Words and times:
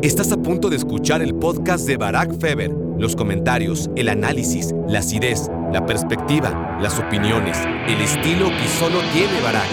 Estás 0.00 0.30
a 0.30 0.36
punto 0.36 0.70
de 0.70 0.76
escuchar 0.76 1.22
el 1.22 1.34
podcast 1.34 1.84
de 1.84 1.96
Barack 1.96 2.38
Feber. 2.38 2.70
Los 2.70 3.16
comentarios, 3.16 3.90
el 3.96 4.08
análisis, 4.08 4.72
la 4.86 5.00
acidez, 5.00 5.50
la 5.72 5.86
perspectiva, 5.86 6.78
las 6.80 7.00
opiniones, 7.00 7.58
el 7.88 8.00
estilo 8.00 8.46
que 8.46 8.68
solo 8.78 9.00
tiene 9.12 9.40
Barack. 9.42 9.66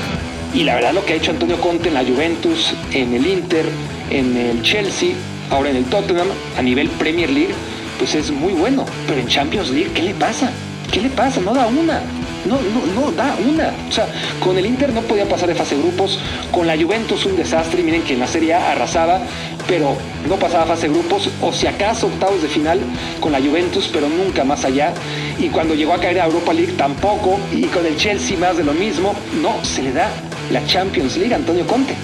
Y 0.52 0.64
la 0.64 0.74
verdad 0.74 0.96
lo 0.96 1.06
que 1.06 1.14
ha 1.14 1.16
hecho 1.18 1.30
Antonio 1.30 1.62
Conte 1.62 1.90
en 1.90 1.94
la 1.94 2.04
Juventus, 2.04 2.74
en 2.92 3.14
el 3.14 3.28
Inter, 3.28 3.68
en 4.10 4.36
el 4.36 4.64
Chelsea, 4.64 5.12
ahora 5.52 5.70
en 5.70 5.76
el 5.76 5.86
Tottenham, 5.86 6.30
a 6.58 6.62
nivel 6.64 6.90
Premier 6.90 7.30
League, 7.30 7.54
pues 8.00 8.16
es 8.16 8.32
muy 8.32 8.54
bueno. 8.54 8.84
Pero 9.08 9.22
en 9.22 9.28
Champions 9.28 9.70
League, 9.70 9.92
¿qué 9.94 10.02
le 10.02 10.16
pasa? 10.16 10.50
¿Qué 10.92 11.02
le 11.02 11.10
pasa? 11.10 11.40
No 11.40 11.54
da 11.54 11.68
una. 11.68 12.02
No, 12.46 12.60
no, 12.62 13.02
no, 13.02 13.12
da 13.12 13.36
una. 13.44 13.74
O 13.90 13.92
sea, 13.92 14.08
con 14.40 14.58
el 14.58 14.66
Inter 14.66 14.94
no 14.94 15.02
podía 15.02 15.28
pasar 15.28 15.50
de 15.50 15.56
fase 15.56 15.76
grupos, 15.76 16.20
con 16.52 16.68
la 16.68 16.78
Juventus 16.78 17.26
un 17.26 17.36
desastre, 17.36 17.82
miren 17.82 18.04
que 18.04 18.14
en 18.14 18.20
la 18.20 18.28
Serie 18.28 18.54
arrasaba, 18.54 19.20
pero 19.68 19.96
no 20.30 20.36
pasaba 20.36 20.66
fase 20.66 20.88
grupos, 20.88 21.30
o 21.42 21.52
si 21.52 21.66
acaso 21.66 22.08
octavos 22.08 22.42
de 22.42 22.48
final 22.48 22.80
con 23.20 23.32
la 23.32 23.40
Juventus, 23.40 23.90
pero 23.92 24.08
nunca 24.08 24.44
más 24.44 24.64
allá. 24.64 24.94
Y 25.40 25.50
cuando 25.50 25.74
llegó 25.74 25.94
a 25.94 26.00
caer 26.00 26.22
a 26.22 26.26
Europa 26.26 26.54
League 26.54 26.74
tampoco, 26.74 27.40
y 27.52 27.64
con 27.64 27.86
el 27.86 27.98
Chelsea 27.98 28.38
más 28.38 28.58
de 28.58 28.64
lo 28.64 28.74
mismo, 28.74 29.16
no 29.42 29.64
se 29.64 29.82
le 29.82 29.92
da 29.92 30.10
la 30.52 30.66
Champions 30.68 31.18
League 31.18 31.34
a 31.34 31.38
Antonio 31.38 31.66
Conte. 31.66 31.96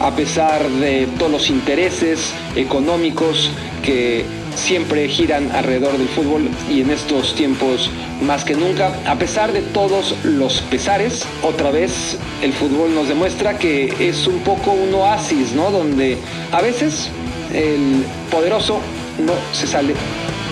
A 0.00 0.10
pesar 0.10 0.68
de 0.68 1.06
todos 1.18 1.30
los 1.30 1.50
intereses 1.50 2.32
económicos 2.56 3.50
que 3.82 4.24
siempre 4.54 5.08
giran 5.08 5.50
alrededor 5.52 5.96
del 5.98 6.08
fútbol 6.08 6.48
y 6.70 6.80
en 6.80 6.90
estos 6.90 7.34
tiempos 7.34 7.90
más 8.22 8.44
que 8.44 8.54
nunca, 8.54 8.92
a 9.06 9.16
pesar 9.16 9.52
de 9.52 9.60
todos 9.60 10.14
los 10.24 10.60
pesares, 10.62 11.24
otra 11.42 11.70
vez 11.70 12.16
el 12.42 12.52
fútbol 12.52 12.94
nos 12.94 13.08
demuestra 13.08 13.58
que 13.58 13.92
es 13.98 14.26
un 14.26 14.38
poco 14.40 14.72
un 14.72 14.94
oasis, 14.94 15.52
¿no? 15.52 15.70
Donde 15.70 16.18
a 16.52 16.60
veces 16.60 17.08
el 17.52 18.04
poderoso 18.30 18.80
no 19.18 19.34
se 19.52 19.66
sale 19.66 19.94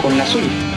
con 0.02 0.16
la 0.16 0.26
suya. 0.26 0.71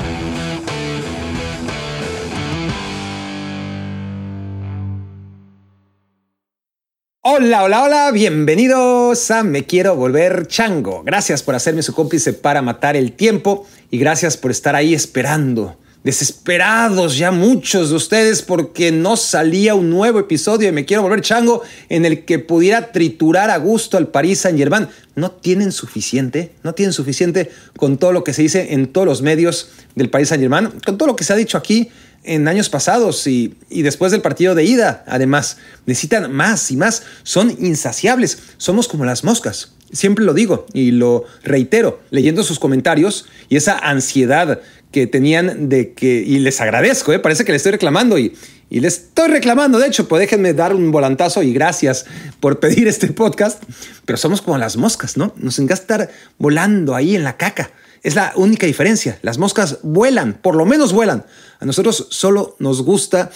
Hola, 7.28 7.64
hola, 7.64 7.82
hola, 7.82 8.12
bienvenidos 8.12 9.32
a 9.32 9.42
Me 9.42 9.66
Quiero 9.66 9.96
Volver 9.96 10.46
Chango. 10.46 11.02
Gracias 11.04 11.42
por 11.42 11.56
hacerme 11.56 11.82
su 11.82 11.92
cómplice 11.96 12.34
para 12.34 12.62
matar 12.62 12.96
el 12.96 13.14
tiempo 13.14 13.66
y 13.90 13.98
gracias 13.98 14.38
por 14.38 14.52
estar 14.52 14.76
ahí 14.76 14.94
esperando. 14.94 15.76
Desesperados 16.04 17.18
ya 17.18 17.32
muchos 17.32 17.90
de 17.90 17.96
ustedes 17.96 18.44
porque 18.44 18.92
no 18.92 19.18
salía 19.18 19.74
un 19.74 19.90
nuevo 19.90 20.20
episodio 20.20 20.68
de 20.68 20.72
Me 20.72 20.86
Quiero 20.86 21.02
Volver 21.02 21.22
Chango 21.22 21.64
en 21.90 22.06
el 22.06 22.26
que 22.26 22.38
pudiera 22.38 22.92
triturar 22.92 23.50
a 23.50 23.58
gusto 23.58 23.98
al 23.98 24.10
Paris 24.10 24.42
Saint 24.42 24.60
Germain. 24.60 24.88
No 25.16 25.32
tienen 25.32 25.72
suficiente, 25.72 26.52
no 26.62 26.76
tienen 26.76 26.94
suficiente 26.94 27.50
con 27.76 27.98
todo 27.98 28.12
lo 28.12 28.24
que 28.24 28.34
se 28.34 28.44
dice 28.44 28.76
en 28.76 28.86
todos 28.94 29.08
los 29.08 29.24
medios 29.24 29.72
del 29.96 30.12
Paris 30.12 30.30
Saint 30.30 30.44
Germain, 30.44 30.70
con 30.86 31.00
todo 31.00 31.08
lo 31.08 31.16
que 31.16 31.24
se 31.24 31.34
ha 31.34 31.36
dicho 31.36 31.58
aquí 31.58 31.90
en 32.26 32.48
años 32.48 32.70
pasados 32.70 33.26
y, 33.28 33.56
después 33.70 34.12
del 34.12 34.22
partido 34.22 34.56
de 34.56 34.64
ida. 34.64 35.04
Además, 35.08 35.58
necesitan 35.86 36.32
más 36.32 36.72
y 36.72 36.78
más. 36.78 37.04
Son 37.24 37.56
insaciables. 37.60 38.40
Somos 38.58 38.88
como 38.88 39.06
las 39.06 39.24
moscas. 39.24 39.74
Siempre 39.92 40.26
lo 40.26 40.34
digo 40.34 40.66
y 40.74 40.92
lo 40.92 41.26
reitero, 41.44 42.02
leyendo 42.10 42.44
sus 42.44 42.60
comentarios 42.60 43.26
y 43.50 43.56
esa 43.56 43.78
ansiedad 43.78 44.60
que 44.92 45.08
tenían 45.08 45.70
de 45.70 45.94
que, 45.94 46.24
y 46.26 46.40
les 46.40 46.60
agradezco, 46.62 47.14
¿eh? 47.14 47.20
parece 47.20 47.46
que 47.46 47.52
les 47.52 47.60
estoy 47.60 47.74
reclamando 47.74 48.18
y, 48.18 48.36
y 48.70 48.80
les 48.80 48.94
estoy 48.96 49.28
reclamando, 49.28 49.78
de 49.78 49.88
hecho, 49.88 50.08
pues 50.08 50.22
déjenme 50.22 50.54
dar 50.54 50.74
un 50.74 50.92
volantazo 50.92 51.44
y 51.44 51.54
gracias 51.54 52.06
por 52.40 52.60
pedir 52.60 52.88
este 52.88 53.08
podcast, 53.08 53.62
pero 54.06 54.18
somos 54.18 54.42
como 54.42 54.58
las 54.58 54.76
moscas, 54.78 55.18
¿no? 55.18 55.34
Nos 55.38 55.60
encanta 55.60 56.10
volando 56.38 56.96
ahí 56.96 57.16
en 57.16 57.24
la 57.24 57.38
caca. 57.38 57.72
Es 58.06 58.14
la 58.14 58.34
única 58.36 58.68
diferencia. 58.68 59.18
Las 59.24 59.40
moscas 59.40 59.80
vuelan, 59.82 60.36
por 60.36 60.54
lo 60.54 60.68
menos 60.68 60.94
vuelan. 60.94 61.26
A 61.60 61.66
nosotros 61.66 62.06
solo 62.12 62.56
nos 62.60 62.84
gusta 62.84 63.32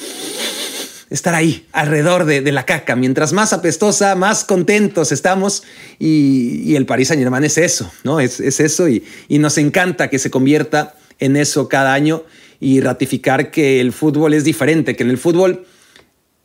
estar 1.10 1.34
ahí, 1.34 1.66
alrededor 1.72 2.26
de, 2.26 2.52
la 2.52 2.68
caca. 2.68 2.96
Mientras 2.96 3.34
más 3.34 3.52
apestosa, 3.52 4.14
más 4.14 4.44
contentos 4.44 5.12
estamos. 5.12 5.64
Y, 5.98 6.76
el 6.76 6.86
Paris 6.86 7.08
Saint 7.08 7.24
Germain 7.24 7.44
es 7.46 7.58
eso, 7.58 7.92
¿no? 8.04 8.20
Es, 8.20 8.40
eso 8.40 8.88
y, 8.88 9.04
nos 9.40 9.58
encanta 9.58 10.08
que 10.08 10.20
se 10.20 10.30
convierta 10.30 10.94
en 11.18 11.36
eso 11.36 11.68
cada 11.68 11.96
año 11.96 12.22
y 12.60 12.80
ratificar 12.80 13.50
que 13.50 13.82
el 13.82 13.92
fútbol 13.92 14.36
es 14.36 14.44
diferente, 14.44 14.96
que 14.96 15.02
en 15.02 15.10
el 15.10 15.18
fútbol, 15.18 15.66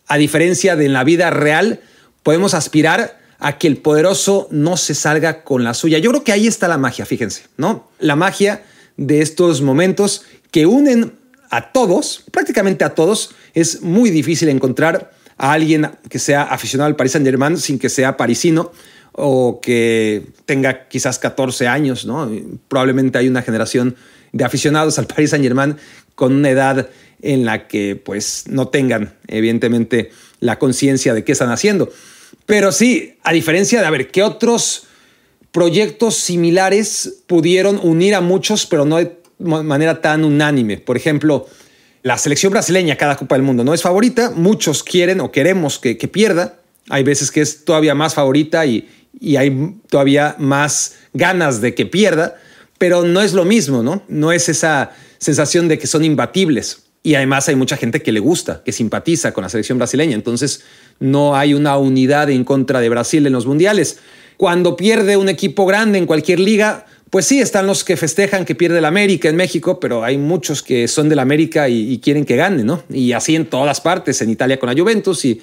a 0.06 0.16
diferencia 0.16 0.76
de 0.76 0.86
en 0.86 0.94
la 0.94 1.04
vida 1.04 1.28
real, 1.28 1.82
podemos 2.22 2.54
aspirar 2.54 3.20
a 3.44 3.58
que 3.58 3.66
el 3.66 3.76
poderoso 3.76 4.48
no 4.50 4.78
se 4.78 4.94
salga 4.94 5.44
con 5.44 5.64
la 5.64 5.74
suya. 5.74 5.98
Yo 5.98 6.08
creo 6.08 6.24
que 6.24 6.32
ahí 6.32 6.46
está 6.46 6.66
la 6.66 6.78
magia, 6.78 7.04
fíjense, 7.04 7.42
¿no? 7.58 7.90
La 7.98 8.16
magia 8.16 8.64
de 8.96 9.20
estos 9.20 9.60
momentos 9.60 10.22
que 10.50 10.64
unen 10.64 11.12
a 11.50 11.70
todos, 11.70 12.24
prácticamente 12.30 12.84
a 12.84 12.94
todos. 12.94 13.34
Es 13.52 13.82
muy 13.82 14.08
difícil 14.08 14.48
encontrar 14.48 15.12
a 15.36 15.52
alguien 15.52 15.90
que 16.08 16.18
sea 16.18 16.44
aficionado 16.44 16.86
al 16.86 16.96
Paris 16.96 17.12
Saint-Germain 17.12 17.58
sin 17.58 17.78
que 17.78 17.90
sea 17.90 18.16
parisino 18.16 18.72
o 19.12 19.60
que 19.60 20.24
tenga 20.46 20.88
quizás 20.88 21.18
14 21.18 21.68
años, 21.68 22.06
¿no? 22.06 22.30
Probablemente 22.68 23.18
hay 23.18 23.28
una 23.28 23.42
generación 23.42 23.94
de 24.32 24.44
aficionados 24.44 24.98
al 24.98 25.06
Paris 25.06 25.28
Saint-Germain 25.28 25.76
con 26.14 26.32
una 26.34 26.48
edad 26.48 26.88
en 27.20 27.44
la 27.44 27.68
que 27.68 27.94
pues 27.94 28.44
no 28.48 28.68
tengan 28.68 29.12
evidentemente 29.28 30.12
la 30.40 30.58
conciencia 30.58 31.12
de 31.12 31.24
qué 31.24 31.32
están 31.32 31.50
haciendo. 31.50 31.92
Pero 32.46 32.72
sí, 32.72 33.16
a 33.22 33.32
diferencia 33.32 33.80
de, 33.80 33.86
a 33.86 33.90
ver, 33.90 34.10
¿qué 34.10 34.22
otros 34.22 34.84
proyectos 35.52 36.16
similares 36.16 37.22
pudieron 37.26 37.80
unir 37.82 38.14
a 38.14 38.20
muchos, 38.20 38.66
pero 38.66 38.84
no 38.84 38.98
de 38.98 39.16
manera 39.38 40.00
tan 40.00 40.24
unánime? 40.24 40.78
Por 40.78 40.96
ejemplo, 40.96 41.46
la 42.02 42.18
selección 42.18 42.52
brasileña, 42.52 42.96
cada 42.96 43.16
Copa 43.16 43.34
del 43.34 43.44
Mundo, 43.44 43.64
no 43.64 43.72
es 43.72 43.82
favorita, 43.82 44.30
muchos 44.30 44.82
quieren 44.82 45.20
o 45.20 45.32
queremos 45.32 45.78
que, 45.78 45.96
pierda, 46.08 46.58
hay 46.90 47.02
veces 47.02 47.30
que 47.30 47.40
es 47.40 47.64
todavía 47.64 47.94
más 47.94 48.14
favorita 48.14 48.66
y, 48.66 48.88
y 49.18 49.36
hay 49.36 49.74
todavía 49.88 50.36
más 50.38 50.96
ganas 51.14 51.62
de 51.62 51.74
que 51.74 51.86
pierda, 51.86 52.36
pero 52.76 53.04
no 53.04 53.22
es 53.22 53.32
lo 53.32 53.46
mismo, 53.46 53.82
¿no? 53.82 54.02
No 54.08 54.32
es 54.32 54.50
esa 54.50 54.92
sensación 55.16 55.68
de 55.68 55.78
que 55.78 55.86
son 55.86 56.04
imbatibles. 56.04 56.83
Y 57.06 57.16
además 57.16 57.46
hay 57.48 57.54
mucha 57.54 57.76
gente 57.76 58.00
que 58.00 58.12
le 58.12 58.18
gusta, 58.18 58.62
que 58.64 58.72
simpatiza 58.72 59.34
con 59.34 59.42
la 59.42 59.50
selección 59.50 59.76
brasileña. 59.76 60.14
Entonces 60.14 60.62
no 61.00 61.36
hay 61.36 61.52
una 61.52 61.76
unidad 61.76 62.30
en 62.30 62.44
contra 62.44 62.80
de 62.80 62.88
Brasil 62.88 63.26
en 63.26 63.34
los 63.34 63.44
mundiales. 63.44 63.98
Cuando 64.38 64.74
pierde 64.74 65.18
un 65.18 65.28
equipo 65.28 65.66
grande 65.66 65.98
en 65.98 66.06
cualquier 66.06 66.40
liga, 66.40 66.86
pues 67.10 67.26
sí, 67.26 67.40
están 67.40 67.66
los 67.66 67.84
que 67.84 67.98
festejan 67.98 68.46
que 68.46 68.54
pierde 68.54 68.78
el 68.78 68.86
América 68.86 69.28
en 69.28 69.36
México, 69.36 69.78
pero 69.78 70.02
hay 70.02 70.16
muchos 70.16 70.62
que 70.62 70.88
son 70.88 71.10
del 71.10 71.18
América 71.18 71.68
y, 71.68 71.98
quieren 71.98 72.24
que 72.24 72.36
gane, 72.36 72.64
¿no? 72.64 72.82
Y 72.88 73.12
así 73.12 73.36
en 73.36 73.46
todas 73.46 73.82
partes, 73.82 74.22
en 74.22 74.30
Italia 74.30 74.58
con 74.58 74.70
la 74.70 74.80
Juventus 74.80 75.26
y, 75.26 75.42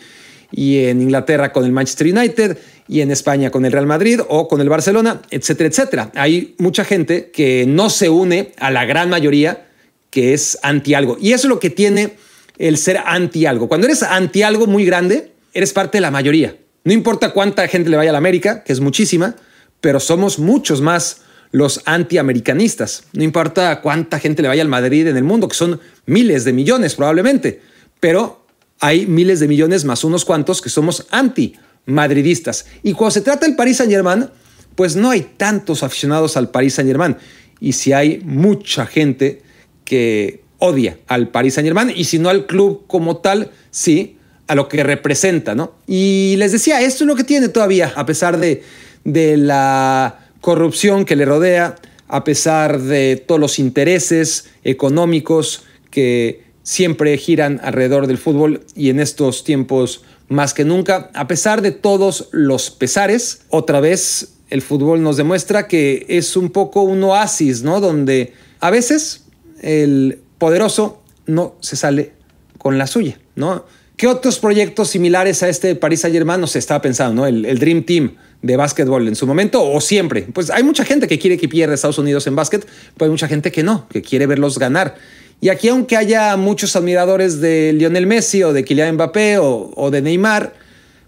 y 0.51 0.85
en 0.85 0.99
Inglaterra 0.99 1.53
con 1.53 1.63
el 1.63 1.71
Manchester 1.71 2.07
United 2.07 2.57
y 2.87 3.01
en 3.01 3.11
España 3.11 3.51
con 3.51 3.65
el 3.65 3.71
Real 3.71 3.85
Madrid 3.85 4.19
o 4.27 4.47
con 4.47 4.61
el 4.61 4.67
Barcelona, 4.67 5.21
etcétera, 5.29 5.69
etcétera. 5.69 6.11
Hay 6.15 6.55
mucha 6.57 6.83
gente 6.83 7.29
que 7.29 7.65
no 7.67 7.91
se 7.91 8.09
une 8.09 8.51
a 8.57 8.71
la 8.71 8.85
gran 8.85 9.11
mayoría 9.11 9.67
que 10.11 10.33
es 10.33 10.59
anti 10.61 10.93
algo. 10.93 11.17
Y 11.19 11.33
eso 11.33 11.47
es 11.47 11.49
lo 11.49 11.59
que 11.59 11.71
tiene 11.71 12.17
el 12.59 12.77
ser 12.77 12.99
anti 13.03 13.47
algo. 13.47 13.67
Cuando 13.67 13.87
eres 13.87 14.03
anti 14.03 14.43
algo 14.43 14.67
muy 14.67 14.85
grande, 14.85 15.31
eres 15.53 15.73
parte 15.73 15.97
de 15.97 16.01
la 16.01 16.11
mayoría. 16.11 16.55
No 16.83 16.93
importa 16.93 17.31
cuánta 17.31 17.67
gente 17.67 17.89
le 17.89 17.97
vaya 17.97 18.11
a 18.11 18.13
la 18.13 18.19
América, 18.19 18.63
que 18.63 18.73
es 18.73 18.79
muchísima, 18.79 19.35
pero 19.79 19.99
somos 19.99 20.37
muchos 20.37 20.81
más 20.81 21.21
los 21.51 21.81
antiamericanistas. 21.85 23.03
No 23.13 23.23
importa 23.23 23.81
cuánta 23.81 24.19
gente 24.19 24.41
le 24.41 24.47
vaya 24.47 24.61
al 24.61 24.67
Madrid 24.67 25.07
en 25.07 25.17
el 25.17 25.23
mundo, 25.23 25.47
que 25.47 25.55
son 25.55 25.79
miles 26.05 26.43
de 26.43 26.53
millones 26.53 26.95
probablemente, 26.95 27.61
pero 27.99 28.45
hay 28.79 29.05
miles 29.05 29.39
de 29.39 29.47
millones 29.47 29.85
más 29.85 30.03
unos 30.03 30.25
cuantos 30.25 30.61
que 30.61 30.69
somos 30.69 31.07
anti-madridistas. 31.11 32.65
Y 32.83 32.93
cuando 32.93 33.11
se 33.11 33.21
trata 33.21 33.45
del 33.45 33.55
Paris 33.55 33.77
Saint-Germain, 33.77 34.27
pues 34.75 34.95
no 34.95 35.11
hay 35.11 35.21
tantos 35.37 35.83
aficionados 35.83 36.37
al 36.37 36.49
Paris 36.49 36.75
Saint-Germain. 36.75 37.17
Y 37.59 37.73
si 37.73 37.93
hay 37.93 38.21
mucha 38.23 38.85
gente 38.85 39.43
que 39.91 40.39
odia 40.57 40.99
al 41.07 41.27
Paris 41.27 41.55
Saint 41.55 41.67
Germain 41.67 41.91
y 41.93 42.05
si 42.05 42.17
no 42.17 42.29
al 42.29 42.45
club 42.45 42.85
como 42.87 43.17
tal, 43.17 43.51
sí, 43.71 44.15
a 44.47 44.55
lo 44.55 44.69
que 44.69 44.83
representa, 44.83 45.53
¿no? 45.53 45.73
Y 45.85 46.35
les 46.37 46.53
decía, 46.53 46.79
esto 46.79 47.03
es 47.03 47.09
lo 47.09 47.17
que 47.17 47.25
tiene 47.25 47.49
todavía, 47.49 47.91
a 47.93 48.05
pesar 48.05 48.39
de, 48.39 48.63
de 49.03 49.35
la 49.35 50.29
corrupción 50.39 51.03
que 51.03 51.17
le 51.17 51.25
rodea, 51.25 51.75
a 52.07 52.23
pesar 52.23 52.79
de 52.79 53.17
todos 53.17 53.41
los 53.41 53.59
intereses 53.59 54.47
económicos 54.63 55.63
que 55.89 56.45
siempre 56.63 57.17
giran 57.17 57.59
alrededor 57.61 58.07
del 58.07 58.17
fútbol 58.17 58.63
y 58.73 58.91
en 58.91 59.01
estos 59.01 59.43
tiempos 59.43 60.05
más 60.29 60.53
que 60.53 60.63
nunca, 60.63 61.11
a 61.15 61.27
pesar 61.27 61.61
de 61.61 61.71
todos 61.71 62.29
los 62.31 62.71
pesares, 62.71 63.41
otra 63.49 63.81
vez 63.81 64.35
el 64.49 64.61
fútbol 64.61 65.03
nos 65.03 65.17
demuestra 65.17 65.67
que 65.67 66.05
es 66.07 66.37
un 66.37 66.49
poco 66.49 66.83
un 66.83 67.03
oasis, 67.03 67.63
¿no? 67.63 67.81
Donde 67.81 68.31
a 68.61 68.69
veces 68.69 69.25
el 69.61 70.19
poderoso 70.37 71.01
no 71.25 71.55
se 71.61 71.75
sale 71.75 72.11
con 72.57 72.77
la 72.77 72.87
suya, 72.87 73.17
¿no? 73.35 73.65
¿Qué 74.01 74.07
otros 74.07 74.39
proyectos 74.39 74.89
similares 74.89 75.43
a 75.43 75.49
este 75.49 75.75
París 75.75 76.01
Saint 76.01 76.15
Germain 76.15 76.47
se 76.47 76.57
estaba 76.57 76.81
pensando? 76.81 77.21
¿no? 77.21 77.27
El, 77.27 77.59
Dream 77.59 77.83
Team 77.83 78.15
de 78.41 78.57
básquetbol 78.57 79.07
en 79.07 79.15
su 79.15 79.27
momento 79.27 79.63
o 79.63 79.79
siempre. 79.79 80.23
Pues 80.23 80.49
hay 80.49 80.63
mucha 80.63 80.83
gente 80.83 81.07
que 81.07 81.19
quiere 81.19 81.37
que 81.37 81.47
pierda 81.47 81.75
Estados 81.75 81.99
Unidos 81.99 82.25
en 82.25 82.35
básquet, 82.35 82.65
pero 82.97 83.05
hay 83.05 83.11
mucha 83.11 83.27
gente 83.27 83.51
que 83.51 83.61
no, 83.61 83.87
que 83.89 84.01
quiere 84.01 84.25
verlos 84.25 84.57
ganar. 84.57 84.95
Y 85.39 85.49
aquí, 85.49 85.67
aunque 85.67 85.97
haya 85.97 86.35
muchos 86.35 86.75
admiradores 86.75 87.41
de 87.41 87.73
Lionel 87.73 88.07
Messi 88.07 88.41
o 88.41 88.53
de 88.53 88.63
Kylian 88.63 88.95
Mbappé 88.95 89.37
o, 89.39 89.89
de 89.91 90.01
Neymar, 90.01 90.53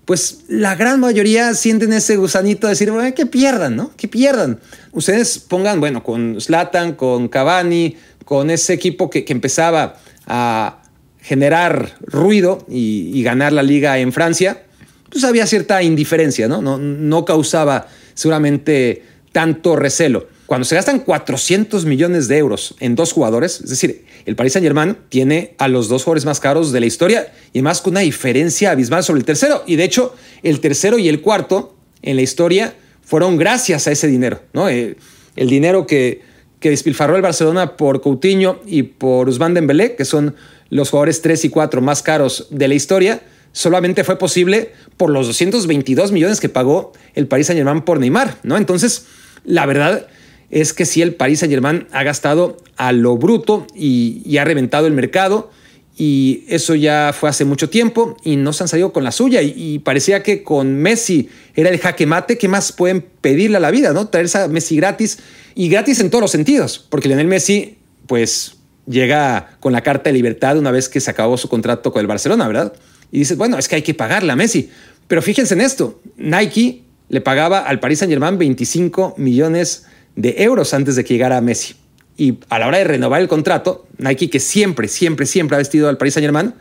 pues 0.06 0.44
la 0.48 0.76
gran 0.76 1.00
mayoría 1.00 1.56
sienten 1.56 1.94
ese 1.94 2.18
gusanito 2.18 2.68
de 2.68 2.74
decir, 2.74 2.92
que 3.16 3.26
pierdan, 3.26 3.76
¿no? 3.76 3.92
Que 3.98 4.08
pierdan. 4.08 4.60
Ustedes 4.92 5.40
pongan, 5.40 5.80
bueno, 5.80 6.04
con 6.04 6.40
Zlatan, 6.40 6.94
con 6.94 7.28
Cavani, 7.28 7.96
con 8.26 8.50
ese 8.50 8.74
equipo 8.74 9.10
que, 9.10 9.26
empezaba 9.28 9.98
a 10.28 10.82
generar 11.22 11.96
ruido 12.02 12.66
y, 12.70 13.22
ganar 13.24 13.54
la 13.54 13.64
liga 13.64 14.00
en 14.00 14.12
Francia, 14.12 14.64
pues 15.10 15.24
había 15.24 15.46
cierta 15.48 15.82
indiferencia, 15.84 16.48
¿no? 16.48 16.62
No, 16.62 17.26
causaba 17.26 17.88
seguramente 18.14 19.04
tanto 19.32 19.76
recelo. 19.76 20.28
Cuando 20.46 20.66
se 20.66 20.76
gastan 20.76 21.00
400 21.00 21.86
millones 21.86 22.28
de 22.28 22.38
euros 22.38 22.76
en 22.80 22.96
dos 22.96 23.14
jugadores, 23.14 23.62
es 23.62 23.70
decir, 23.70 24.06
el 24.26 24.36
Paris 24.36 24.54
Saint 24.54 24.66
Germain 24.66 24.98
tiene 25.10 25.56
a 25.58 25.68
los 25.68 25.88
dos 25.88 26.04
jugadores 26.04 26.26
más 26.26 26.40
caros 26.40 26.72
de 26.72 26.80
la 26.80 26.86
historia 26.86 27.32
y 27.54 27.60
además 27.60 27.82
con 27.82 27.94
una 27.94 28.02
diferencia 28.02 28.72
abismal 28.72 29.04
sobre 29.04 29.20
el 29.20 29.26
tercero. 29.26 29.64
Y 29.66 29.78
de 29.78 29.86
hecho, 29.86 30.16
el 30.44 30.60
tercero 30.60 31.00
y 31.00 31.08
el 31.10 31.22
cuarto 31.22 31.76
en 32.02 32.18
la 32.18 32.22
historia 32.22 32.76
fueron 33.04 33.38
gracias 33.38 33.88
a 33.88 33.92
ese 33.92 34.08
dinero, 34.08 34.42
¿no? 34.54 34.70
Eh, 34.70 34.96
el, 35.36 35.50
dinero 35.50 35.88
que, 35.88 36.22
que 36.64 36.70
despilfarró 36.70 37.18
el 37.18 37.22
Barcelona 37.22 37.76
por 37.76 38.00
Coutinho 38.00 38.62
y 38.66 38.84
por 38.84 39.28
Usman 39.28 39.54
Dembélé, 39.54 39.98
que 39.98 40.06
son 40.06 40.34
los 40.70 40.92
jugadores 40.92 41.22
3 41.22 41.44
y 41.44 41.50
4 41.50 41.82
más 41.82 42.02
caros 42.02 42.48
de 42.52 42.70
la 42.70 42.74
historia, 42.74 43.22
solamente 43.52 44.06
fue 44.06 44.18
posible 44.18 44.72
por 44.96 45.10
los 45.10 45.28
222 45.28 46.14
millones 46.14 46.40
que 46.40 46.48
pagó 46.48 46.94
el 47.16 47.28
Paris 47.28 47.48
Saint-Germain 47.48 47.82
por 47.82 48.00
Neymar, 48.00 48.38
¿no? 48.44 48.56
Entonces, 48.56 49.08
la 49.44 49.66
verdad 49.66 50.08
es 50.52 50.72
que 50.72 50.86
si 50.86 51.02
el 51.02 51.16
Paris 51.16 51.40
Saint-Germain 51.40 51.86
ha 51.92 52.04
gastado 52.04 52.56
a 52.78 52.94
lo 52.94 53.18
bruto 53.18 53.68
y, 53.76 54.38
ha 54.38 54.46
reventado 54.46 54.88
el 54.88 54.94
mercado 54.94 55.52
y 55.96 56.44
eso 56.48 56.74
ya 56.74 57.14
fue 57.18 57.30
hace 57.30 57.46
mucho 57.46 57.70
tiempo 57.70 58.18
y 58.24 58.36
no 58.36 58.52
se 58.52 58.64
han 58.64 58.68
salido 58.68 58.92
con 58.92 59.04
la 59.04 59.12
suya 59.12 59.42
y, 59.42 59.80
parecía 59.80 60.24
que 60.24 60.44
con 60.44 60.76
Messi 60.76 61.30
era 61.56 61.70
el 61.70 61.80
jaque 61.80 62.06
mate, 62.06 62.38
¿qué 62.38 62.48
más 62.48 62.72
pueden 62.72 63.02
pedirle 63.22 63.58
a 63.58 63.60
la 63.60 63.70
vida? 63.70 63.94
¿no? 63.94 64.08
Traerse 64.08 64.40
a 64.40 64.48
Messi 64.48 64.76
gratis 64.76 65.20
y 65.54 65.70
gratis 65.70 66.00
en 66.00 66.10
todos 66.10 66.22
los 66.22 66.32
sentidos, 66.32 66.86
porque 66.90 67.08
Lionel 67.08 67.28
Messi 67.28 67.78
pues 68.08 68.56
llega 68.88 69.56
con 69.60 69.72
la 69.72 69.82
carta 69.82 70.10
de 70.10 70.14
libertad 70.14 70.58
una 70.58 70.72
vez 70.72 70.90
que 70.90 71.00
se 71.00 71.12
acabó 71.12 71.38
su 71.38 71.48
contrato 71.48 71.92
con 71.92 72.02
el 72.02 72.08
Barcelona, 72.08 72.48
¿verdad? 72.48 72.74
Y 73.12 73.20
dices, 73.20 73.38
bueno, 73.38 73.60
es 73.60 73.68
que 73.68 73.76
hay 73.76 73.82
que 73.84 73.94
pagarle 73.94 74.32
a 74.32 74.36
Messi. 74.36 74.70
Pero 75.08 75.22
fíjense 75.22 75.54
en 75.54 75.62
esto, 75.62 76.02
Nike 76.18 76.84
le 77.10 77.22
pagaba 77.22 77.60
al 77.60 77.80
Paris 77.80 78.00
Saint 78.00 78.12
Germain 78.12 78.38
25 78.38 79.16
millones 79.18 79.86
de 80.16 80.36
euros 80.40 80.74
antes 80.74 80.96
de 80.96 81.04
que 81.04 81.14
llegara 81.14 81.40
Messi. 81.40 81.76
Y 82.18 82.40
a 82.50 82.60
la 82.60 82.68
hora 82.68 82.78
de 82.78 82.84
renovar 82.84 83.22
el 83.22 83.28
contrato, 83.28 83.88
Nike, 83.98 84.30
que 84.30 84.40
siempre, 84.40 84.88
siempre, 84.88 85.26
siempre 85.26 85.56
ha 85.56 85.58
vestido 85.58 85.90
al 85.90 85.98
Paris 85.98 86.14
Saint 86.14 86.26
Germain, 86.26 86.54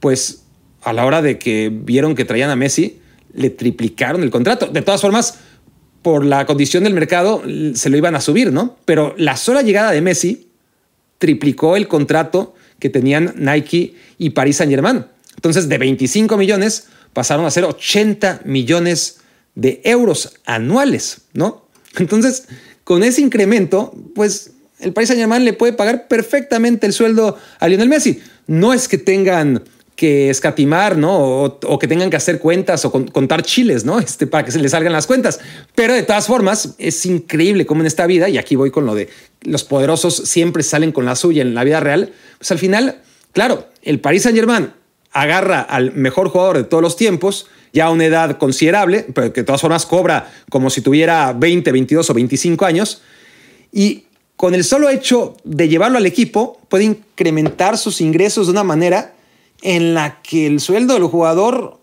pues 0.00 0.44
a 0.82 0.92
la 0.92 1.04
hora 1.04 1.22
de 1.22 1.38
que 1.38 1.70
vieron 1.72 2.14
que 2.14 2.24
traían 2.24 2.50
a 2.50 2.56
Messi, 2.56 3.00
le 3.32 3.50
triplicaron 3.50 4.22
el 4.22 4.30
contrato. 4.30 4.66
De 4.66 4.82
todas 4.82 5.00
formas, 5.00 5.38
por 6.02 6.24
la 6.24 6.46
condición 6.46 6.84
del 6.84 6.94
mercado, 6.94 7.42
se 7.74 7.90
lo 7.90 7.96
iban 7.96 8.14
a 8.14 8.20
subir, 8.20 8.52
¿no? 8.52 8.76
Pero 8.84 9.14
la 9.16 9.36
sola 9.36 9.62
llegada 9.62 9.90
de 9.90 10.02
Messi 10.02 10.48
triplicó 11.18 11.76
el 11.76 11.88
contrato 11.88 12.54
que 12.78 12.90
tenían 12.90 13.34
Nike 13.36 13.94
y 14.18 14.30
Paris 14.30 14.56
Saint 14.56 14.70
Germain. 14.70 15.06
Entonces, 15.34 15.68
de 15.68 15.78
25 15.78 16.36
millones 16.36 16.88
pasaron 17.12 17.46
a 17.46 17.50
ser 17.50 17.64
80 17.64 18.42
millones 18.44 19.20
de 19.54 19.80
euros 19.84 20.34
anuales, 20.44 21.22
¿no? 21.32 21.66
Entonces, 21.96 22.46
con 22.82 23.02
ese 23.02 23.22
incremento, 23.22 23.94
pues 24.14 24.53
el 24.84 24.92
Paris 24.92 25.08
Saint 25.08 25.20
Germain 25.20 25.44
le 25.44 25.54
puede 25.54 25.72
pagar 25.72 26.08
perfectamente 26.08 26.86
el 26.86 26.92
sueldo 26.92 27.38
a 27.58 27.68
Lionel 27.68 27.88
Messi. 27.88 28.20
No 28.46 28.74
es 28.74 28.86
que 28.86 28.98
tengan 28.98 29.62
que 29.96 30.28
escatimar, 30.28 30.98
¿no? 30.98 31.44
O, 31.44 31.78
que 31.78 31.88
tengan 31.88 32.10
que 32.10 32.16
hacer 32.16 32.38
cuentas 32.38 32.84
o 32.84 32.92
contar 32.92 33.42
chiles, 33.42 33.84
¿no? 33.84 33.98
Este, 33.98 34.26
para 34.26 34.44
que 34.44 34.52
se 34.52 34.58
les 34.58 34.72
salgan 34.72 34.92
las 34.92 35.06
cuentas. 35.06 35.40
Pero 35.74 35.94
de 35.94 36.02
todas 36.02 36.26
formas, 36.26 36.74
es 36.78 37.06
increíble 37.06 37.64
cómo 37.64 37.80
en 37.80 37.86
esta 37.86 38.06
vida, 38.06 38.28
y 38.28 38.36
aquí 38.36 38.56
voy 38.56 38.70
con 38.70 38.84
lo 38.86 38.94
de 38.94 39.08
los 39.42 39.64
poderosos 39.64 40.16
siempre 40.16 40.62
salen 40.62 40.92
con 40.92 41.06
la 41.06 41.16
suya 41.16 41.42
en 41.42 41.54
la 41.54 41.64
vida 41.64 41.80
real, 41.80 42.12
pues 42.38 42.50
al 42.50 42.58
final, 42.58 43.00
claro, 43.32 43.68
el 43.82 44.00
Paris 44.00 44.22
Saint 44.24 44.36
Germain 44.36 44.70
agarra 45.12 45.60
al 45.60 45.92
mejor 45.92 46.28
jugador 46.28 46.58
de 46.58 46.64
todos 46.64 46.82
los 46.82 46.96
tiempos, 46.96 47.46
ya 47.72 47.86
a 47.86 47.90
una 47.90 48.04
edad 48.04 48.36
considerable, 48.36 49.06
pero 49.14 49.32
que 49.32 49.40
de 49.40 49.44
todas 49.44 49.60
formas 49.60 49.86
cobra 49.86 50.30
como 50.50 50.70
si 50.70 50.80
tuviera 50.80 51.32
20, 51.32 51.70
22 51.72 52.10
o 52.10 52.14
25 52.14 52.64
años, 52.66 53.02
y 53.72 54.04
con 54.36 54.54
el 54.54 54.64
solo 54.64 54.88
hecho 54.88 55.36
de 55.44 55.68
llevarlo 55.68 55.98
al 55.98 56.06
equipo 56.06 56.60
puede 56.68 56.84
incrementar 56.84 57.78
sus 57.78 58.00
ingresos 58.00 58.46
de 58.46 58.52
una 58.52 58.64
manera 58.64 59.14
en 59.62 59.94
la 59.94 60.20
que 60.22 60.46
el 60.46 60.60
sueldo 60.60 60.94
del 60.94 61.04
jugador 61.04 61.78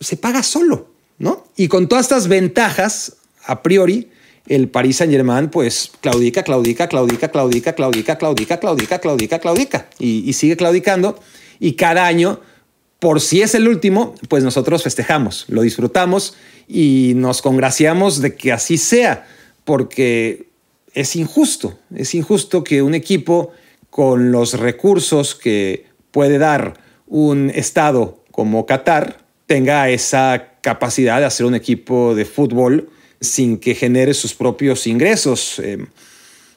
se 0.00 0.16
paga 0.16 0.42
solo, 0.42 0.88
¿no? 1.18 1.44
Y 1.56 1.68
con 1.68 1.88
todas 1.88 2.06
estas 2.06 2.28
ventajas, 2.28 3.16
a 3.44 3.62
priori, 3.62 4.08
el 4.46 4.68
Paris 4.68 4.96
Saint 4.96 5.12
Germain, 5.12 5.50
pues 5.50 5.92
claudica, 6.00 6.42
claudica, 6.42 6.88
claudica, 6.88 7.30
claudica, 7.30 7.74
claudica, 7.74 8.16
claudica, 8.16 8.58
claudica, 8.58 8.98
claudica, 8.98 9.38
claudica, 9.38 9.90
y, 9.98 10.28
y 10.28 10.32
sigue 10.32 10.56
claudicando. 10.56 11.20
Y 11.60 11.74
cada 11.74 12.06
año 12.06 12.40
por 12.98 13.20
si 13.20 13.42
es 13.42 13.54
el 13.54 13.68
último, 13.68 14.14
pues 14.28 14.42
nosotros 14.42 14.82
festejamos, 14.82 15.44
lo 15.48 15.62
disfrutamos 15.62 16.34
y 16.66 17.12
nos 17.14 17.42
congraciamos 17.42 18.20
de 18.20 18.34
que 18.34 18.50
así 18.52 18.76
sea, 18.76 19.26
porque 19.64 20.47
es 20.94 21.16
injusto, 21.16 21.78
es 21.94 22.14
injusto 22.14 22.64
que 22.64 22.82
un 22.82 22.94
equipo 22.94 23.52
con 23.90 24.32
los 24.32 24.58
recursos 24.58 25.34
que 25.34 25.86
puede 26.10 26.38
dar 26.38 26.74
un 27.06 27.50
estado 27.50 28.22
como 28.30 28.66
Qatar 28.66 29.18
tenga 29.46 29.88
esa 29.88 30.54
capacidad 30.60 31.18
de 31.20 31.26
hacer 31.26 31.46
un 31.46 31.54
equipo 31.54 32.14
de 32.14 32.24
fútbol 32.24 32.90
sin 33.20 33.58
que 33.58 33.74
genere 33.74 34.14
sus 34.14 34.34
propios 34.34 34.86
ingresos. 34.86 35.58
Eh, 35.58 35.78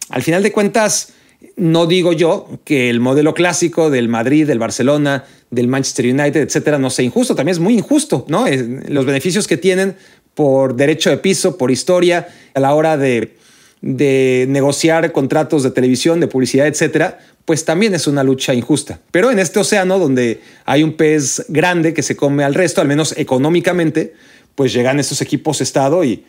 al 0.09 0.21
final 0.21 0.43
de 0.43 0.51
cuentas, 0.51 1.13
no 1.55 1.87
digo 1.87 2.13
yo 2.13 2.47
que 2.65 2.89
el 2.89 2.99
modelo 2.99 3.33
clásico 3.33 3.89
del 3.89 4.09
Madrid, 4.09 4.45
del 4.45 4.59
Barcelona, 4.59 5.23
del 5.49 5.67
Manchester 5.67 6.05
United, 6.05 6.41
etcétera, 6.41 6.77
no 6.77 6.89
sea 6.89 7.05
injusto. 7.05 7.33
También 7.33 7.53
es 7.53 7.59
muy 7.59 7.73
injusto, 7.73 8.25
¿no? 8.27 8.45
Los 8.87 9.05
beneficios 9.05 9.47
que 9.47 9.57
tienen 9.57 9.95
por 10.35 10.75
derecho 10.75 11.09
de 11.09 11.17
piso, 11.17 11.57
por 11.57 11.71
historia, 11.71 12.27
a 12.53 12.59
la 12.59 12.73
hora 12.73 12.97
de, 12.97 13.35
de 13.81 14.45
negociar 14.49 15.11
contratos 15.11 15.63
de 15.63 15.71
televisión, 15.71 16.19
de 16.19 16.27
publicidad, 16.27 16.67
etcétera, 16.67 17.19
pues 17.45 17.65
también 17.65 17.95
es 17.95 18.07
una 18.07 18.23
lucha 18.23 18.53
injusta. 18.53 18.99
Pero 19.11 19.31
en 19.31 19.39
este 19.39 19.59
océano 19.59 19.97
donde 19.97 20.41
hay 20.65 20.83
un 20.83 20.93
pez 20.93 21.45
grande 21.49 21.93
que 21.93 22.03
se 22.03 22.15
come 22.15 22.43
al 22.43 22.53
resto, 22.53 22.81
al 22.81 22.87
menos 22.87 23.15
económicamente, 23.17 24.13
pues 24.55 24.73
llegan 24.73 24.99
estos 24.99 25.21
equipos 25.21 25.61
Estado 25.61 26.03
y, 26.03 26.25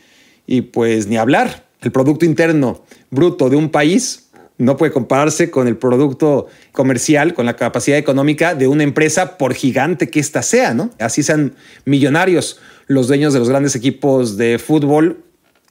y 0.46 0.62
pues 0.62 1.06
ni 1.06 1.16
hablar. 1.16 1.66
El 1.82 1.92
Producto 1.92 2.24
Interno 2.24 2.84
Bruto 3.10 3.50
de 3.50 3.56
un 3.56 3.70
país 3.70 4.30
no 4.58 4.76
puede 4.76 4.92
compararse 4.92 5.50
con 5.50 5.66
el 5.66 5.76
producto 5.76 6.46
comercial, 6.70 7.34
con 7.34 7.46
la 7.46 7.56
capacidad 7.56 7.98
económica 7.98 8.54
de 8.54 8.68
una 8.68 8.84
empresa, 8.84 9.36
por 9.36 9.54
gigante 9.54 10.08
que 10.08 10.20
ésta 10.20 10.42
sea, 10.42 10.72
¿no? 10.72 10.90
Así 10.98 11.22
sean 11.22 11.54
millonarios 11.84 12.60
los 12.86 13.08
dueños 13.08 13.32
de 13.32 13.40
los 13.40 13.48
grandes 13.48 13.74
equipos 13.74 14.36
de 14.36 14.58
fútbol 14.58 15.24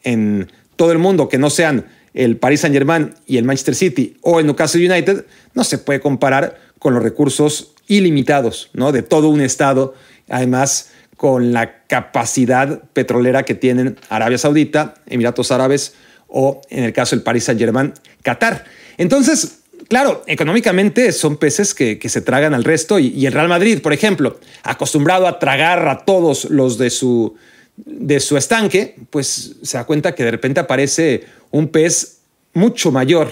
en 0.03 0.51
todo 0.81 0.93
el 0.93 0.97
mundo, 0.97 1.29
que 1.29 1.37
no 1.37 1.51
sean 1.51 1.85
el 2.15 2.37
Paris 2.37 2.61
Saint 2.61 2.73
Germain 2.73 3.13
y 3.27 3.37
el 3.37 3.43
Manchester 3.43 3.75
City 3.75 4.17
o 4.21 4.39
el 4.39 4.47
Newcastle 4.47 4.83
United, 4.83 5.25
no 5.53 5.63
se 5.63 5.77
puede 5.77 5.99
comparar 5.99 6.59
con 6.79 6.95
los 6.95 7.03
recursos 7.03 7.75
ilimitados, 7.85 8.71
¿no? 8.73 8.91
De 8.91 9.03
todo 9.03 9.29
un 9.29 9.41
estado, 9.41 9.93
además 10.27 10.89
con 11.17 11.53
la 11.53 11.85
capacidad 11.85 12.81
petrolera 12.93 13.43
que 13.43 13.53
tienen 13.53 13.95
Arabia 14.09 14.39
Saudita, 14.39 14.95
Emiratos 15.05 15.51
Árabes, 15.51 15.93
o 16.25 16.61
en 16.71 16.83
el 16.83 16.93
caso 16.93 17.15
del 17.15 17.21
Paris 17.21 17.43
Saint-Germain, 17.43 17.93
Qatar. 18.23 18.65
Entonces, 18.97 19.59
claro, 19.87 20.23
económicamente 20.25 21.11
son 21.11 21.37
peces 21.37 21.75
que, 21.75 21.99
se 22.03 22.21
tragan 22.21 22.55
al 22.55 22.63
resto 22.63 22.97
y, 22.97 23.23
el 23.27 23.33
Real 23.33 23.49
Madrid, 23.49 23.83
por 23.83 23.93
ejemplo, 23.93 24.39
acostumbrado 24.63 25.27
a 25.27 25.37
tragar 25.37 25.87
a 25.87 26.05
todos 26.05 26.45
los 26.45 26.79
de 26.79 26.89
su, 26.89 27.35
de 27.77 28.19
su 28.19 28.37
estanque, 28.37 28.95
pues 29.09 29.57
se 29.61 29.77
da 29.77 29.85
cuenta 29.85 30.13
que 30.13 30.23
de 30.23 30.31
repente 30.31 30.59
aparece 30.59 31.25
un 31.51 31.67
pez 31.69 32.19
mucho 32.53 32.91
mayor 32.91 33.31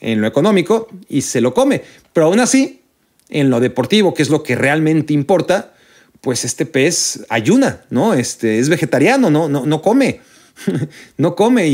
en 0.00 0.20
lo 0.20 0.26
económico 0.26 0.88
y 1.08 1.22
se 1.22 1.40
lo 1.40 1.52
come. 1.54 1.82
Pero 2.12 2.26
aún 2.26 2.40
así, 2.40 2.82
en 3.28 3.50
lo 3.50 3.60
deportivo, 3.60 4.14
que 4.14 4.22
es 4.22 4.30
lo 4.30 4.42
que 4.42 4.54
realmente 4.54 5.12
importa, 5.12 5.74
pues 6.20 6.44
este 6.44 6.66
pez 6.66 7.24
ayuna, 7.28 7.82
¿no? 7.90 8.14
Este, 8.14 8.58
es 8.58 8.68
vegetariano, 8.68 9.30
no, 9.30 9.48
no, 9.48 9.66
no 9.66 9.82
come. 9.82 10.20
no 11.16 11.34
come 11.34 11.68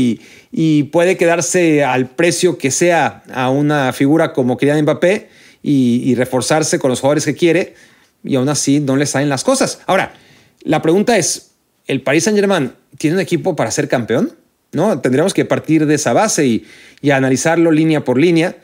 y, 0.51 0.83
puede 0.91 1.17
quedarse 1.17 1.83
al 1.83 2.09
precio 2.09 2.57
que 2.57 2.71
sea 2.71 3.23
a 3.33 3.49
una 3.49 3.91
figura 3.93 4.33
como 4.33 4.57
Kylian 4.57 4.81
Mbappé 4.83 5.29
y, 5.61 6.15
reforzarse 6.15 6.79
con 6.79 6.89
los 6.89 7.01
jugadores 7.01 7.25
que 7.25 7.35
quiere, 7.35 7.75
y 8.23 8.35
aún 8.35 8.49
así 8.49 8.79
no 8.79 8.95
le 8.95 9.05
salen 9.05 9.29
las 9.29 9.43
cosas. 9.43 9.79
Ahora, 9.85 10.13
la 10.61 10.81
pregunta 10.81 11.17
es, 11.17 11.51
¿el 11.87 12.01
Paris 12.01 12.25
Saint-Germain 12.25 12.71
tiene 12.97 13.15
un 13.15 13.21
equipo 13.21 13.55
para 13.55 13.71
ser 13.71 13.87
campeón? 13.87 14.33
¿No? 14.71 14.99
Tendríamos 14.99 15.33
que 15.33 15.45
partir 15.45 15.85
de 15.85 15.95
esa 15.95 16.13
base 16.13 16.45
y, 16.45 16.65
analizarlo 17.09 17.71
línea 17.71 18.03
por 18.03 18.19
línea 18.19 18.57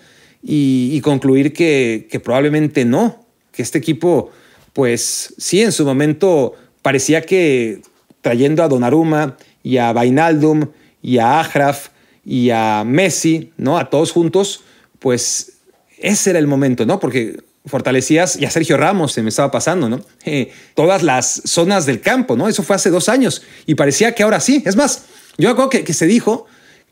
y, 0.43 0.99
concluir 1.01 1.53
que, 1.53 2.21
probablemente 2.23 2.83
no, 2.85 3.25
que 3.51 3.61
este 3.61 3.77
equipo, 3.77 4.31
pues 4.73 5.33
sí, 5.37 5.61
en 5.61 5.71
su 5.71 5.85
momento 5.85 6.53
parecía 6.81 7.21
que 7.21 7.81
trayendo 8.21 8.63
a 8.63 8.67
Donnarumma 8.67 9.37
y 9.63 9.77
a 9.77 9.93
Vainaldum 9.93 10.67
y 11.01 11.19
a 11.19 11.39
Ajraf 11.39 11.89
y 12.25 12.49
a 12.49 12.83
Messi, 12.85 13.51
¿no? 13.57 13.77
A 13.77 13.89
todos 13.89 14.11
juntos, 14.11 14.63
pues 14.99 15.59
ese 15.97 16.31
era 16.31 16.39
el 16.39 16.47
momento, 16.47 16.85
¿no? 16.85 16.99
Porque 16.99 17.37
fortalecías, 17.65 18.35
y 18.35 18.45
a 18.45 18.51
Sergio 18.51 18.77
Ramos 18.77 19.13
se 19.13 19.21
me 19.21 19.29
estaba 19.29 19.49
pasando, 19.49 19.87
¿no? 19.87 20.01
Eh, 20.25 20.51
todas 20.75 21.01
las 21.01 21.41
zonas 21.45 21.85
del 21.85 22.01
campo, 22.01 22.35
¿no? 22.35 22.49
Eso 22.49 22.61
fue 22.63 22.75
hace 22.75 22.89
dos 22.89 23.07
años 23.07 23.41
y 23.65 23.75
parecía 23.75 24.13
que 24.13 24.23
ahora 24.23 24.39
sí. 24.39 24.61
Es 24.65 24.75
más, 24.75 25.05
yo 25.37 25.49
acuerdo 25.49 25.69
que, 25.69 25.93
se 25.93 26.05
dijo 26.05 26.45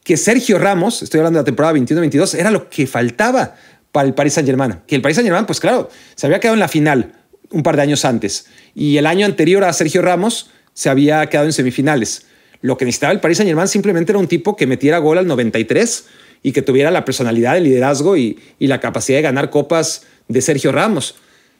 que 0.03 0.15
Sergio 0.15 0.57
Ramos, 0.57 1.03
estoy 1.03 1.19
hablando 1.19 1.39
de 1.39 1.41
la 1.41 1.45
temporada 1.45 1.73
21-22, 1.73 2.35
era 2.35 2.51
lo 2.51 2.69
que 2.69 2.87
faltaba 2.87 3.55
para 3.91 4.07
el 4.07 4.13
Paris 4.13 4.33
Saint-Germain. 4.33 4.79
Que 4.87 4.95
el 4.95 5.01
Paris 5.01 5.15
Saint-Germain, 5.15 5.45
pues 5.45 5.59
claro, 5.59 5.89
se 6.15 6.25
había 6.25 6.39
quedado 6.39 6.53
en 6.53 6.61
la 6.61 6.69
final 6.69 7.15
un 7.51 7.63
par 7.63 7.75
de 7.75 7.81
años 7.81 8.05
antes. 8.05 8.45
Y 8.73 8.95
el 8.95 9.05
año 9.05 9.25
anterior 9.25 9.65
a 9.65 9.73
Sergio 9.73 10.01
Ramos 10.01 10.51
se 10.73 10.89
había 10.89 11.25
quedado 11.27 11.47
en 11.47 11.53
semifinales. 11.53 12.25
Lo 12.61 12.77
que 12.77 12.85
necesitaba 12.85 13.11
el 13.11 13.19
Paris 13.19 13.37
Saint-Germain 13.37 13.67
simplemente 13.67 14.13
era 14.13 14.19
un 14.19 14.27
tipo 14.27 14.55
que 14.55 14.67
metiera 14.67 14.99
gol 14.99 15.17
al 15.17 15.27
93 15.27 16.05
y 16.43 16.53
que 16.53 16.61
tuviera 16.61 16.91
la 16.91 17.03
personalidad, 17.03 17.57
el 17.57 17.65
liderazgo 17.65 18.15
y 18.15 18.39
la 18.59 18.79
capacidad 18.79 19.17
de 19.17 19.23
ganar 19.23 19.49
copas 19.49 20.03
de 20.31 20.41
Sergio 20.41 20.71
Ramos. 20.71 21.15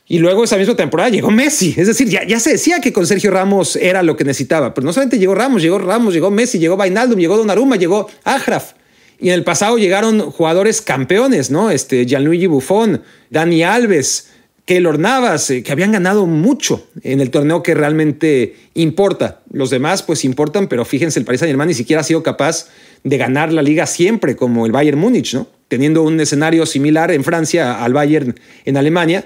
Y 0.08 0.20
luego 0.20 0.44
esa 0.44 0.58
misma 0.58 0.76
temporada 0.76 1.10
llegó 1.10 1.32
Messi. 1.32 1.74
Es 1.78 1.88
decir, 1.88 2.10
ya, 2.10 2.26
ya 2.26 2.40
se 2.40 2.52
decía 2.52 2.82
que 2.82 2.92
con 2.92 3.08
Sergio 3.08 3.32
Ramos 3.32 3.76
era 3.78 4.04
lo 4.04 4.18
que 4.18 4.24
necesitaba. 4.24 4.74
Pero 4.74 4.86
no 4.86 4.92
solamente 4.92 5.18
llegó 5.18 5.36
Ramos, 5.36 5.62
llegó 5.62 5.78
Ramos, 5.78 6.14
llegó 6.14 6.32
Messi, 6.32 6.60
llegó 6.60 6.76
Vainaldum, 6.76 7.18
llegó 7.18 7.38
Donnarumma, 7.38 7.78
llegó 7.78 8.10
Ajraf. 8.24 8.74
Y 9.20 9.30
en 9.30 9.36
el 9.36 9.44
pasado 9.44 9.78
llegaron 9.78 10.32
jugadores 10.32 10.82
campeones, 10.82 11.52
¿no? 11.52 11.70
Este, 11.70 12.06
Gianluigi 12.06 12.48
Buffon, 12.48 13.04
Dani 13.30 13.64
Alves, 13.64 14.31
Keylor 14.66 15.00
Navas, 15.00 15.50
eh, 15.50 15.64
que 15.64 15.72
habían 15.72 15.92
ganado 15.92 16.26
mucho 16.28 16.88
en 17.04 17.20
el 17.20 17.32
torneo 17.32 17.64
que 17.64 17.74
realmente 17.74 18.56
importa. 18.74 19.42
Los 19.52 19.70
demás, 19.70 20.04
pues 20.04 20.24
importan, 20.24 20.68
pero 20.68 20.86
fíjense, 20.86 21.20
el 21.20 21.26
Paris 21.26 21.40
Saint-Germain 21.40 21.68
ni 21.68 21.74
siquiera 21.74 22.02
ha 22.02 22.04
sido 22.04 22.24
capaz 22.24 22.68
de 23.04 23.18
ganar 23.18 23.52
la 23.52 23.62
liga 23.62 23.86
siempre, 23.88 24.36
como 24.36 24.66
el 24.66 24.72
Bayern 24.72 25.00
Múnich, 25.00 25.34
¿no? 25.34 25.48
Teniendo 25.68 26.04
un 26.04 26.20
escenario 26.20 26.66
similar 26.66 27.12
en 27.12 27.24
Francia 27.24 27.84
al 27.84 27.94
Bayern 27.94 28.40
en 28.66 28.78
Alemania, 28.78 29.26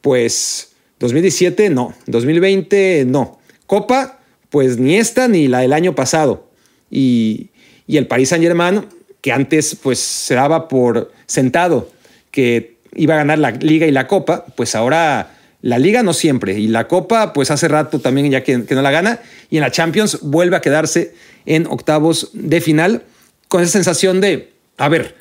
pues 0.00 0.72
2017 0.98 1.70
no, 1.70 1.94
2020 2.06 3.04
no. 3.06 3.38
Copa, 3.66 4.20
pues 4.50 4.78
ni 4.78 4.96
esta 4.96 5.28
ni 5.28 5.48
la 5.48 5.60
del 5.60 5.72
año 5.72 5.94
pasado. 5.94 6.50
Y, 6.90 7.50
y 7.86 7.96
el 7.96 8.06
Paris 8.06 8.28
Saint-Germain, 8.30 8.84
que 9.20 9.32
antes 9.32 9.76
pues 9.76 9.98
se 9.98 10.34
daba 10.34 10.68
por 10.68 11.10
sentado 11.26 11.90
que 12.30 12.73
iba 12.96 13.14
a 13.14 13.18
ganar 13.18 13.38
la 13.38 13.50
liga 13.50 13.86
y 13.86 13.90
la 13.90 14.06
copa, 14.06 14.44
pues 14.56 14.74
ahora 14.74 15.30
la 15.62 15.78
liga 15.78 16.02
no 16.02 16.12
siempre 16.12 16.58
y 16.58 16.68
la 16.68 16.88
copa 16.88 17.32
pues 17.32 17.50
hace 17.50 17.68
rato 17.68 17.98
también 17.98 18.30
ya 18.30 18.42
que, 18.42 18.64
que 18.64 18.74
no 18.74 18.82
la 18.82 18.90
gana 18.90 19.20
y 19.48 19.56
en 19.56 19.62
la 19.62 19.70
Champions 19.70 20.18
vuelve 20.20 20.56
a 20.56 20.60
quedarse 20.60 21.14
en 21.46 21.66
octavos 21.66 22.30
de 22.34 22.60
final 22.60 23.02
con 23.48 23.62
esa 23.62 23.72
sensación 23.72 24.20
de, 24.20 24.52
a 24.76 24.88
ver, 24.88 25.14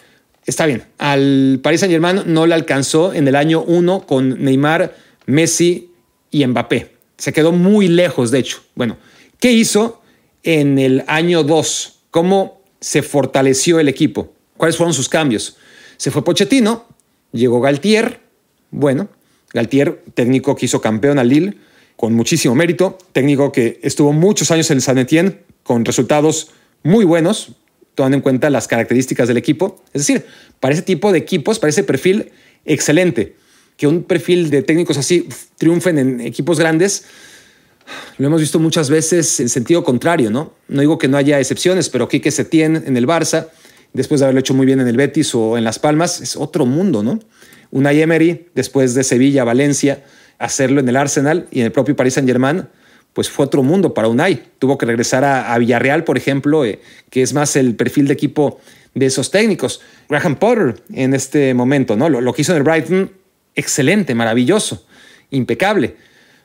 está 0.46 0.66
bien, 0.66 0.84
al 0.98 1.60
Paris 1.62 1.82
Saint 1.82 1.92
Germain 1.92 2.24
no 2.26 2.46
le 2.46 2.56
alcanzó 2.56 3.14
en 3.14 3.28
el 3.28 3.36
año 3.36 3.64
1 3.64 4.06
con 4.06 4.44
Neymar, 4.44 4.96
Messi 5.26 5.92
y 6.32 6.46
Mbappé. 6.46 6.92
Se 7.18 7.32
quedó 7.32 7.52
muy 7.52 7.88
lejos, 7.88 8.32
de 8.32 8.40
hecho. 8.40 8.64
Bueno, 8.76 8.98
¿qué 9.40 9.52
hizo 9.52 10.02
en 10.44 10.80
el 10.80 11.04
año 11.08 11.44
2? 11.44 12.00
¿Cómo 12.12 12.62
se 12.80 13.02
fortaleció 13.02 13.80
el 13.80 13.88
equipo? 13.88 14.34
¿Cuáles 14.58 14.78
fueron 14.78 14.94
sus 14.94 15.10
cambios? 15.10 15.58
Se 15.98 16.12
fue 16.12 16.24
Pochettino, 16.24 16.86
llegó 17.34 17.60
Galtier, 17.60 18.22
bueno, 18.72 19.10
Galtier, 19.54 20.04
técnico 20.14 20.56
que 20.56 20.66
hizo 20.66 20.80
campeón 20.82 21.20
a 21.20 21.24
Lille, 21.24 21.58
con 21.96 22.14
muchísimo 22.14 22.56
mérito, 22.56 22.98
técnico 23.12 23.52
que 23.52 23.80
estuvo 23.84 24.14
muchos 24.14 24.50
años 24.52 24.72
en 24.72 24.78
el 24.78 24.82
San 24.82 24.98
Etienne, 24.98 25.40
con 25.64 25.86
resultados 25.86 26.52
muy 26.84 27.06
buenos, 27.06 27.54
tomando 27.96 28.18
en 28.18 28.22
cuenta 28.22 28.50
las 28.50 28.68
características 28.68 29.28
del 29.28 29.38
equipo. 29.38 29.84
Es 29.94 30.06
decir, 30.06 30.26
para 30.60 30.74
ese 30.74 30.84
tipo 30.84 31.12
de 31.12 31.20
equipos, 31.20 31.60
para 31.60 31.70
ese 31.70 31.84
perfil 31.84 32.32
excelente, 32.66 33.36
que 33.78 33.88
un 33.88 34.04
perfil 34.04 34.50
de 34.50 34.62
técnicos 34.64 34.98
así 34.98 35.28
triunfen 35.58 35.98
en 35.98 36.22
equipos 36.22 36.60
grandes, 36.60 37.06
lo 38.18 38.28
hemos 38.28 38.42
visto 38.42 38.60
muchas 38.60 38.90
veces 38.90 39.40
en 39.40 39.50
sentido 39.50 39.84
contrario, 39.84 40.32
¿no? 40.32 40.54
No 40.68 40.82
digo 40.82 40.98
que 40.98 41.08
no 41.08 41.18
haya 41.18 41.40
excepciones, 41.40 41.90
pero 41.90 42.08
Quique 42.08 42.32
Setién 42.32 42.84
en 42.86 42.98
el 42.98 43.08
Barça, 43.08 43.48
después 43.94 44.20
de 44.20 44.26
haberlo 44.26 44.40
hecho 44.40 44.54
muy 44.54 44.66
bien 44.66 44.80
en 44.80 44.88
el 44.88 44.98
Betis 44.98 45.34
o 45.36 45.58
en 45.58 45.64
Las 45.64 45.80
Palmas, 45.80 46.22
es 46.22 46.36
otro 46.36 46.66
mundo, 46.66 47.04
¿no? 47.04 47.20
Unai 47.72 48.02
Emery, 48.02 48.48
después 48.54 48.94
de 48.94 49.04
Sevilla, 49.04 49.44
Valencia, 49.44 50.04
hacerlo 50.38 50.80
en 50.80 50.90
el 50.90 50.96
Arsenal 50.96 51.48
y 51.52 51.62
en 51.62 51.68
el 51.68 51.72
propio 51.72 51.96
Paris 51.96 52.16
Saint-Germain, 52.16 52.68
pues 53.14 53.30
fue 53.30 53.46
otro 53.46 53.64
mundo 53.64 53.94
para 53.94 54.08
Unai. 54.08 54.44
Tuvo 54.60 54.78
que 54.78 54.86
regresar 54.86 55.24
a, 55.24 55.58
Villarreal, 55.58 56.04
por 56.04 56.18
ejemplo, 56.18 56.66
eh, 56.66 56.80
que 57.10 57.22
es 57.22 57.34
más 57.34 57.56
el 57.56 57.76
perfil 57.76 58.08
de 58.08 58.14
equipo 58.14 58.60
de 58.94 59.06
esos 59.06 59.32
técnicos. 59.32 59.82
Graham 60.10 60.36
Potter 60.36 60.76
en 60.94 61.14
este 61.14 61.54
momento, 61.54 61.96
¿no? 61.96 62.10
Lo, 62.10 62.22
lo 62.22 62.34
que 62.34 62.42
hizo 62.42 62.52
en 62.52 62.58
el 62.58 62.64
Brighton, 62.64 63.12
excelente, 63.56 64.16
maravilloso, 64.16 64.86
impecable. 65.30 65.96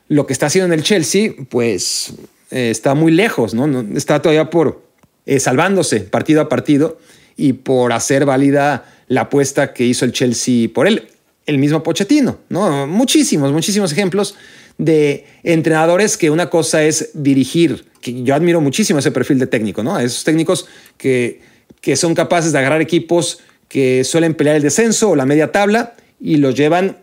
Lo 0.07 0.25
que 0.25 0.33
está 0.33 0.47
haciendo 0.47 0.73
en 0.73 0.79
el 0.79 0.83
Chelsea, 0.83 1.33
pues 1.49 2.13
eh, 2.51 2.69
está 2.71 2.95
muy 2.95 3.11
lejos, 3.11 3.53
¿no? 3.53 3.81
Está 3.95 4.21
todavía 4.21 4.49
por 4.49 4.83
eh, 5.25 5.39
salvándose 5.39 5.99
partido 5.99 6.41
a 6.41 6.49
partido 6.49 6.99
y 7.39 7.53
por 7.53 7.93
hacer 7.93 8.25
válida 8.25 8.83
la 9.07 9.21
apuesta 9.21 9.73
que 9.73 9.85
hizo 9.85 10.03
el 10.03 10.11
Chelsea 10.11 10.67
por 10.73 10.87
él. 10.87 11.07
El 11.45 11.57
mismo 11.57 11.81
Pochettino, 11.81 12.39
¿no? 12.49 12.85
Muchísimos, 12.85 13.53
muchísimos 13.53 13.93
ejemplos 13.93 14.35
de 14.77 15.25
entrenadores 15.43 16.17
que 16.17 16.29
una 16.29 16.49
cosa 16.49 16.83
es 16.83 17.11
dirigir, 17.13 17.85
que 18.01 18.23
yo 18.23 18.35
admiro 18.35 18.59
muchísimo 18.59 18.99
ese 18.99 19.11
perfil 19.11 19.39
de 19.39 19.47
técnico, 19.47 19.83
¿no? 19.83 19.97
Esos 19.97 20.25
técnicos 20.25 20.67
que, 20.97 21.41
que 21.79 21.95
son 21.95 22.13
capaces 22.13 22.51
de 22.51 22.59
agarrar 22.59 22.81
equipos 22.81 23.39
que 23.69 24.03
suelen 24.03 24.33
pelear 24.33 24.57
el 24.57 24.61
descenso 24.61 25.11
o 25.11 25.15
la 25.15 25.25
media 25.25 25.51
tabla 25.51 25.93
y 26.19 26.37
los 26.37 26.55
llevan 26.55 26.97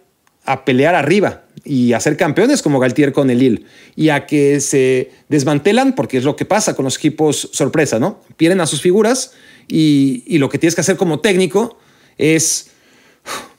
a 0.44 0.66
pelear 0.66 0.94
arriba 0.94 1.44
y 1.64 1.94
a 1.94 2.00
ser 2.00 2.16
campeones 2.16 2.62
como 2.62 2.78
Galtier 2.78 3.12
con 3.12 3.30
el 3.30 3.38
Lille 3.38 3.62
y 3.96 4.10
a 4.10 4.26
que 4.26 4.60
se 4.60 5.10
desmantelan 5.28 5.94
porque 5.94 6.18
es 6.18 6.24
lo 6.24 6.36
que 6.36 6.44
pasa 6.44 6.76
con 6.76 6.84
los 6.84 6.96
equipos 6.96 7.48
sorpresa, 7.52 7.98
¿no? 7.98 8.20
Pierden 8.36 8.60
a 8.60 8.66
sus 8.66 8.80
figuras 8.80 9.32
y, 9.68 10.38
lo 10.38 10.48
que 10.48 10.58
tienes 10.58 10.74
que 10.74 10.80
hacer 10.80 10.96
como 10.96 11.20
técnico 11.20 11.78
es 12.18 12.70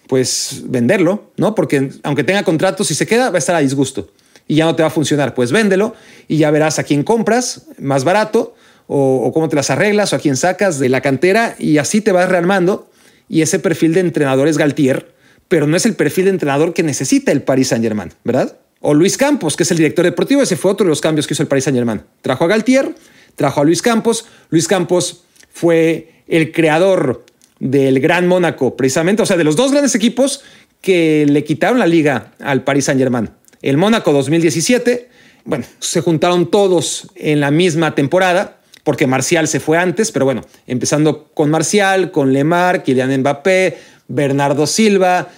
pues 0.07 0.61
venderlo, 0.65 1.31
¿no? 1.35 1.53
Porque 1.53 1.89
aunque 2.03 2.23
tenga 2.23 2.43
contrato, 2.43 2.83
si 2.83 2.95
se 2.95 3.05
queda, 3.05 3.29
va 3.29 3.35
a 3.35 3.39
estar 3.39 3.55
a 3.55 3.59
disgusto 3.59 4.09
y 4.47 4.55
ya 4.55 4.65
no 4.65 4.75
te 4.75 4.83
va 4.83 4.87
a 4.87 4.91
funcionar. 4.91 5.33
Pues 5.33 5.51
véndelo 5.51 5.95
y 6.27 6.37
ya 6.37 6.51
verás 6.51 6.79
a 6.79 6.83
quién 6.83 7.03
compras 7.03 7.63
más 7.77 8.03
barato 8.03 8.55
o, 8.87 9.31
cómo 9.33 9.49
te 9.49 9.55
las 9.55 9.69
arreglas 9.69 10.13
o 10.13 10.15
a 10.15 10.19
quién 10.19 10.37
sacas 10.37 10.79
de 10.79 10.89
la 10.89 11.01
cantera 11.01 11.55
y 11.59 11.77
así 11.77 12.01
te 12.01 12.11
vas 12.11 12.29
rearmando. 12.29 12.89
Y 13.29 13.41
ese 13.41 13.59
perfil 13.59 13.93
de 13.93 13.99
entrenador 13.99 14.47
es 14.47 14.57
Galtier, 14.57 15.11
pero 15.49 15.67
no 15.67 15.75
es 15.75 15.85
el 15.85 15.95
perfil 15.95 16.25
de 16.25 16.31
entrenador 16.31 16.73
que 16.73 16.83
necesita 16.83 17.33
el 17.33 17.41
Paris 17.41 17.67
Saint-Germain, 17.69 18.13
¿verdad? 18.23 18.57
O 18.79 18.93
Luis 18.93 19.17
Campos, 19.17 19.57
que 19.57 19.63
es 19.63 19.71
el 19.71 19.77
director 19.77 20.05
deportivo, 20.05 20.41
ese 20.41 20.55
fue 20.55 20.71
otro 20.71 20.85
de 20.85 20.89
los 20.89 21.01
cambios 21.01 21.27
que 21.27 21.33
hizo 21.33 21.43
el 21.43 21.49
Paris 21.49 21.65
Saint-Germain. 21.65 22.03
Trajo 22.21 22.45
a 22.45 22.47
Galtier, 22.47 22.95
trajo 23.35 23.59
a 23.59 23.63
Luis 23.65 23.81
Campos. 23.81 24.25
Luis 24.49 24.67
Campos 24.67 25.23
fue 25.57 26.09
el 26.27 26.51
creador 26.51 27.25
del 27.59 27.99
Gran 27.99 28.27
Mónaco, 28.27 28.77
precisamente, 28.77 29.23
o 29.23 29.25
sea, 29.25 29.37
de 29.37 29.43
los 29.43 29.55
dos 29.55 29.71
grandes 29.71 29.95
equipos 29.95 30.43
que 30.81 31.25
le 31.27 31.43
quitaron 31.43 31.79
la 31.79 31.87
liga 31.87 32.33
al 32.39 32.63
Paris 32.63 32.85
Saint-Germain. 32.85 33.31
El 33.63 33.77
Mónaco 33.77 34.13
2017, 34.13 35.09
bueno, 35.45 35.65
se 35.79 36.01
juntaron 36.01 36.51
todos 36.51 37.07
en 37.15 37.39
la 37.39 37.49
misma 37.49 37.95
temporada, 37.95 38.59
porque 38.83 39.07
Marcial 39.07 39.47
se 39.47 39.59
fue 39.59 39.79
antes, 39.79 40.11
pero 40.11 40.25
bueno, 40.25 40.45
empezando 40.67 41.29
con 41.33 41.49
Marcial, 41.49 42.11
con 42.11 42.33
Lemar, 42.33 42.83
Kylian 42.83 43.21
Mbappé, 43.21 43.77
Bernardo 44.07 44.67
Silva, 44.67 45.29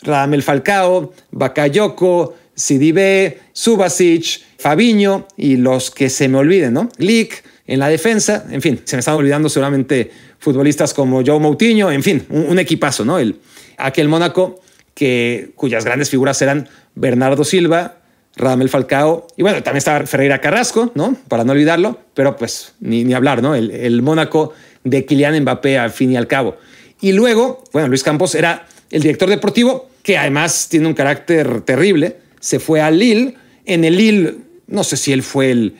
Radamel 0.00 0.42
Falcao, 0.42 1.12
Bakayoko, 1.32 2.34
Sidibe, 2.54 3.40
Subasic, 3.52 4.40
Fabiño 4.58 5.26
y 5.36 5.56
los 5.56 5.90
que 5.90 6.08
se 6.08 6.28
me 6.28 6.38
olviden, 6.38 6.72
¿no? 6.72 6.88
Lick 6.96 7.44
en 7.66 7.78
la 7.80 7.88
defensa, 7.88 8.44
en 8.50 8.62
fin, 8.62 8.80
se 8.84 8.96
me 8.96 9.00
están 9.00 9.14
olvidando 9.14 9.48
seguramente 9.48 10.10
futbolistas 10.38 10.94
como 10.94 11.22
Joe 11.24 11.40
Moutinho, 11.40 11.90
en 11.90 12.02
fin, 12.02 12.24
un, 12.30 12.58
equipazo, 12.58 13.04
¿no? 13.04 13.18
El, 13.18 13.36
aquel 13.76 14.08
Mónaco 14.08 14.60
que, 14.94 15.50
cuyas 15.56 15.84
grandes 15.84 16.10
figuras 16.10 16.40
eran 16.42 16.68
Bernardo 16.94 17.44
Silva, 17.44 17.98
Radamel 18.36 18.68
Falcao 18.68 19.26
y 19.36 19.42
bueno, 19.42 19.62
también 19.62 19.78
estaba 19.78 20.06
Ferreira 20.06 20.40
Carrasco, 20.40 20.92
¿no? 20.94 21.16
Para 21.28 21.44
no 21.44 21.52
olvidarlo, 21.52 21.98
pero 22.14 22.36
pues 22.36 22.74
ni, 22.80 23.04
ni 23.04 23.14
hablar, 23.14 23.42
¿no? 23.42 23.54
El, 23.54 23.70
el 23.70 24.02
Mónaco 24.02 24.52
de 24.84 25.04
Kylian 25.04 25.40
Mbappé 25.40 25.78
al 25.78 25.90
fin 25.90 26.12
y 26.12 26.16
al 26.16 26.26
cabo. 26.26 26.56
Y 27.00 27.12
luego, 27.12 27.64
bueno, 27.72 27.88
Luis 27.88 28.02
Campos 28.02 28.34
era 28.34 28.66
el 28.90 29.02
director 29.02 29.28
deportivo, 29.28 29.90
que 30.02 30.16
además 30.16 30.68
tiene 30.70 30.86
un 30.86 30.94
carácter 30.94 31.62
terrible, 31.62 32.18
se 32.40 32.60
fue 32.60 32.80
al 32.80 32.98
Lille. 32.98 33.34
En 33.64 33.84
el 33.84 33.96
Lille, 33.96 34.36
no 34.68 34.84
sé 34.84 34.96
si 34.96 35.12
él 35.12 35.22
fue 35.22 35.50
el 35.50 35.76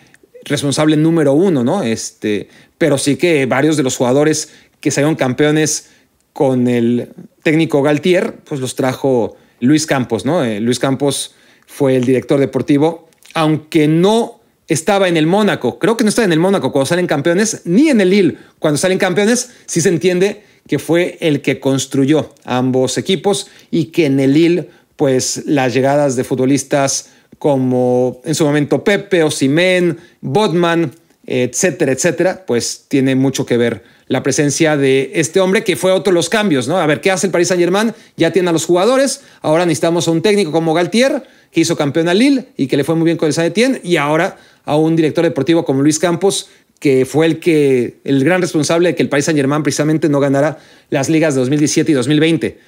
responsable 0.47 0.97
número 0.97 1.33
uno, 1.35 1.62
¿no? 1.62 1.83
Este, 1.83 2.49
pero 2.79 2.97
sí 2.99 3.17
que 3.17 3.47
varios 3.47 3.76
de 3.76 3.83
los 3.83 3.97
jugadores 3.97 4.50
que 4.81 4.91
salieron 4.91 5.17
campeones 5.17 5.91
con 6.33 6.69
el 6.69 7.11
técnico 7.43 7.83
Galtier, 7.83 8.37
pues 8.45 8.61
los 8.61 8.75
trajo 8.75 9.37
Luis 9.61 9.87
Campos, 9.87 10.25
¿no? 10.25 10.45
Eh, 10.45 10.61
Luis 10.61 10.79
Campos 10.79 11.35
fue 11.67 11.97
el 11.97 12.05
director 12.05 12.38
deportivo, 12.38 13.09
aunque 13.35 13.88
no 13.88 14.41
estaba 14.69 15.09
en 15.09 15.17
el 15.17 15.26
Mónaco, 15.26 15.79
creo 15.79 15.97
que 15.97 16.05
no 16.05 16.11
estaba 16.11 16.26
en 16.26 16.33
el 16.33 16.38
Mónaco 16.38 16.73
cuando 16.73 16.87
salen 16.87 17.07
campeones, 17.07 17.62
ni 17.65 17.88
en 17.88 18.00
el 18.00 18.11
Lille 18.11 18.37
cuando 18.59 18.79
salen 18.79 18.99
campeones, 18.99 19.50
sí 19.67 19.81
se 19.81 19.88
entiende 19.88 20.43
que 20.69 20.79
fue 20.79 21.19
el 21.21 21.43
que 21.43 21.61
construyó 21.61 22.35
ambos 22.45 22.99
equipos 22.99 23.49
y 23.71 23.87
que 23.87 24.07
en 24.07 24.21
el 24.21 24.33
Lille, 24.33 24.69
pues 24.97 25.43
las 25.47 25.75
llegadas 25.75 26.17
de 26.17 26.25
futbolistas 26.25 27.11
como 27.38 28.21
en 28.25 28.35
su 28.35 28.45
momento 28.45 28.83
Pepe, 28.85 29.23
Osimén, 29.23 29.99
Bodman, 30.21 30.93
etcétera, 31.26 31.93
etcétera, 31.93 32.45
pues 32.47 32.85
tiene 32.88 33.14
mucho 33.16 33.45
que 33.47 33.57
ver 33.57 33.83
la 34.09 34.23
presencia 34.23 34.76
de 34.76 35.11
este 35.14 35.40
hombre 35.40 35.64
que 35.64 35.75
fue 35.75 35.90
otro 35.90 36.12
de 36.12 36.14
los 36.14 36.28
cambios, 36.28 36.69
¿no? 36.69 36.78
A 36.78 36.87
ver, 36.87 37.00
¿qué 37.00 37.11
hace 37.11 37.26
el 37.26 37.33
Paris 37.33 37.49
Saint 37.49 37.61
Germain? 37.61 37.93
Ya 38.16 38.33
tiene 38.33 38.49
a 38.50 38.52
los 38.52 38.64
jugadores, 38.64 39.23
ahora 39.43 39.66
necesitamos 39.66 40.07
a 40.07 40.12
un 40.12 40.23
técnico 40.23 40.52
como 40.52 40.75
Galtier, 40.75 41.25
que 41.50 41.61
hizo 41.61 41.76
campeón 41.76 42.09
a 42.09 42.14
Lille 42.14 42.47
y 42.57 42.69
que 42.69 42.76
le 42.76 42.85
fue 42.85 42.95
muy 42.95 43.07
bien 43.07 43.16
con 43.16 43.26
el 43.26 43.33
Saint 43.33 43.50
Etienne, 43.50 43.81
y 43.83 43.97
ahora 43.97 44.37
a 44.64 44.76
un 44.76 44.95
director 44.95 45.25
deportivo 45.25 45.64
como 45.64 45.83
Luis 45.83 45.99
Campos, 45.99 46.49
que 46.78 47.05
fue 47.05 47.26
el 47.26 47.40
que 47.40 47.97
el 48.05 48.23
gran 48.23 48.40
responsable 48.40 48.90
de 48.90 48.95
que 48.95 49.02
el 49.02 49.09
Paris 49.09 49.25
Saint 49.25 49.38
Germain 49.38 49.62
precisamente 49.62 50.09
no 50.09 50.21
ganara 50.21 50.59
las 50.90 51.09
ligas 51.09 51.35
de 51.35 51.40
2017 51.40 51.90
y 51.90 51.95
2020. 51.95 52.59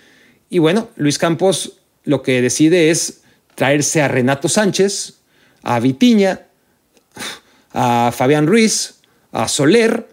Y 0.50 0.58
bueno, 0.58 0.88
Luis 0.96 1.18
Campos 1.18 1.74
lo 2.04 2.22
que 2.22 2.40
decide 2.40 2.90
es 2.90 3.20
traerse 3.58 4.00
a 4.00 4.06
Renato 4.06 4.48
Sánchez, 4.48 5.14
a 5.64 5.80
Vitiña, 5.80 6.42
a 7.72 8.12
Fabián 8.16 8.46
Ruiz, 8.46 9.00
a 9.32 9.48
Soler 9.48 10.06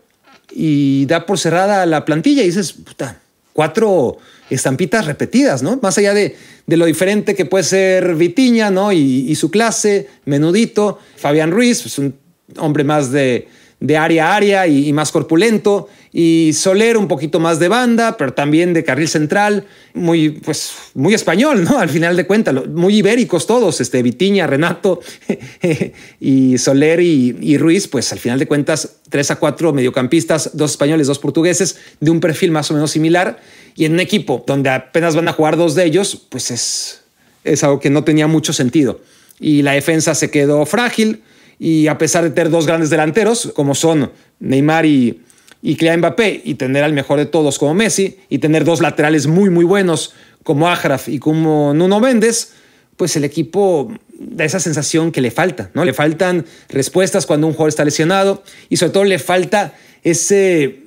y 0.51 1.05
da 1.05 1.27
por 1.27 1.37
cerrada 1.37 1.85
la 1.85 2.05
plantilla 2.05 2.41
y 2.41 2.47
dices, 2.47 2.73
puta, 2.73 3.19
cuatro 3.53 4.17
estampitas 4.49 5.05
repetidas, 5.05 5.61
¿no? 5.61 5.77
Más 5.79 5.95
allá 5.99 6.15
de, 6.15 6.35
de 6.65 6.77
lo 6.77 6.85
diferente 6.85 7.35
que 7.35 7.45
puede 7.45 7.65
ser 7.65 8.15
Vitiña, 8.15 8.71
¿no? 8.71 8.91
Y, 8.91 9.35
su 9.35 9.51
clase, 9.51 10.09
menudito, 10.25 10.97
Fabián 11.15 11.51
Ruiz, 11.51 11.83
pues 11.83 11.99
un 11.99 12.15
hombre 12.57 12.83
más 12.83 13.11
de, 13.11 13.47
de 13.79 13.97
área 13.97 14.31
a 14.31 14.35
área 14.35 14.67
y, 14.67 14.87
y, 14.87 14.93
más 14.93 15.11
corpulento, 15.11 15.89
y 16.11 16.53
Soler 16.53 16.97
un 16.97 17.09
poquito 17.09 17.41
más 17.41 17.59
de 17.59 17.67
banda, 17.67 18.15
pero 18.15 18.33
también 18.33 18.73
de 18.73 18.85
carril 18.85 19.09
central, 19.09 19.65
muy, 19.93 20.29
pues, 20.29 20.71
muy 20.93 21.13
español, 21.13 21.65
¿no? 21.65 21.77
Al 21.79 21.89
final 21.89 22.15
de 22.15 22.25
cuentas, 22.25 22.55
muy 22.67 22.95
ibéricos 22.95 23.45
todos, 23.45 23.81
este, 23.81 24.01
Vitiña, 24.01 24.47
Renato 24.47 25.01
y 26.19 26.57
Soler 26.57 27.01
y, 27.01 27.37
y, 27.41 27.57
Ruiz, 27.57 27.87
pues 27.87 28.11
al 28.13 28.19
final 28.19 28.39
de 28.39 28.47
cuentas, 28.47 28.97
tres 29.09 29.29
a 29.29 29.35
cuatro 29.35 29.73
mediocampistas, 29.73 30.51
dos 30.53 30.71
españoles, 30.71 31.07
dos 31.07 31.19
portugueses, 31.19 31.77
de 31.99 32.11
un 32.11 32.21
perfil 32.21 32.51
más 32.51 32.71
o 32.71 32.75
menos 32.75 32.91
similar, 32.91 33.39
y 33.75 33.83
en 33.83 33.93
un 33.93 33.99
equipo 33.99 34.43
donde 34.47 34.69
apenas 34.69 35.15
van 35.15 35.27
a 35.27 35.33
jugar 35.33 35.57
dos 35.57 35.75
de 35.75 35.83
ellos, 35.83 36.25
pues 36.29 36.49
es, 36.49 37.01
es 37.43 37.63
algo 37.63 37.81
que 37.81 37.89
no 37.89 38.05
tenía 38.05 38.27
mucho 38.27 38.53
sentido. 38.53 39.01
Y 39.37 39.63
la 39.63 39.73
defensa 39.73 40.15
se 40.15 40.31
quedó 40.31 40.65
frágil, 40.65 41.23
y 41.59 41.87
a 41.87 41.97
pesar 41.97 42.23
de 42.23 42.31
tener 42.31 42.51
dos 42.51 42.67
grandes 42.67 42.89
delanteros, 42.89 43.51
como 43.55 43.75
son 43.75 44.11
Neymar 44.39 44.85
y, 44.85 45.21
y 45.61 45.75
Kylian 45.75 45.99
Mbappé, 45.99 46.41
y 46.43 46.55
tener 46.55 46.83
al 46.83 46.93
mejor 46.93 47.19
de 47.19 47.25
todos 47.25 47.59
como 47.59 47.73
Messi, 47.73 48.17
y 48.29 48.39
tener 48.39 48.65
dos 48.65 48.81
laterales 48.81 49.27
muy, 49.27 49.49
muy 49.49 49.65
buenos 49.65 50.13
como 50.43 50.69
Ajraf 50.69 51.09
y 51.09 51.19
como 51.19 51.73
Nuno 51.73 51.99
Méndez, 51.99 52.53
pues 52.97 53.15
el 53.15 53.23
equipo 53.23 53.91
da 54.17 54.45
esa 54.45 54.59
sensación 54.59 55.11
que 55.11 55.21
le 55.21 55.31
falta, 55.31 55.71
¿no? 55.73 55.83
Le 55.83 55.93
faltan 55.93 56.45
respuestas 56.69 57.25
cuando 57.25 57.47
un 57.47 57.53
jugador 57.53 57.69
está 57.69 57.83
lesionado 57.83 58.43
y 58.69 58.77
sobre 58.77 58.93
todo 58.93 59.03
le 59.03 59.19
falta 59.19 59.73
ese 60.03 60.83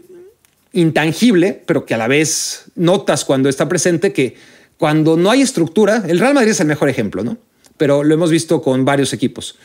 intangible, 0.73 1.63
pero 1.67 1.85
que 1.85 1.95
a 1.95 1.99
la 1.99 2.09
vez 2.09 2.67
notas 2.75 3.25
cuando 3.25 3.49
está 3.49 3.69
presente 3.69 4.13
que 4.13 4.37
cuando 4.77 5.17
no 5.17 5.31
hay 5.31 5.43
estructura, 5.43 6.05
el 6.07 6.19
Real 6.21 6.35
Madrid 6.35 6.53
es 6.53 6.61
el 6.61 6.67
mejor 6.67 6.89
ejemplo, 6.89 7.25
¿no? 7.25 7.37
Pero 7.77 8.05
lo 8.05 8.15
hemos 8.15 8.31
visto 8.31 8.63
con 8.63 8.85
varios 8.85 9.13
equipos. 9.13 9.57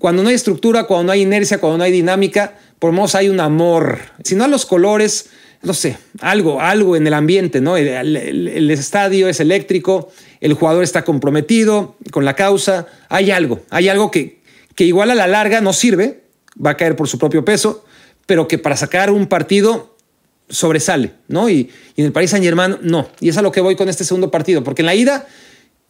Cuando 0.00 0.22
no 0.22 0.30
hay 0.30 0.34
estructura, 0.34 0.84
cuando 0.84 1.04
no 1.04 1.12
hay 1.12 1.20
inercia, 1.20 1.58
cuando 1.58 1.76
no 1.76 1.84
hay 1.84 1.92
dinámica, 1.92 2.54
por 2.78 2.88
lo 2.88 2.94
menos 2.94 3.14
hay 3.14 3.28
un 3.28 3.38
amor. 3.38 3.98
Si 4.24 4.34
no 4.34 4.44
a 4.44 4.48
los 4.48 4.64
colores, 4.64 5.28
no 5.60 5.74
sé, 5.74 5.98
algo, 6.22 6.58
algo 6.62 6.96
en 6.96 7.06
el 7.06 7.12
ambiente, 7.12 7.60
¿no? 7.60 7.76
El, 7.76 8.70
estadio 8.70 9.28
es 9.28 9.40
eléctrico, 9.40 10.10
el 10.40 10.54
jugador 10.54 10.84
está 10.84 11.04
comprometido 11.04 11.96
con 12.12 12.24
la 12.24 12.34
causa, 12.34 12.86
hay 13.10 13.30
algo, 13.30 13.60
hay 13.68 13.90
algo 13.90 14.10
que, 14.10 14.40
que 14.74 14.84
igual 14.84 15.10
a 15.10 15.14
la 15.14 15.26
larga 15.26 15.60
no 15.60 15.74
sirve, 15.74 16.22
va 16.56 16.70
a 16.70 16.76
caer 16.78 16.96
por 16.96 17.06
su 17.06 17.18
propio 17.18 17.44
peso, 17.44 17.84
pero 18.24 18.48
que 18.48 18.56
para 18.56 18.78
sacar 18.78 19.10
un 19.10 19.26
partido 19.26 19.98
sobresale, 20.48 21.12
¿no? 21.28 21.50
Y, 21.50 21.68
y 21.94 22.00
en 22.00 22.06
el 22.06 22.12
Paris 22.12 22.30
Saint 22.30 22.42
Germain 22.42 22.78
no. 22.80 23.10
Y 23.20 23.28
es 23.28 23.36
a 23.36 23.42
lo 23.42 23.52
que 23.52 23.60
voy 23.60 23.76
con 23.76 23.90
este 23.90 24.04
segundo 24.04 24.30
partido, 24.30 24.64
porque 24.64 24.80
en 24.80 24.86
la 24.86 24.94
ida 24.94 25.28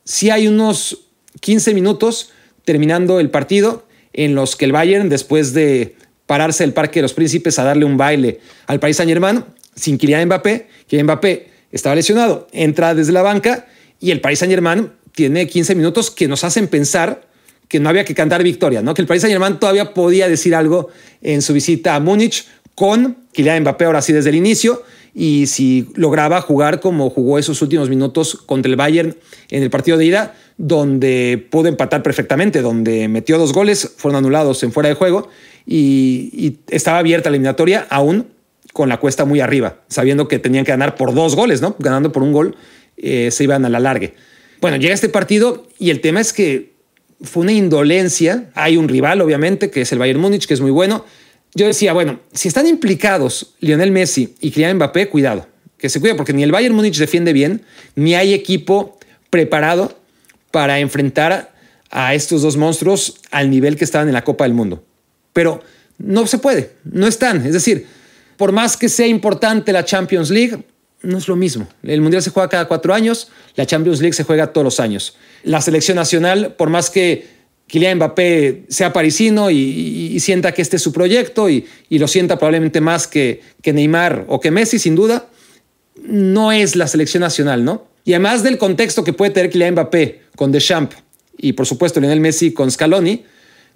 sí 0.02 0.30
hay 0.30 0.48
unos 0.48 0.98
15 1.38 1.74
minutos 1.74 2.32
terminando 2.64 3.20
el 3.20 3.30
partido 3.30 3.88
en 4.12 4.34
los 4.34 4.56
que 4.56 4.64
el 4.64 4.72
Bayern, 4.72 5.08
después 5.08 5.52
de 5.52 5.96
pararse 6.26 6.64
el 6.64 6.72
Parque 6.72 7.00
de 7.00 7.02
los 7.02 7.12
Príncipes 7.12 7.58
a 7.58 7.64
darle 7.64 7.84
un 7.84 7.96
baile 7.96 8.40
al 8.66 8.78
Paris 8.80 8.96
Saint 8.96 9.10
Germain, 9.10 9.44
sin 9.74 9.98
Kylian 9.98 10.26
Mbappé, 10.26 10.68
Kylian 10.86 11.06
Mbappé 11.06 11.48
estaba 11.72 11.94
lesionado, 11.94 12.46
entra 12.52 12.94
desde 12.94 13.12
la 13.12 13.22
banca 13.22 13.66
y 13.98 14.10
el 14.10 14.20
Paris 14.20 14.38
Saint 14.38 14.52
Germain 14.52 14.90
tiene 15.12 15.46
15 15.46 15.74
minutos 15.74 16.10
que 16.10 16.28
nos 16.28 16.44
hacen 16.44 16.68
pensar 16.68 17.28
que 17.68 17.80
no 17.80 17.88
había 17.88 18.04
que 18.04 18.14
cantar 18.14 18.42
victoria, 18.42 18.82
¿no? 18.82 18.94
que 18.94 19.02
el 19.02 19.08
Paris 19.08 19.22
Saint 19.22 19.32
Germain 19.32 19.58
todavía 19.58 19.94
podía 19.94 20.28
decir 20.28 20.54
algo 20.54 20.88
en 21.22 21.42
su 21.42 21.52
visita 21.52 21.94
a 21.94 22.00
Múnich 22.00 22.46
con 22.74 23.16
Kylian 23.32 23.62
Mbappé 23.62 23.84
ahora 23.84 24.02
sí 24.02 24.12
desde 24.12 24.30
el 24.30 24.36
inicio 24.36 24.82
y 25.14 25.46
si 25.46 25.88
lograba 25.96 26.40
jugar 26.40 26.80
como 26.80 27.10
jugó 27.10 27.38
esos 27.38 27.60
últimos 27.62 27.88
minutos 27.88 28.36
contra 28.46 28.70
el 28.70 28.76
Bayern 28.76 29.16
en 29.50 29.62
el 29.62 29.70
partido 29.70 29.98
de 29.98 30.04
ida, 30.04 30.34
donde 30.62 31.42
pudo 31.50 31.68
empatar 31.68 32.02
perfectamente, 32.02 32.60
donde 32.60 33.08
metió 33.08 33.38
dos 33.38 33.54
goles, 33.54 33.94
fueron 33.96 34.18
anulados 34.18 34.62
en 34.62 34.72
fuera 34.72 34.90
de 34.90 34.94
juego 34.94 35.30
y, 35.66 36.58
estaba 36.68 36.98
abierta 36.98 37.30
la 37.30 37.36
eliminatoria 37.36 37.86
aún 37.88 38.26
con 38.74 38.90
la 38.90 38.98
cuesta 38.98 39.24
muy 39.24 39.40
arriba, 39.40 39.80
sabiendo 39.88 40.28
que 40.28 40.38
tenían 40.38 40.66
que 40.66 40.72
ganar 40.72 40.96
por 40.96 41.14
dos 41.14 41.34
goles, 41.34 41.62
¿no? 41.62 41.76
Ganando 41.78 42.12
por 42.12 42.22
un 42.22 42.32
gol, 42.32 42.56
eh, 42.98 43.30
se 43.30 43.44
iban 43.44 43.64
a 43.64 43.70
la 43.70 43.80
largue. 43.80 44.12
Bueno, 44.60 44.76
llega 44.76 44.92
este 44.92 45.08
partido 45.08 45.66
y 45.78 45.88
el 45.88 46.02
tema 46.02 46.20
es 46.20 46.34
que 46.34 46.72
fue 47.22 47.44
una 47.44 47.52
indolencia. 47.52 48.50
Hay 48.54 48.76
un 48.76 48.86
rival, 48.86 49.22
obviamente, 49.22 49.70
que 49.70 49.80
es 49.80 49.92
el 49.92 49.98
Bayern 49.98 50.20
Múnich, 50.20 50.46
que 50.46 50.52
es 50.52 50.60
muy 50.60 50.70
bueno. 50.70 51.06
Yo 51.54 51.66
decía, 51.66 51.94
bueno, 51.94 52.20
si 52.34 52.48
están 52.48 52.66
implicados 52.66 53.54
Lionel 53.60 53.92
Messi 53.92 54.34
y 54.42 54.50
Kylian 54.50 54.76
Mbappé, 54.76 55.08
cuidado, 55.08 55.46
que 55.78 55.88
se 55.88 56.00
cuida, 56.00 56.16
porque 56.16 56.34
ni 56.34 56.42
el 56.42 56.52
Bayern 56.52 56.74
Múnich 56.74 56.98
defiende 56.98 57.32
bien, 57.32 57.62
ni 57.94 58.14
hay 58.14 58.34
equipo 58.34 58.98
preparado 59.30 59.99
para 60.50 60.78
enfrentar 60.78 61.52
a 61.90 62.14
estos 62.14 62.42
dos 62.42 62.56
monstruos 62.56 63.16
al 63.30 63.50
nivel 63.50 63.76
que 63.76 63.84
estaban 63.84 64.08
en 64.08 64.14
la 64.14 64.24
Copa 64.24 64.44
del 64.44 64.54
Mundo. 64.54 64.84
Pero 65.32 65.62
no 65.98 66.26
se 66.26 66.38
puede, 66.38 66.72
no 66.84 67.06
están. 67.06 67.44
Es 67.44 67.52
decir, 67.52 67.86
por 68.36 68.52
más 68.52 68.76
que 68.76 68.88
sea 68.88 69.06
importante 69.06 69.72
la 69.72 69.84
Champions 69.84 70.30
League, 70.30 70.64
no 71.02 71.18
es 71.18 71.28
lo 71.28 71.36
mismo. 71.36 71.68
El 71.82 72.00
Mundial 72.00 72.22
se 72.22 72.30
juega 72.30 72.48
cada 72.48 72.68
cuatro 72.68 72.94
años, 72.94 73.28
la 73.54 73.66
Champions 73.66 74.00
League 74.00 74.14
se 74.14 74.24
juega 74.24 74.52
todos 74.52 74.64
los 74.64 74.80
años. 74.80 75.16
La 75.42 75.60
selección 75.60 75.96
nacional, 75.96 76.54
por 76.56 76.70
más 76.70 76.90
que 76.90 77.40
Kylian 77.66 77.98
Mbappé 77.98 78.64
sea 78.68 78.92
parisino 78.92 79.50
y, 79.50 80.18
sienta 80.20 80.52
que 80.52 80.62
este 80.62 80.76
es 80.76 80.82
su 80.82 80.92
proyecto 80.92 81.48
y, 81.48 81.66
y 81.88 81.98
lo 81.98 82.08
sienta 82.08 82.36
probablemente 82.36 82.80
más 82.80 83.06
que, 83.06 83.42
que, 83.62 83.72
Neymar 83.72 84.24
o 84.28 84.40
que 84.40 84.50
Messi, 84.50 84.78
sin 84.78 84.94
duda, 84.94 85.28
no 86.02 86.52
es 86.52 86.76
la 86.76 86.86
selección 86.88 87.20
nacional, 87.20 87.64
¿no? 87.64 87.89
Y 88.04 88.12
además 88.12 88.42
del 88.42 88.58
contexto 88.58 89.04
que 89.04 89.12
puede 89.12 89.30
tener 89.30 89.50
Kylian 89.50 89.74
Mbappé 89.74 90.22
con 90.36 90.52
Deschamps 90.52 90.96
y 91.36 91.52
por 91.52 91.66
supuesto 91.66 92.00
Lionel 92.00 92.20
Messi 92.20 92.52
con 92.52 92.70
Scaloni, 92.70 93.24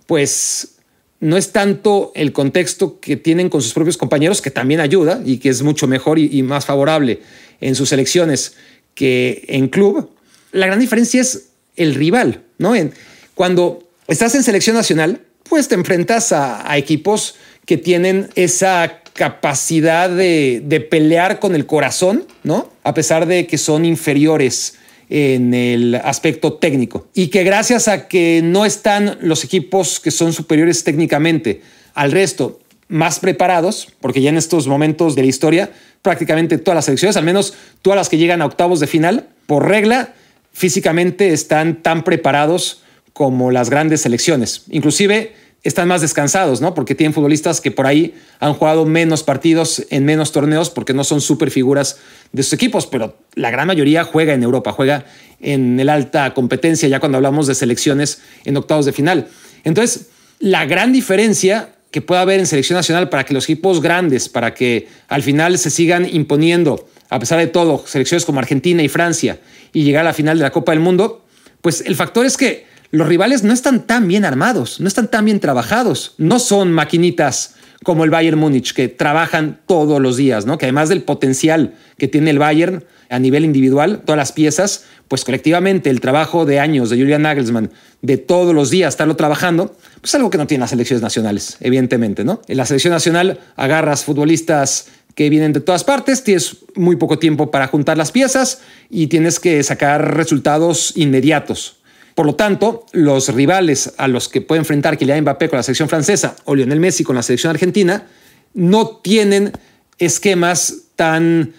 pues 0.07 0.77
no 1.21 1.37
es 1.37 1.53
tanto 1.53 2.13
el 2.15 2.33
contexto 2.33 3.01
que 3.01 3.17
tienen 3.17 3.49
con 3.49 3.63
sus 3.63 3.73
propios 3.73 3.97
compañeros, 3.97 4.43
que 4.43 4.51
también 4.51 4.81
ayuda 4.81 5.23
y 5.25 5.39
que 5.39 5.49
es 5.49 5.63
mucho 5.63 5.87
mejor 5.87 6.19
y, 6.19 6.43
más 6.43 6.67
favorable 6.67 7.21
en 7.61 7.75
sus 7.75 7.93
elecciones 7.93 8.55
que 8.95 9.45
en 9.49 9.69
club. 9.69 10.11
La 10.53 10.67
gran 10.67 10.79
diferencia 10.79 11.21
es 11.21 11.49
el 11.77 11.95
rival, 11.95 12.43
¿no? 12.59 12.77
En, 12.77 12.93
cuando 13.35 13.89
estás 14.07 14.35
en 14.35 14.43
selección 14.43 14.77
nacional, 14.77 15.23
pues 15.49 15.69
te 15.69 15.75
enfrentas 15.75 16.33
a 16.33 16.77
equipos 16.77 17.37
que 17.65 17.77
tienen 17.79 18.29
esa 18.35 19.04
capacidad 19.15 20.11
de, 20.11 20.61
de, 20.65 20.81
pelear 20.81 21.41
con 21.41 21.55
el 21.55 21.67
corazón, 21.67 22.27
¿no? 22.43 22.69
A 22.83 22.95
pesar 22.95 23.27
de 23.27 23.47
que 23.47 23.59
son 23.59 23.85
inferiores 23.85 24.75
en 25.09 25.55
el 25.55 25.95
aspecto 25.95 26.55
técnico. 26.55 27.07
Y 27.15 27.29
que 27.29 27.45
gracias 27.45 27.89
a 27.89 28.09
que 28.09 28.41
no 28.43 28.65
están 28.65 29.19
los 29.21 29.45
equipos 29.45 30.01
que 30.01 30.11
son 30.11 30.33
superiores 30.33 30.85
técnicamente 30.85 31.63
al 31.95 32.13
resto 32.13 32.61
más 32.89 33.19
preparados, 33.19 33.89
porque 34.01 34.21
ya 34.21 34.31
en 34.31 34.37
estos 34.37 34.67
momentos 34.67 35.15
de 35.15 35.23
la 35.23 35.29
historia, 35.29 35.71
prácticamente 36.03 36.59
todas 36.59 36.77
las 36.77 36.85
selecciones, 36.85 37.17
al 37.17 37.25
menos 37.25 37.55
todas 37.83 37.97
las 37.97 38.09
que 38.09 38.19
llegan 38.19 38.43
a 38.43 38.47
octavos 38.47 38.81
de 38.81 38.87
final, 38.87 39.29
por 39.47 39.69
regla, 39.69 40.15
físicamente 40.53 41.33
están 41.33 41.83
tan 41.83 42.05
preparados 42.05 42.83
como 43.13 43.51
las 43.51 43.71
grandes 43.71 44.03
selecciones. 44.03 44.65
Inclusive 44.71 45.33
están 45.65 45.89
más 45.89 46.03
descansados, 46.03 46.61
¿no? 46.61 46.75
Porque 46.75 46.95
tienen 46.95 47.15
futbolistas 47.15 47.61
que 47.61 47.71
por 47.71 47.87
ahí 47.87 48.15
han 48.39 48.53
jugado 48.53 48.85
menos 48.85 49.23
partidos 49.23 49.87
en 49.89 50.05
menos 50.05 50.31
torneos 50.31 50.69
porque 50.69 50.93
no 50.93 51.05
son 51.05 51.23
super 51.23 51.51
figuras 51.51 51.99
de 52.33 52.43
sus 52.43 52.53
equipos, 52.53 52.87
pero 52.87 53.17
la 53.35 53.51
gran 53.51 53.67
mayoría 53.67 54.05
juega 54.05 54.35
en 54.35 54.43
Europa, 54.43 54.73
juega 54.73 55.07
en 55.41 55.81
el 55.81 55.89
alta 55.89 56.35
competencia, 56.35 56.89
ya 56.89 57.01
cuando 57.01 57.17
hablamos 57.17 57.47
de 57.47 57.55
selecciones 57.55 58.21
en 58.45 58.57
octavos 58.59 58.85
de 58.85 58.93
final. 58.93 59.29
Entonces, 59.65 60.09
la 60.39 60.67
gran 60.67 60.93
diferencia 60.93 61.71
que 61.91 62.03
puede 62.03 62.21
haber 62.21 62.41
en 62.41 62.47
selección 62.47 62.77
nacional 62.77 63.09
para 63.09 63.25
que 63.25 63.33
los 63.33 63.45
equipos 63.45 63.81
grandes, 63.81 64.29
para 64.29 64.53
que 64.53 64.89
al 65.09 65.23
final 65.23 65.57
se 65.59 65.71
sigan 65.71 66.07
imponiendo, 66.13 66.89
a 67.09 67.19
pesar 67.19 67.39
de 67.39 67.47
todo, 67.47 67.85
selecciones 67.87 68.25
como 68.27 68.41
Argentina 68.41 68.83
y 68.83 68.89
Francia, 68.89 69.39
y 69.73 69.85
llegar 69.85 70.03
a 70.03 70.09
la 70.11 70.13
final 70.13 70.37
de 70.37 70.43
la 70.43 70.51
Copa 70.51 70.73
del 70.73 70.81
Mundo, 70.81 71.25
pues 71.63 71.83
el 71.87 71.95
factor 71.95 72.27
es 72.27 72.37
que 72.37 72.67
los 72.95 73.09
rivales 73.09 73.43
no 73.43 73.53
están 73.53 73.87
tan 73.87 74.07
bien 74.07 74.25
armados, 74.25 74.79
no 74.81 74.87
están 74.87 75.09
tan 75.09 75.25
bien 75.25 75.41
trabajados, 75.41 76.15
no 76.17 76.39
son 76.39 76.73
maquinitas 76.73 77.57
como 77.83 78.05
el 78.05 78.11
Bayern 78.11 78.39
Múnich 78.39 78.73
que 78.73 78.87
trabajan 78.89 79.59
todos 79.67 80.01
los 80.01 80.17
días, 80.17 80.47
¿no? 80.47 80.59
Que 80.59 80.67
además 80.67 80.89
del 80.89 81.03
potencial 81.03 81.75
que 81.99 82.07
tiene 82.07 82.31
el 82.31 82.39
Bayern 82.39 82.85
a 83.11 83.19
nivel 83.19 83.45
individual, 83.45 84.03
todas 84.05 84.17
las 84.17 84.31
piezas, 84.31 84.85
pues 85.09 85.25
colectivamente 85.25 85.91
el 85.91 86.01
trabajo 86.01 86.47
de 86.47 86.61
años 86.61 86.89
de 86.89 86.97
Julian 86.97 87.23
Nagelsmann, 87.23 87.73
de 88.01 88.17
todos 88.17 88.55
los 88.55 88.71
días 88.71 88.95
estarlo 88.95 89.17
trabajando, 89.17 89.77
pues 90.01 90.15
algo 90.15 90.31
que 90.31 90.39
no 90.39 90.47
tienen 90.47 90.61
las 90.61 90.71
selecciones 90.71 91.03
nacionales, 91.03 91.57
evidentemente, 91.61 92.25
¿no? 92.25 92.43
En 92.47 92.57
la 92.57 92.65
selección 92.65 92.93
nacional 92.93 93.41
agarras 93.57 94.05
futbolistas 94.05 94.87
que 95.17 95.31
vienen 95.31 95.53
de 95.53 95.61
todas 95.61 95.83
partes, 95.83 96.23
tienes 96.23 96.59
muy 96.77 96.95
poco 96.95 97.19
tiempo 97.19 97.51
para 97.51 97.67
juntar 97.67 97.99
las 97.99 98.13
piezas 98.13 98.61
y 98.89 99.09
tienes 99.09 99.41
que 99.41 99.61
sacar 99.65 100.17
resultados 100.17 100.93
inmediatos. 100.97 101.79
Por 102.15 102.27
lo 102.27 102.35
tanto, 102.35 102.87
los 102.93 103.35
rivales 103.35 103.95
a 103.99 104.07
los 104.07 104.29
que 104.29 104.41
puede 104.41 104.61
enfrentar 104.61 104.97
Kylian 104.97 105.23
Mbappé 105.23 105.49
con 105.49 105.57
la 105.57 105.63
selección 105.63 105.89
francesa 105.89 106.37
o 106.45 106.55
Lionel 106.55 106.81
Messi 106.81 107.03
con 107.03 107.17
la 107.17 107.23
selección 107.23 107.51
argentina 107.51 108.07
no 108.55 108.87
tienen 108.89 109.53
esquemas 109.99 110.85
tan 110.97 111.53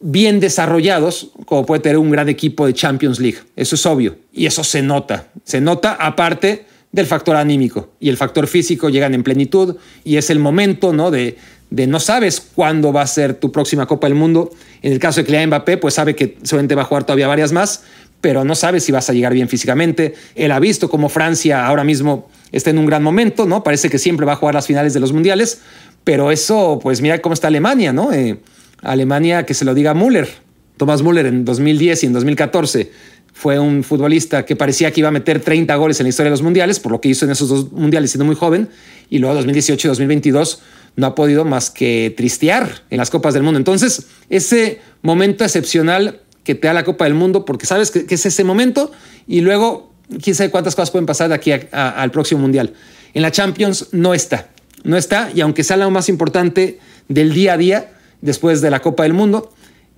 bien 0.00 0.40
desarrollados 0.40 1.30
como 1.46 1.64
puede 1.64 1.80
tener 1.80 1.96
un 1.96 2.10
gran 2.10 2.28
equipo 2.28 2.66
de 2.66 2.74
Champions 2.74 3.20
League. 3.20 3.38
Eso 3.56 3.74
es 3.74 3.86
obvio 3.86 4.16
y 4.32 4.46
eso 4.46 4.64
se 4.64 4.82
nota. 4.82 5.28
Se 5.44 5.60
nota 5.60 5.92
aparte 5.94 6.66
del 6.90 7.06
factor 7.06 7.36
anímico 7.36 7.92
y 7.98 8.10
el 8.10 8.18
factor 8.18 8.46
físico 8.46 8.90
llegan 8.90 9.14
en 9.14 9.22
plenitud 9.22 9.76
y 10.04 10.16
es 10.16 10.28
el 10.28 10.38
momento 10.38 10.92
¿no? 10.92 11.10
de, 11.10 11.38
de 11.70 11.86
no 11.86 12.00
sabes 12.00 12.40
cuándo 12.40 12.92
va 12.92 13.02
a 13.02 13.06
ser 13.06 13.34
tu 13.34 13.50
próxima 13.50 13.86
Copa 13.86 14.08
del 14.08 14.14
Mundo. 14.14 14.50
En 14.82 14.92
el 14.92 14.98
caso 14.98 15.20
de 15.20 15.24
Kylian 15.24 15.48
Mbappé, 15.48 15.78
pues 15.78 15.94
sabe 15.94 16.14
que 16.14 16.36
seguramente 16.42 16.74
va 16.74 16.82
a 16.82 16.84
jugar 16.84 17.04
todavía 17.04 17.28
varias 17.28 17.52
más, 17.52 17.84
pero 18.22 18.44
no 18.44 18.54
sabe 18.54 18.80
si 18.80 18.92
vas 18.92 19.10
a 19.10 19.12
llegar 19.12 19.34
bien 19.34 19.48
físicamente. 19.48 20.14
Él 20.36 20.52
ha 20.52 20.60
visto 20.60 20.88
cómo 20.88 21.10
Francia 21.10 21.66
ahora 21.66 21.84
mismo 21.84 22.30
está 22.52 22.70
en 22.70 22.78
un 22.78 22.86
gran 22.86 23.02
momento, 23.02 23.46
¿no? 23.46 23.62
Parece 23.64 23.90
que 23.90 23.98
siempre 23.98 24.24
va 24.24 24.34
a 24.34 24.36
jugar 24.36 24.54
las 24.54 24.66
finales 24.66 24.94
de 24.94 25.00
los 25.00 25.12
mundiales, 25.12 25.60
pero 26.04 26.30
eso, 26.30 26.78
pues 26.80 27.02
mira 27.02 27.20
cómo 27.20 27.34
está 27.34 27.48
Alemania, 27.48 27.92
¿no? 27.92 28.12
Eh, 28.12 28.38
Alemania, 28.80 29.44
que 29.44 29.54
se 29.54 29.64
lo 29.64 29.74
diga 29.74 29.92
Müller. 29.92 30.28
Tomás 30.76 31.02
Müller 31.02 31.26
en 31.26 31.44
2010 31.44 32.04
y 32.04 32.06
en 32.06 32.12
2014 32.12 32.90
fue 33.32 33.58
un 33.58 33.82
futbolista 33.82 34.44
que 34.44 34.54
parecía 34.54 34.92
que 34.92 35.00
iba 35.00 35.08
a 35.08 35.12
meter 35.12 35.40
30 35.40 35.74
goles 35.74 35.98
en 35.98 36.04
la 36.04 36.10
historia 36.10 36.30
de 36.30 36.34
los 36.34 36.42
mundiales, 36.42 36.78
por 36.78 36.92
lo 36.92 37.00
que 37.00 37.08
hizo 37.08 37.24
en 37.24 37.32
esos 37.32 37.48
dos 37.48 37.72
mundiales 37.72 38.12
siendo 38.12 38.24
muy 38.24 38.36
joven, 38.36 38.68
y 39.10 39.18
luego 39.18 39.34
2018 39.34 39.88
y 39.88 39.90
2022 39.90 40.62
no 40.94 41.06
ha 41.08 41.14
podido 41.16 41.44
más 41.44 41.70
que 41.70 42.14
tristear 42.16 42.68
en 42.88 42.98
las 42.98 43.10
Copas 43.10 43.34
del 43.34 43.42
Mundo. 43.42 43.58
Entonces, 43.58 44.06
ese 44.28 44.80
momento 45.02 45.42
excepcional 45.42 46.20
que 46.44 46.54
te 46.54 46.66
da 46.66 46.74
la 46.74 46.84
Copa 46.84 47.04
del 47.04 47.14
Mundo 47.14 47.44
porque 47.44 47.66
sabes 47.66 47.90
que, 47.90 48.06
es 48.08 48.26
ese 48.26 48.44
momento 48.44 48.90
y 49.26 49.40
luego 49.40 49.92
quién 50.22 50.34
sabe 50.34 50.50
cuántas 50.50 50.74
cosas 50.74 50.90
pueden 50.90 51.06
pasar 51.06 51.28
de 51.28 51.34
aquí 51.34 51.52
al 51.52 52.10
próximo 52.10 52.42
Mundial. 52.42 52.74
En 53.14 53.22
la 53.22 53.30
Champions 53.30 53.88
no 53.92 54.14
está, 54.14 54.48
no 54.84 54.96
está 54.96 55.30
y 55.34 55.40
aunque 55.40 55.64
sea 55.64 55.76
lo 55.76 55.90
más 55.90 56.08
importante 56.08 56.78
del 57.08 57.32
día 57.32 57.54
a 57.54 57.56
día 57.56 57.92
después 58.20 58.60
de 58.60 58.70
la 58.70 58.80
Copa 58.80 59.02
del 59.04 59.12
Mundo, 59.12 59.52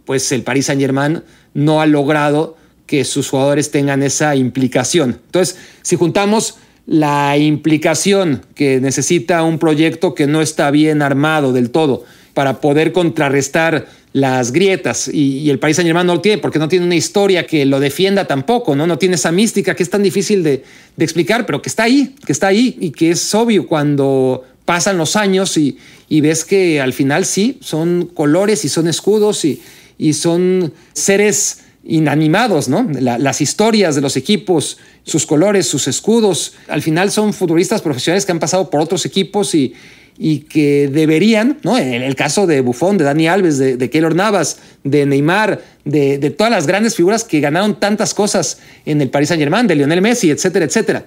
pues 0.04 0.30
el 0.32 0.42
Paris 0.42 0.66
Saint 0.66 0.80
Germain 0.80 1.22
no 1.54 1.80
ha 1.80 1.86
logrado 1.86 2.56
que 2.86 3.04
sus 3.04 3.30
jugadores 3.30 3.70
tengan 3.70 4.02
esa 4.02 4.36
implicación. 4.36 5.20
Entonces, 5.26 5.56
si 5.82 5.96
juntamos 5.96 6.56
la 6.86 7.36
implicación 7.38 8.42
que 8.54 8.80
necesita 8.80 9.42
un 9.42 9.58
proyecto 9.58 10.14
que 10.14 10.26
no 10.26 10.42
está 10.42 10.70
bien 10.70 11.00
armado 11.00 11.52
del 11.52 11.70
todo 11.70 12.04
para 12.34 12.60
poder 12.60 12.92
contrarrestar 12.92 13.86
las 14.14 14.52
grietas 14.52 15.08
y, 15.12 15.50
el 15.50 15.58
país 15.58 15.74
Saint 15.74 15.92
no 15.92 16.04
lo 16.04 16.20
tiene 16.20 16.38
porque 16.38 16.60
no 16.60 16.68
tiene 16.68 16.86
una 16.86 16.94
historia 16.94 17.48
que 17.48 17.64
lo 17.64 17.80
defienda 17.80 18.28
tampoco, 18.28 18.76
¿no? 18.76 18.86
No 18.86 18.96
tiene 18.96 19.16
esa 19.16 19.32
mística 19.32 19.74
que 19.74 19.82
es 19.82 19.90
tan 19.90 20.04
difícil 20.04 20.44
de, 20.44 20.62
explicar, 20.96 21.44
pero 21.46 21.60
que 21.60 21.68
está 21.68 21.82
ahí, 21.82 22.14
que 22.24 22.30
está 22.30 22.46
ahí 22.46 22.76
y 22.80 22.92
que 22.92 23.10
es 23.10 23.34
obvio 23.34 23.66
cuando 23.66 24.44
pasan 24.64 24.98
los 24.98 25.16
años 25.16 25.58
y, 25.58 25.76
ves 26.08 26.44
que 26.44 26.80
al 26.80 26.92
final 26.92 27.24
sí, 27.24 27.58
son 27.60 28.08
colores 28.14 28.64
y 28.64 28.68
son 28.68 28.86
escudos 28.86 29.44
y, 29.44 29.60
son 30.12 30.72
seres 30.92 31.62
inanimados, 31.84 32.68
¿no? 32.68 32.88
las 33.00 33.40
historias 33.40 33.96
de 33.96 34.00
los 34.00 34.16
equipos, 34.16 34.78
sus 35.02 35.26
colores, 35.26 35.66
sus 35.66 35.88
escudos, 35.88 36.54
al 36.68 36.82
final 36.82 37.10
son 37.10 37.34
futbolistas 37.34 37.82
profesionales 37.82 38.24
que 38.24 38.32
han 38.32 38.38
pasado 38.38 38.70
por 38.70 38.80
otros 38.80 39.04
equipos 39.06 39.56
y, 39.56 39.74
y 40.16 40.40
que 40.40 40.88
deberían, 40.92 41.58
¿no? 41.62 41.76
En 41.76 42.02
el 42.02 42.14
caso 42.14 42.46
de 42.46 42.60
Buffon, 42.60 42.98
de 42.98 43.04
Dani 43.04 43.26
Alves, 43.26 43.58
de, 43.58 43.76
de 43.76 43.90
Keylor 43.90 44.14
Navas, 44.14 44.58
de 44.84 45.06
Neymar, 45.06 45.60
de, 45.84 46.30
todas 46.30 46.52
las 46.52 46.66
grandes 46.66 46.94
figuras 46.94 47.24
que 47.24 47.40
ganaron 47.40 47.78
tantas 47.80 48.14
cosas 48.14 48.58
en 48.86 49.00
el 49.00 49.10
Paris 49.10 49.28
Saint 49.28 49.40
Germain, 49.40 49.66
de 49.66 49.74
Lionel 49.74 50.02
Messi, 50.02 50.30
etcétera, 50.30 50.64
etcétera. 50.64 51.06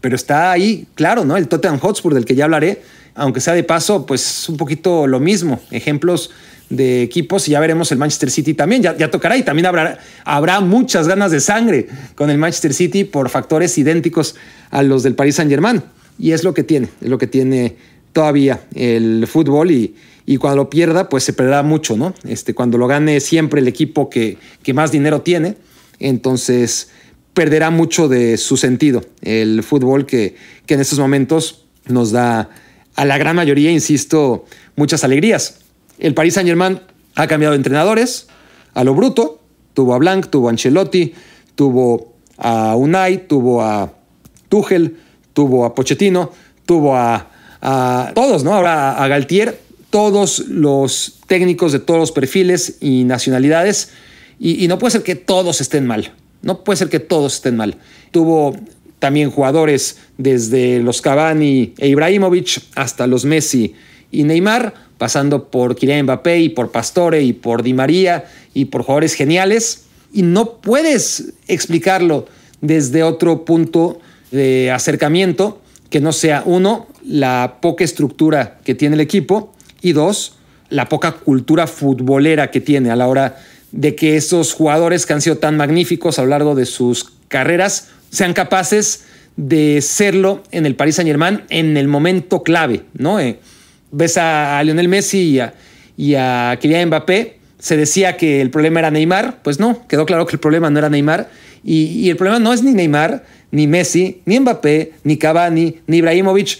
Pero 0.00 0.16
está 0.16 0.50
ahí, 0.50 0.86
claro, 0.94 1.24
¿no? 1.24 1.36
El 1.36 1.48
Tottenham 1.48 1.78
Hotspur, 1.78 2.14
del 2.14 2.24
que 2.24 2.34
ya 2.34 2.44
hablaré, 2.44 2.82
aunque 3.14 3.40
sea 3.40 3.54
de 3.54 3.64
paso, 3.64 4.06
pues 4.06 4.48
un 4.48 4.56
poquito 4.56 5.06
lo 5.06 5.20
mismo. 5.20 5.60
Ejemplos 5.70 6.30
de 6.70 7.02
equipos 7.02 7.48
y 7.48 7.52
ya 7.52 7.60
veremos 7.60 7.92
el 7.92 7.98
Manchester 7.98 8.30
City 8.30 8.54
también, 8.54 8.82
ya, 8.82 8.96
ya 8.96 9.10
tocará 9.10 9.36
y 9.36 9.42
también 9.42 9.66
habrá, 9.66 9.98
habrá 10.24 10.60
muchas 10.60 11.08
ganas 11.08 11.30
de 11.30 11.40
sangre 11.40 11.88
con 12.14 12.28
el 12.28 12.38
Manchester 12.38 12.74
City 12.74 13.04
por 13.04 13.30
factores 13.30 13.76
idénticos 13.78 14.34
a 14.70 14.82
los 14.82 15.02
del 15.02 15.14
Paris 15.14 15.36
Saint 15.36 15.50
Germain. 15.50 15.82
Y 16.18 16.32
es 16.32 16.42
lo 16.42 16.52
que 16.52 16.64
tiene, 16.64 16.88
es 17.00 17.08
lo 17.08 17.18
que 17.18 17.28
tiene 17.28 17.76
todavía 18.18 18.66
el 18.74 19.28
fútbol 19.28 19.70
y, 19.70 19.94
cuando 20.38 20.56
lo 20.56 20.70
pierda, 20.70 21.08
pues 21.08 21.22
se 21.22 21.32
perderá 21.32 21.62
mucho, 21.62 21.96
¿no? 21.96 22.14
Este, 22.24 22.52
cuando 22.52 22.76
lo 22.76 22.88
gane 22.88 23.20
siempre 23.20 23.60
el 23.60 23.68
equipo 23.68 24.10
que, 24.10 24.38
que 24.64 24.74
más 24.74 24.90
dinero 24.90 25.20
tiene, 25.20 25.54
entonces 26.00 26.90
perderá 27.32 27.70
mucho 27.70 28.08
de 28.08 28.36
su 28.36 28.56
sentido 28.56 29.04
el 29.22 29.62
fútbol 29.62 30.04
que, 30.04 30.34
que 30.66 30.74
en 30.74 30.80
estos 30.80 30.98
momentos 30.98 31.66
nos 31.86 32.10
da 32.10 32.50
a 32.96 33.04
la 33.04 33.18
gran 33.18 33.36
mayoría, 33.36 33.70
insisto, 33.70 34.46
muchas 34.74 35.04
alegrías. 35.04 35.60
El 36.00 36.14
Paris 36.14 36.34
Saint 36.34 36.48
Germain 36.48 36.80
ha 37.14 37.28
cambiado 37.28 37.52
de 37.52 37.58
entrenadores 37.58 38.26
a 38.74 38.82
lo 38.82 38.96
bruto, 38.96 39.40
tuvo 39.74 39.94
a 39.94 39.98
Blanc, 39.98 40.26
tuvo 40.26 40.48
a 40.48 40.50
Ancelotti, 40.50 41.14
tuvo 41.54 42.14
a 42.36 42.74
Unai, 42.74 43.28
tuvo 43.28 43.62
a 43.62 43.92
Tuchel, 44.48 44.96
tuvo 45.32 45.64
a 45.64 45.72
Pochettino, 45.72 46.32
tuvo 46.66 46.96
a 46.96 47.37
a 47.60 48.12
todos, 48.14 48.44
¿no? 48.44 48.54
Ahora 48.54 49.02
a 49.02 49.08
Galtier, 49.08 49.58
todos 49.90 50.40
los 50.40 51.18
técnicos 51.26 51.72
de 51.72 51.78
todos 51.78 52.00
los 52.00 52.12
perfiles 52.12 52.76
y 52.80 53.04
nacionalidades, 53.04 53.90
y, 54.40 54.68
no 54.68 54.78
puede 54.78 54.92
ser 54.92 55.02
que 55.02 55.16
todos 55.16 55.60
estén 55.60 55.86
mal, 55.86 56.12
no 56.42 56.62
puede 56.62 56.76
ser 56.76 56.88
que 56.88 57.00
todos 57.00 57.34
estén 57.34 57.56
mal. 57.56 57.76
Tuvo 58.12 58.56
también 59.00 59.30
jugadores 59.30 59.98
desde 60.16 60.80
los 60.80 61.02
Cavani 61.02 61.74
e 61.78 61.88
Ibrahimovic 61.88 62.62
hasta 62.76 63.06
los 63.06 63.24
Messi 63.24 63.74
y 64.12 64.22
Neymar, 64.22 64.74
pasando 64.96 65.50
por 65.50 65.74
Kylian 65.74 66.04
Mbappé 66.04 66.40
y 66.40 66.48
por 66.50 66.70
Pastore 66.70 67.22
y 67.22 67.32
por 67.32 67.62
Di 67.62 67.74
María 67.74 68.26
y 68.54 68.66
por 68.66 68.82
jugadores 68.82 69.14
geniales, 69.14 69.84
y 70.12 70.22
no 70.22 70.60
puedes 70.60 71.32
explicarlo 71.48 72.26
desde 72.60 73.02
otro 73.02 73.44
punto 73.44 74.00
de 74.30 74.70
acercamiento 74.70 75.60
que 75.90 76.00
no 76.00 76.12
sea 76.12 76.42
uno, 76.44 76.86
la 77.08 77.56
poca 77.60 77.84
estructura 77.84 78.58
que 78.64 78.74
tiene 78.74 78.94
el 78.94 79.00
equipo 79.00 79.54
y 79.80 79.92
dos, 79.92 80.36
la 80.68 80.88
poca 80.88 81.12
cultura 81.12 81.66
futbolera 81.66 82.50
que 82.50 82.60
tiene 82.60 82.90
a 82.90 82.96
la 82.96 83.08
hora 83.08 83.38
de 83.72 83.94
que 83.94 84.16
esos 84.16 84.52
jugadores 84.52 85.06
que 85.06 85.14
han 85.14 85.22
sido 85.22 85.38
tan 85.38 85.56
magníficos 85.56 86.18
a 86.18 86.22
lo 86.22 86.28
largo 86.28 86.54
de 86.54 86.66
sus 86.66 87.10
carreras 87.28 87.88
sean 88.10 88.34
capaces 88.34 89.04
de 89.36 89.80
serlo 89.80 90.42
en 90.50 90.66
el 90.66 90.74
Paris 90.74 90.96
Saint 90.96 91.08
Germain 91.08 91.42
en 91.48 91.76
el 91.76 91.88
momento 91.88 92.42
clave, 92.42 92.82
¿no? 92.94 93.20
Eh, 93.20 93.38
ves 93.90 94.18
a, 94.18 94.60
Lionel 94.62 94.88
Messi 94.88 95.18
y 95.18 95.40
a, 95.40 95.54
y 95.96 96.14
a 96.14 96.58
Kylian 96.60 96.88
Mbappé, 96.88 97.38
se 97.58 97.76
decía 97.76 98.16
que 98.16 98.40
el 98.40 98.50
problema 98.50 98.80
era 98.80 98.90
Neymar, 98.90 99.40
pues 99.42 99.58
no, 99.58 99.86
quedó 99.88 100.06
claro 100.06 100.26
que 100.26 100.36
el 100.36 100.40
problema 100.40 100.70
no 100.70 100.78
era 100.78 100.90
Neymar 100.90 101.30
y, 101.64 101.84
y 101.84 102.10
el 102.10 102.16
problema 102.16 102.38
no 102.38 102.52
es 102.52 102.62
ni 102.62 102.72
Neymar, 102.72 103.24
ni 103.50 103.66
Messi, 103.66 104.20
ni 104.26 104.40
Mbappé, 104.40 104.92
ni 105.04 105.16
Cavani, 105.16 105.78
ni 105.86 105.98
Ibrahimovic, 105.98 106.58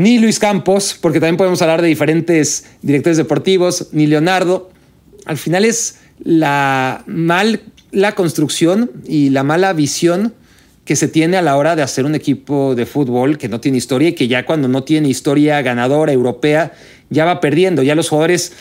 ni 0.00 0.18
Luis 0.18 0.38
Campos, 0.38 0.96
porque 1.00 1.20
también 1.20 1.36
podemos 1.36 1.60
hablar 1.62 1.82
de 1.82 1.88
diferentes 1.88 2.64
directores 2.82 3.16
deportivos, 3.16 3.88
ni 3.92 4.06
Leonardo. 4.06 4.70
Al 5.26 5.36
final 5.36 5.64
es 5.64 5.98
la 6.22 7.04
mal 7.06 7.60
la 7.92 8.14
construcción 8.14 8.90
y 9.06 9.30
la 9.30 9.42
mala 9.42 9.72
visión 9.72 10.34
que 10.84 10.96
se 10.96 11.08
tiene 11.08 11.36
a 11.36 11.42
la 11.42 11.56
hora 11.56 11.76
de 11.76 11.82
hacer 11.82 12.04
un 12.04 12.14
equipo 12.14 12.74
de 12.74 12.86
fútbol 12.86 13.36
que 13.36 13.48
no 13.48 13.60
tiene 13.60 13.78
historia 13.78 14.08
y 14.08 14.12
que 14.14 14.28
ya 14.28 14.46
cuando 14.46 14.68
no 14.68 14.84
tiene 14.84 15.08
historia 15.08 15.60
ganadora 15.62 16.12
europea 16.12 16.72
ya 17.10 17.24
va 17.24 17.40
perdiendo, 17.40 17.82
ya 17.82 17.94
los 17.94 18.08
jugadores 18.08 18.52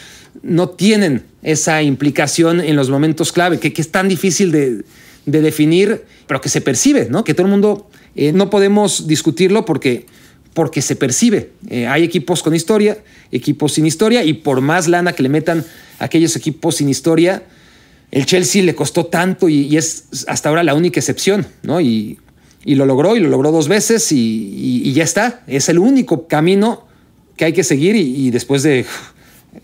no 0.41 0.69
tienen 0.69 1.23
esa 1.41 1.82
implicación 1.82 2.60
en 2.60 2.75
los 2.75 2.89
momentos 2.89 3.32
clave, 3.32 3.60
que, 3.60 3.73
es 3.75 3.91
tan 3.91 4.10
difícil 4.10 4.52
de, 4.52 4.84
definir, 5.25 6.04
pero 6.28 6.41
que 6.41 6.49
se 6.49 6.62
percibe, 6.62 7.08
¿no? 7.10 7.23
Que 7.23 7.34
todo 7.34 7.45
el 7.45 7.52
mundo, 7.52 7.88
eh, 8.15 8.32
no 8.32 8.49
podemos 8.49 9.08
discutirlo 9.08 9.65
porque, 9.65 10.06
porque 10.53 10.81
se 10.81 10.95
percibe. 10.95 11.51
Eh, 11.69 11.88
hay 11.88 12.03
equipos 12.03 12.43
con 12.43 12.55
historia, 12.55 12.97
equipos 13.31 13.73
sin 13.73 13.85
historia, 13.85 14.23
y 14.23 14.33
por 14.33 14.62
más 14.62 14.88
lana 14.88 15.13
que 15.13 15.23
le 15.23 15.29
metan 15.29 15.65
a 15.99 16.05
aquellos 16.05 16.35
equipos 16.35 16.75
sin 16.75 16.89
historia, 16.89 17.43
el 18.12 18.25
Chelsea 18.25 18.63
le 18.63 18.73
costó 18.75 19.05
tanto 19.05 19.49
y, 19.49 19.77
es 19.77 20.05
hasta 20.27 20.49
ahora 20.49 20.63
la 20.63 20.73
única 20.73 20.99
excepción, 20.99 21.45
¿no? 21.63 21.79
Y, 21.81 22.19
lo 22.65 22.85
logró 22.85 23.15
y 23.15 23.19
lo 23.19 23.29
logró 23.29 23.51
dos 23.51 23.67
veces 23.67 24.12
y, 24.12 24.91
ya 24.93 25.03
está. 25.03 25.43
Es 25.47 25.69
el 25.69 25.79
único 25.79 26.27
camino 26.27 26.85
que 27.35 27.45
hay 27.45 27.53
que 27.53 27.63
seguir 27.63 27.95
y, 27.95 28.29
después 28.31 28.63
de, 28.63 28.85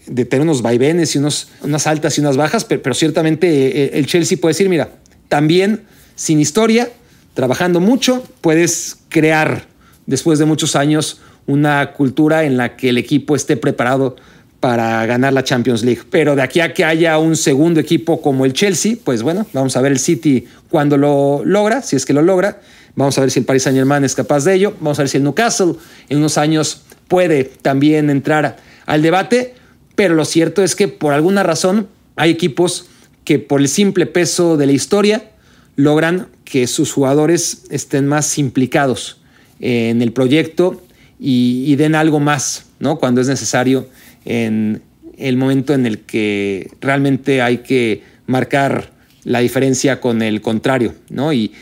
de, 0.08 0.26
tener 0.26 0.44
unos 0.44 0.62
vaivenes 0.62 1.16
y 1.16 1.20
unos, 1.20 1.50
unas 1.62 1.88
altas 1.88 2.18
y 2.18 2.22
unas 2.22 2.38
bajas, 2.38 2.66
pero, 2.66 2.94
ciertamente 2.94 3.48
eh, 3.84 3.92
el 3.94 4.06
Chelsea 4.06 4.38
puede 4.40 4.54
decir, 4.54 4.70
mira, 4.70 4.90
también 5.28 5.82
sin 6.16 6.40
historia, 6.40 6.90
trabajando 7.34 7.80
mucho, 7.80 8.24
puedes 8.42 8.98
crear 9.10 9.68
después 10.06 10.40
de 10.40 10.46
muchos 10.46 10.76
años 10.76 11.20
una 11.48 11.94
cultura 11.94 12.44
en 12.44 12.58
la 12.58 12.76
que 12.76 12.90
el 12.90 12.98
equipo 12.98 13.36
esté 13.36 13.58
preparado 13.58 14.16
para 14.60 15.06
ganar 15.06 15.34
la 15.34 15.44
Champions 15.44 15.84
League. 15.84 16.02
Pero 16.10 16.36
de 16.36 16.42
aquí 16.42 16.60
a 16.60 16.74
que 16.74 16.84
haya 16.84 17.20
un 17.20 17.36
segundo 17.36 17.80
equipo 17.80 18.22
como 18.22 18.46
el 18.46 18.54
Chelsea, 18.54 18.96
pues 19.04 19.22
bueno, 19.22 19.46
vamos 19.54 19.78
a 19.78 19.82
ver 19.82 19.92
el 19.92 20.00
City 20.00 20.48
cuando 20.70 20.98
lo 20.98 21.44
logra, 21.46 21.82
si 21.82 21.96
es 21.96 22.06
que 22.06 22.14
lo 22.14 22.22
logra. 22.22 22.62
Vamos 22.96 23.18
a 23.18 23.22
ver 23.22 23.30
si 23.30 23.40
el 23.40 23.46
Paris 23.46 23.64
Saint 23.64 23.78
Germain 23.78 24.04
es 24.04 24.16
capaz 24.16 24.44
de 24.46 24.56
ello. 24.56 24.74
Vamos 24.80 24.98
a 24.98 25.04
ver 25.04 25.10
si 25.10 25.18
el 25.18 25.24
Newcastle 25.24 25.74
en 26.10 26.18
unos 26.18 26.38
años 26.38 26.82
puede 27.08 27.44
también 27.44 28.10
entrar 28.10 28.58
al 28.86 29.02
debate. 29.02 29.54
Pero 29.96 30.16
lo 30.16 30.26
cierto 30.26 30.64
es 30.64 30.76
que 30.76 30.88
por 30.88 31.14
alguna 31.14 31.44
razón 31.44 31.88
hay 32.16 32.32
equipos 32.32 32.88
que 33.24 33.38
por 33.40 33.62
el 33.62 33.68
simple 33.68 34.06
peso 34.06 34.58
de 34.58 34.66
la 34.66 34.72
historia 34.72 35.30
logran 35.76 36.28
que 36.44 36.68
sus 36.68 36.92
jugadores 36.92 37.64
estén 37.70 38.08
más 38.08 38.38
implicados 38.38 39.20
en 39.60 40.02
el 40.02 40.12
proyecto 40.12 40.82
y, 41.20 41.76
den 41.76 41.96
algo 41.96 42.20
más, 42.20 42.66
¿no? 42.80 42.98
Cuando 43.00 43.22
es 43.22 43.28
necesario 43.28 43.88
en 44.26 44.82
el 45.18 45.38
momento 45.38 45.74
en 45.74 45.86
el 45.86 46.00
que 46.00 46.70
realmente 46.82 47.42
hay 47.42 47.60
que 47.60 48.04
marcar 48.28 48.92
la 49.24 49.40
diferencia 49.40 50.02
con 50.02 50.22
el 50.22 50.42
contrario, 50.42 50.94
¿no? 51.10 51.32
Y, 51.32 51.54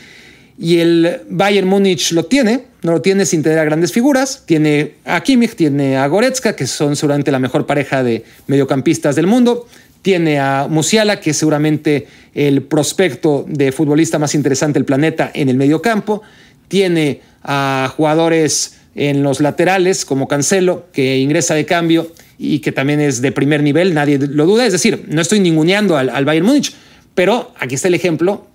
y 0.58 0.78
el 0.78 1.20
Bayern 1.28 1.68
Múnich 1.68 2.12
lo 2.12 2.24
tiene, 2.24 2.64
no 2.84 2.92
lo 2.92 3.00
tiene 3.00 3.24
sin 3.26 3.42
tener 3.42 3.58
a 3.58 3.64
grandes 3.64 3.92
figuras. 3.92 4.42
Tiene 4.44 4.92
a 5.06 5.22
Kimmich, 5.22 5.54
tiene 5.54 5.96
a 5.96 6.06
Goretzka, 6.06 6.54
que 6.54 6.66
son 6.66 6.96
seguramente 6.96 7.32
la 7.32 7.38
mejor 7.38 7.66
pareja 7.66 8.02
de 8.02 8.24
mediocampistas 8.46 9.16
del 9.16 9.26
mundo. 9.26 9.66
Tiene 10.02 10.38
a 10.38 10.66
Musiala, 10.68 11.18
que 11.18 11.30
es 11.30 11.36
seguramente 11.38 12.06
el 12.34 12.62
prospecto 12.62 13.46
de 13.48 13.72
futbolista 13.72 14.18
más 14.18 14.34
interesante 14.34 14.78
del 14.78 14.84
planeta 14.84 15.30
en 15.32 15.48
el 15.48 15.56
mediocampo. 15.56 16.20
Tiene 16.68 17.20
a 17.42 17.92
jugadores 17.94 18.78
en 18.94 19.22
los 19.22 19.40
laterales, 19.40 20.04
como 20.04 20.28
Cancelo, 20.28 20.86
que 20.92 21.18
ingresa 21.18 21.54
de 21.54 21.66
cambio 21.66 22.12
y 22.38 22.60
que 22.60 22.72
también 22.72 23.00
es 23.00 23.20
de 23.20 23.32
primer 23.32 23.62
nivel, 23.62 23.94
nadie 23.94 24.18
lo 24.18 24.46
duda. 24.46 24.66
Es 24.66 24.72
decir, 24.72 25.04
no 25.08 25.20
estoy 25.20 25.40
ninguneando 25.40 25.96
al, 25.96 26.24
Bayern 26.24 26.46
Múnich, 26.46 26.74
pero 27.14 27.52
aquí 27.58 27.74
está 27.74 27.88
el 27.88 27.94
ejemplo 27.94 28.46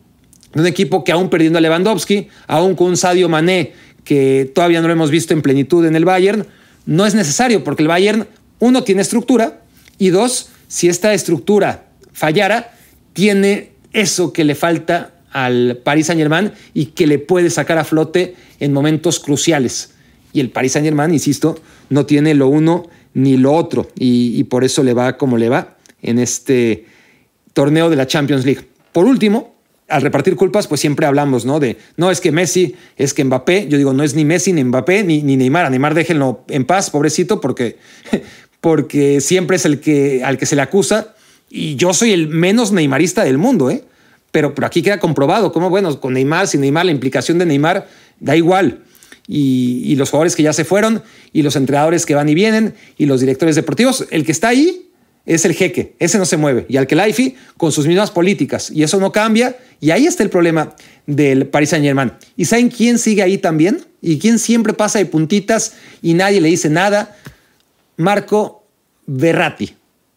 de 0.54 0.62
un 0.62 0.68
equipo 0.68 1.04
que 1.04 1.12
aún 1.12 1.30
perdiendo 1.30 1.60
a 1.60 1.62
Lewandowski, 1.62 2.28
aún 2.48 2.76
con 2.76 2.88
un 2.88 2.98
Sadio 2.98 3.30
Mané 3.30 3.74
que 4.04 4.52
todavía 4.56 4.82
no 4.82 4.88
lo 4.88 4.94
hemos 4.94 5.12
visto 5.12 5.34
en 5.34 5.42
plenitud 5.42 5.86
en 5.86 5.96
el 5.96 6.06
Bayern, 6.06 6.48
no 6.86 7.06
es 7.06 7.14
necesario 7.14 7.64
porque 7.64 7.84
el 7.84 7.88
Bayern, 7.88 8.28
uno, 8.60 8.84
tiene 8.84 9.02
estructura 9.02 9.62
y 10.00 10.10
dos, 10.10 10.50
si 10.68 10.88
esta 10.90 11.14
estructura 11.14 11.86
fallara, 12.14 12.74
tiene 13.14 13.72
eso 13.94 14.34
que 14.34 14.44
le 14.44 14.56
falta 14.56 15.12
al 15.32 15.80
Paris 15.84 16.08
Saint 16.08 16.20
Germain 16.20 16.52
y 16.74 16.88
que 16.88 17.08
le 17.08 17.20
puede 17.20 17.50
sacar 17.50 17.78
a 17.78 17.84
flote 17.84 18.36
en 18.60 18.74
momentos 18.74 19.20
cruciales. 19.20 19.94
Y 20.34 20.40
el 20.40 20.50
Paris 20.50 20.74
Saint 20.74 20.86
Germain, 20.86 21.12
insisto, 21.12 21.60
no 21.90 22.06
tiene 22.06 22.34
lo 22.34 22.48
uno 22.48 22.88
ni 23.14 23.38
lo 23.38 23.54
otro. 23.54 23.88
Y, 23.98 24.44
por 24.46 24.64
eso 24.64 24.84
le 24.84 24.94
va 24.94 25.18
como 25.18 25.38
le 25.38 25.50
va 25.50 25.78
en 26.02 26.20
este 26.20 26.86
torneo 27.54 27.90
de 27.90 27.96
la 27.96 28.08
Champions 28.08 28.46
League. 28.46 28.62
Por 28.92 29.06
último, 29.06 29.56
al 29.88 30.02
repartir 30.02 30.36
culpas, 30.36 30.68
pues 30.68 30.82
siempre 30.82 31.06
hablamos, 31.06 31.46
¿no? 31.46 31.60
De, 31.60 31.78
no, 31.98 32.12
es 32.12 32.22
que 32.22 32.32
Messi, 32.32 32.76
es 32.96 33.14
que 33.14 33.24
Mbappé, 33.24 33.68
yo 33.68 33.78
digo, 33.78 33.94
no 33.94 34.04
es 34.04 34.14
ni 34.14 34.24
Messi, 34.24 34.54
ni 34.54 34.64
Mbappé, 34.64 35.04
ni, 35.04 35.24
ni 35.24 35.36
Neymar. 35.36 35.66
A 35.66 35.70
Neymar 35.70 35.96
déjenlo 35.96 36.44
en 36.48 36.66
paz, 36.66 36.90
pobrecito, 36.90 37.42
porque, 37.42 37.78
porque 38.62 39.20
siempre 39.20 39.58
es 39.58 39.66
el 39.66 39.80
que, 39.80 40.24
al 40.24 40.38
que 40.38 40.46
se 40.46 40.56
le 40.56 40.62
acusa. 40.62 41.16
Y 41.50 41.76
yo 41.76 41.94
soy 41.94 42.12
el 42.12 42.28
menos 42.28 42.72
neymarista 42.72 43.24
del 43.24 43.40
mundo, 43.40 43.72
¿eh? 43.72 43.84
Pero, 44.32 44.54
pero 44.54 44.68
aquí 44.68 44.82
queda 44.82 45.00
comprobado 45.00 45.52
cómo, 45.52 45.70
bueno, 45.70 46.00
con 46.00 46.14
Neymar, 46.14 46.48
sin 46.48 46.62
Neymar, 46.62 46.86
la 46.86 46.92
implicación 46.92 47.38
de 47.40 47.46
Neymar 47.46 47.88
da 48.20 48.36
igual 48.36 48.84
y, 49.32 49.96
los 49.96 50.10
jugadores 50.10 50.36
que 50.36 50.42
ya 50.42 50.54
se 50.54 50.66
fueron 50.66 51.04
y 51.32 51.44
los 51.44 51.56
entrenadores 51.56 52.08
que 52.08 52.16
van 52.16 52.28
y 52.30 52.34
vienen 52.34 52.74
y 52.98 53.06
los 53.06 53.20
directores 53.20 53.56
deportivos. 53.56 54.08
El 54.10 54.26
que 54.26 54.32
está 54.32 54.48
ahí 54.48 54.90
es 55.28 55.46
el 55.46 55.54
jeque, 55.54 55.96
ese 56.00 56.18
no 56.18 56.26
se 56.26 56.36
mueve. 56.36 56.66
Y 56.68 56.78
al 56.78 56.88
que 56.88 56.96
Laifi 56.96 57.36
con 57.56 57.72
sus 57.72 57.86
mismas 57.86 58.10
políticas 58.10 58.72
y 58.72 58.82
eso 58.82 59.00
no 59.00 59.12
cambia. 59.12 59.56
Y 59.80 59.92
ahí 59.92 60.08
está 60.08 60.24
el 60.24 60.32
problema 60.32 60.76
del 61.06 61.46
Paris 61.46 61.70
Saint 61.70 61.86
Germain. 61.86 62.12
¿Y 62.36 62.46
saben 62.46 62.70
quién 62.70 62.98
sigue 62.98 63.22
ahí 63.22 63.38
también? 63.38 63.86
¿Y 64.02 64.18
quién 64.18 64.40
siempre 64.40 64.74
pasa 64.74 64.98
de 64.98 65.06
puntitas 65.06 65.74
y 66.02 66.16
nadie 66.16 66.42
le 66.42 66.50
dice 66.50 66.70
nada? 66.70 67.16
Marco 67.98 68.66
Verratti. 69.06 69.76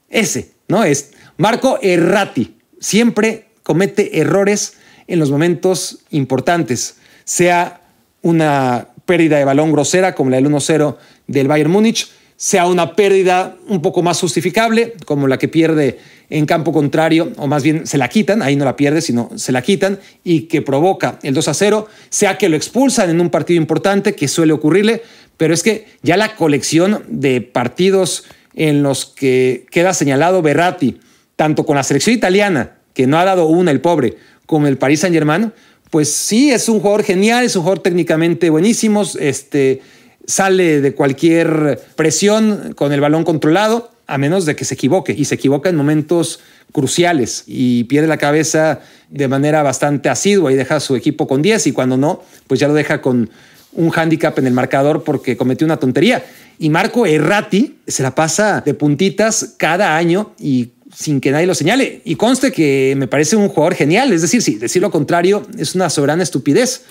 Ese, 0.08 0.52
¿no? 0.68 0.84
Es 0.84 1.10
Marco 1.36 1.78
Erratti. 1.82 2.56
Siempre 2.80 3.48
comete 3.62 4.20
errores 4.20 4.74
en 5.06 5.18
los 5.18 5.30
momentos 5.30 5.98
importantes, 6.10 6.96
sea 7.24 7.80
una 8.22 8.88
pérdida 9.04 9.38
de 9.38 9.44
balón 9.44 9.72
grosera 9.72 10.14
como 10.14 10.30
la 10.30 10.36
del 10.36 10.46
1-0 10.46 10.96
del 11.26 11.48
Bayern 11.48 11.70
Múnich, 11.70 12.08
sea 12.36 12.66
una 12.66 12.96
pérdida 12.96 13.56
un 13.68 13.82
poco 13.82 14.02
más 14.02 14.20
justificable, 14.20 14.94
como 15.04 15.28
la 15.28 15.38
que 15.38 15.48
pierde 15.48 16.00
en 16.28 16.46
campo 16.46 16.72
contrario, 16.72 17.30
o 17.36 17.46
más 17.46 17.62
bien 17.62 17.86
se 17.86 17.98
la 17.98 18.08
quitan, 18.08 18.42
ahí 18.42 18.56
no 18.56 18.64
la 18.64 18.74
pierde, 18.74 19.00
sino 19.00 19.30
se 19.36 19.52
la 19.52 19.62
quitan, 19.62 20.00
y 20.24 20.42
que 20.42 20.62
provoca 20.62 21.18
el 21.22 21.34
2 21.34 21.50
0, 21.52 21.86
sea 22.08 22.38
que 22.38 22.48
lo 22.48 22.56
expulsan 22.56 23.10
en 23.10 23.20
un 23.20 23.30
partido 23.30 23.60
importante, 23.60 24.14
que 24.14 24.28
suele 24.28 24.52
ocurrirle, 24.52 25.02
pero 25.36 25.54
es 25.54 25.62
que 25.62 25.86
ya 26.02 26.16
la 26.16 26.34
colección 26.34 27.04
de 27.08 27.42
partidos 27.42 28.24
en 28.54 28.82
los 28.82 29.06
que 29.06 29.66
queda 29.70 29.94
señalado 29.94 30.42
Berratti, 30.42 31.00
tanto 31.36 31.64
con 31.64 31.76
la 31.76 31.82
selección 31.82 32.16
italiana, 32.16 32.76
que 32.94 33.06
no 33.06 33.18
ha 33.18 33.24
dado 33.24 33.46
una 33.46 33.70
el 33.70 33.80
pobre, 33.80 34.16
como 34.46 34.66
el 34.66 34.78
Paris 34.78 35.00
Saint 35.00 35.14
Germain, 35.14 35.52
pues 35.90 36.12
sí, 36.12 36.50
es 36.50 36.68
un 36.68 36.80
jugador 36.80 37.02
genial, 37.02 37.44
es 37.44 37.54
un 37.56 37.62
jugador 37.62 37.82
técnicamente 37.82 38.50
buenísimo, 38.50 39.02
este, 39.20 39.82
sale 40.26 40.80
de 40.80 40.94
cualquier 40.94 41.80
presión 41.96 42.72
con 42.74 42.92
el 42.92 43.00
balón 43.00 43.24
controlado, 43.24 43.90
a 44.06 44.18
menos 44.18 44.46
de 44.46 44.56
que 44.56 44.64
se 44.64 44.74
equivoque, 44.74 45.14
y 45.16 45.24
se 45.26 45.34
equivoca 45.34 45.68
en 45.68 45.76
momentos 45.76 46.40
cruciales 46.72 47.44
y 47.46 47.84
pierde 47.84 48.08
la 48.08 48.16
cabeza 48.16 48.80
de 49.10 49.28
manera 49.28 49.62
bastante 49.62 50.08
asidua 50.08 50.52
y 50.52 50.56
deja 50.56 50.76
a 50.76 50.80
su 50.80 50.96
equipo 50.96 51.28
con 51.28 51.42
10 51.42 51.66
y 51.66 51.72
cuando 51.72 51.96
no, 51.96 52.22
pues 52.46 52.58
ya 52.58 52.68
lo 52.68 52.74
deja 52.74 53.02
con 53.02 53.30
un 53.72 53.90
hándicap 53.90 54.38
en 54.38 54.46
el 54.46 54.54
marcador 54.54 55.04
porque 55.04 55.36
cometió 55.36 55.66
una 55.66 55.76
tontería. 55.76 56.24
Y 56.58 56.70
Marco 56.70 57.06
Errati 57.06 57.78
se 57.86 58.02
la 58.02 58.14
pasa 58.14 58.62
de 58.64 58.74
puntitas 58.74 59.54
cada 59.56 59.96
año 59.96 60.32
y 60.38 60.70
sin 60.94 61.20
que 61.20 61.30
nadie 61.30 61.46
lo 61.46 61.54
señale. 61.54 62.02
Y 62.04 62.16
conste 62.16 62.52
que 62.52 62.94
me 62.96 63.06
parece 63.06 63.36
un 63.36 63.48
jugador 63.48 63.74
genial. 63.74 64.12
Es 64.12 64.22
decir, 64.22 64.42
si 64.42 64.56
decir 64.56 64.82
lo 64.82 64.90
contrario 64.90 65.46
es 65.58 65.74
una 65.74 65.90
soberana 65.90 66.22
estupidez. 66.22 66.82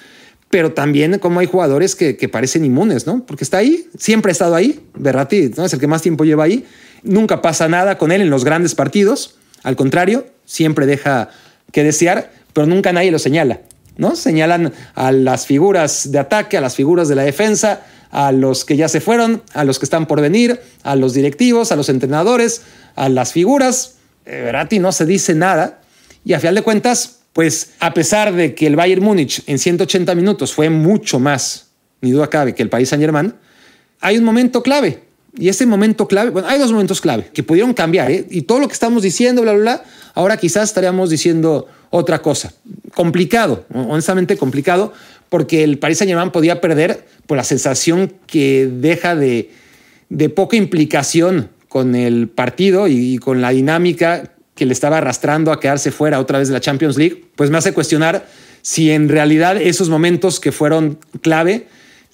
Pero 0.50 0.74
también 0.74 1.18
como 1.20 1.40
hay 1.40 1.48
jugadores 1.48 1.96
que, 1.96 2.30
parecen 2.30 2.66
inmunes, 2.66 3.08
¿no? 3.08 3.26
Porque 3.26 3.46
está 3.46 3.58
ahí, 3.60 3.88
siempre 3.98 4.32
ha 4.32 4.34
estado 4.34 4.56
ahí. 4.56 4.82
Berratti 4.96 5.52
¿no? 5.56 5.64
es 5.64 5.72
el 5.72 5.80
que 5.80 5.88
más 5.88 6.02
tiempo 6.02 6.26
lleva 6.26 6.44
ahí. 6.44 6.66
Nunca 7.04 7.42
pasa 7.42 7.70
nada 7.70 7.98
con 7.98 8.12
él 8.12 8.22
en 8.22 8.30
los 8.30 8.44
grandes 8.44 8.76
partidos. 8.76 9.36
Al 9.64 9.78
contrario, 9.78 10.28
siempre 10.46 10.86
deja 10.86 11.30
que 11.72 11.84
desear, 11.84 12.34
pero 12.52 12.68
nunca 12.68 12.92
nadie 12.92 13.12
lo 13.12 13.20
señala. 13.20 13.62
¿no? 13.96 14.16
Señalan 14.16 14.74
a 14.94 15.14
las 15.14 15.46
figuras 15.46 16.12
de 16.12 16.20
ataque, 16.20 16.58
a 16.58 16.62
las 16.62 16.76
figuras 16.76 17.08
de 17.08 17.16
la 17.16 17.24
defensa, 17.24 17.86
a 18.12 18.32
los 18.32 18.66
que 18.66 18.76
ya 18.76 18.88
se 18.88 19.02
fueron, 19.02 19.42
a 19.54 19.64
los 19.64 19.80
que 19.80 19.86
están 19.86 20.06
por 20.06 20.22
venir, 20.22 20.60
a 20.84 20.96
los 20.96 21.14
directivos, 21.14 21.72
a 21.72 21.76
los 21.76 21.90
entrenadores, 21.90 22.62
a 22.96 23.10
las 23.10 23.32
figuras. 23.32 23.96
Verati 24.26 24.80
no 24.80 24.92
se 24.92 25.06
dice 25.06 25.34
nada. 25.34 25.82
Y 26.24 26.34
a 26.34 26.40
final 26.40 26.56
de 26.56 26.62
cuentas, 26.62 27.22
pues 27.34 27.72
a 27.80 27.94
pesar 27.94 28.34
de 28.34 28.54
que 28.54 28.68
el 28.68 28.76
Bayern 28.76 29.04
Múnich 29.04 29.44
en 29.48 29.58
180 29.58 30.14
minutos 30.16 30.54
fue 30.54 30.70
mucho 30.70 31.20
más, 31.20 31.68
ni 32.02 32.12
duda 32.12 32.30
cabe, 32.30 32.54
que 32.54 32.62
el 32.62 32.70
País 32.70 32.90
Saint 32.90 33.02
Germain, 33.02 33.34
hay 34.00 34.18
un 34.18 34.24
momento 34.24 34.62
clave. 34.62 35.04
Y 35.38 35.48
ese 35.48 35.66
momento 35.66 36.08
clave, 36.10 36.30
bueno, 36.30 36.48
hay 36.50 36.60
dos 36.60 36.74
momentos 36.74 37.00
clave 37.00 37.30
que 37.34 37.42
pudieron 37.42 37.74
cambiar. 37.74 38.12
¿eh? 38.12 38.28
Y 38.30 38.42
todo 38.42 38.60
lo 38.60 38.68
que 38.68 38.74
estamos 38.74 39.02
diciendo, 39.02 39.42
bla, 39.42 39.54
bla, 39.54 39.62
bla, 39.62 39.84
ahora 40.14 40.36
quizás 40.36 40.66
estaríamos 40.66 41.10
diciendo 41.10 41.68
otra 41.90 42.22
cosa. 42.22 42.54
Complicado, 42.94 43.66
honestamente 43.74 44.36
complicado, 44.36 44.94
porque 45.32 45.64
el 45.64 45.80
Paris 45.80 46.00
Saint-Germain 46.00 46.32
podía 46.32 46.60
perder 46.60 47.06
por 47.26 47.38
la 47.38 47.46
sensación 47.46 48.12
que 48.28 48.70
deja 48.70 49.16
de, 49.16 49.50
de 50.10 50.28
poca 50.28 50.58
implicación 50.58 51.48
con 51.70 51.96
el 51.96 52.28
partido 52.28 52.90
y, 52.90 53.18
con 53.18 53.40
la 53.40 53.52
dinámica 53.52 54.34
que 54.56 54.66
le 54.66 54.74
estaba 54.74 54.98
arrastrando 54.98 55.54
a 55.54 55.62
quedarse 55.62 55.90
fuera 55.90 56.20
otra 56.20 56.40
vez 56.40 56.50
de 56.50 56.54
la 56.54 56.60
Champions 56.60 56.98
League, 56.98 57.28
pues 57.38 57.50
me 57.50 57.58
hace 57.58 57.72
cuestionar 57.72 58.28
si 58.62 58.92
en 58.92 59.08
realidad 59.08 59.56
esos 59.56 59.88
momentos 59.88 60.42
que 60.42 60.52
fueron 60.52 61.00
clave, 61.22 61.68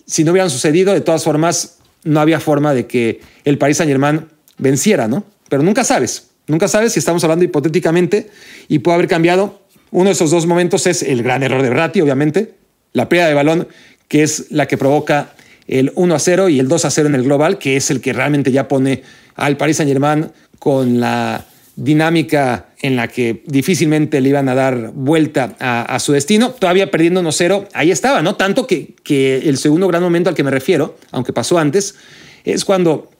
si 0.06 0.23
no 0.23 0.30
hubieran 0.30 0.51
sucedido, 0.51 0.93
de 0.93 1.01
todas 1.01 1.23
formas, 1.23 1.80
no 2.03 2.19
había 2.19 2.39
forma 2.39 2.75
de 2.75 2.86
que 2.86 3.21
el 3.45 3.58
Paris 3.58 3.77
Saint-Germain 3.77 4.27
venciera, 4.60 5.08
¿no? 5.08 5.25
Pero 5.49 5.63
nunca 5.63 5.84
sabes, 5.84 6.27
nunca 6.45 6.67
sabes 6.67 6.93
si 6.93 6.99
estamos 6.99 7.23
hablando 7.23 7.43
hipotéticamente 7.43 8.30
y 8.67 8.77
puede 8.77 8.93
haber 8.93 9.08
cambiado. 9.08 9.63
Uno 9.89 10.06
de 10.06 10.12
esos 10.12 10.30
dos 10.30 10.45
momentos 10.45 10.86
es 10.86 11.01
el 11.01 11.23
gran 11.23 11.41
error 11.41 11.63
de 11.63 11.71
Ratti, 11.71 11.99
obviamente, 12.01 12.57
la 12.93 13.10
pérdida 13.10 13.28
de 13.28 13.34
balón, 13.34 13.67
que 14.08 14.23
es 14.23 14.47
la 14.50 14.67
que 14.67 14.78
provoca 14.78 15.34
el 15.67 15.91
1 15.95 16.15
a 16.15 16.19
0 16.19 16.50
y 16.50 16.60
el 16.60 16.67
2 16.67 16.86
a 16.86 16.91
0 16.91 17.10
en 17.10 17.15
el 17.15 17.23
global, 17.23 17.58
que 17.58 17.78
es 17.78 17.91
el 17.91 18.02
que 18.02 18.13
realmente 18.13 18.52
ya 18.52 18.67
pone 18.67 19.04
al 19.36 19.58
Paris 19.58 19.78
Saint-Germain 19.78 20.32
con 20.60 21.00
la 21.00 21.45
dinámica 21.76 22.65
en 22.82 22.95
la 22.95 23.08
que 23.08 23.43
difícilmente 23.45 24.19
le 24.19 24.30
iban 24.30 24.50
a 24.50 24.56
dar 24.56 24.91
vuelta 24.93 25.56
a, 25.60 26.00
su 26.00 26.13
destino, 26.13 26.52
todavía 26.52 26.89
perdiendo 26.89 27.21
1-0, 27.21 27.67
ahí 27.73 27.91
estaba, 27.91 28.21
¿no? 28.23 28.36
Tanto 28.36 28.65
que, 28.65 28.95
que 29.04 29.38
el 29.50 29.58
segundo 29.58 29.88
gran 29.88 30.02
momento 30.02 30.30
al 30.30 30.36
que 30.36 30.43
me 30.43 30.52
refiero, 30.52 30.97
aunque 31.12 31.34
pasó 31.34 31.60
antes, 31.60 31.95
es 32.43 32.65
cuando 32.65 33.12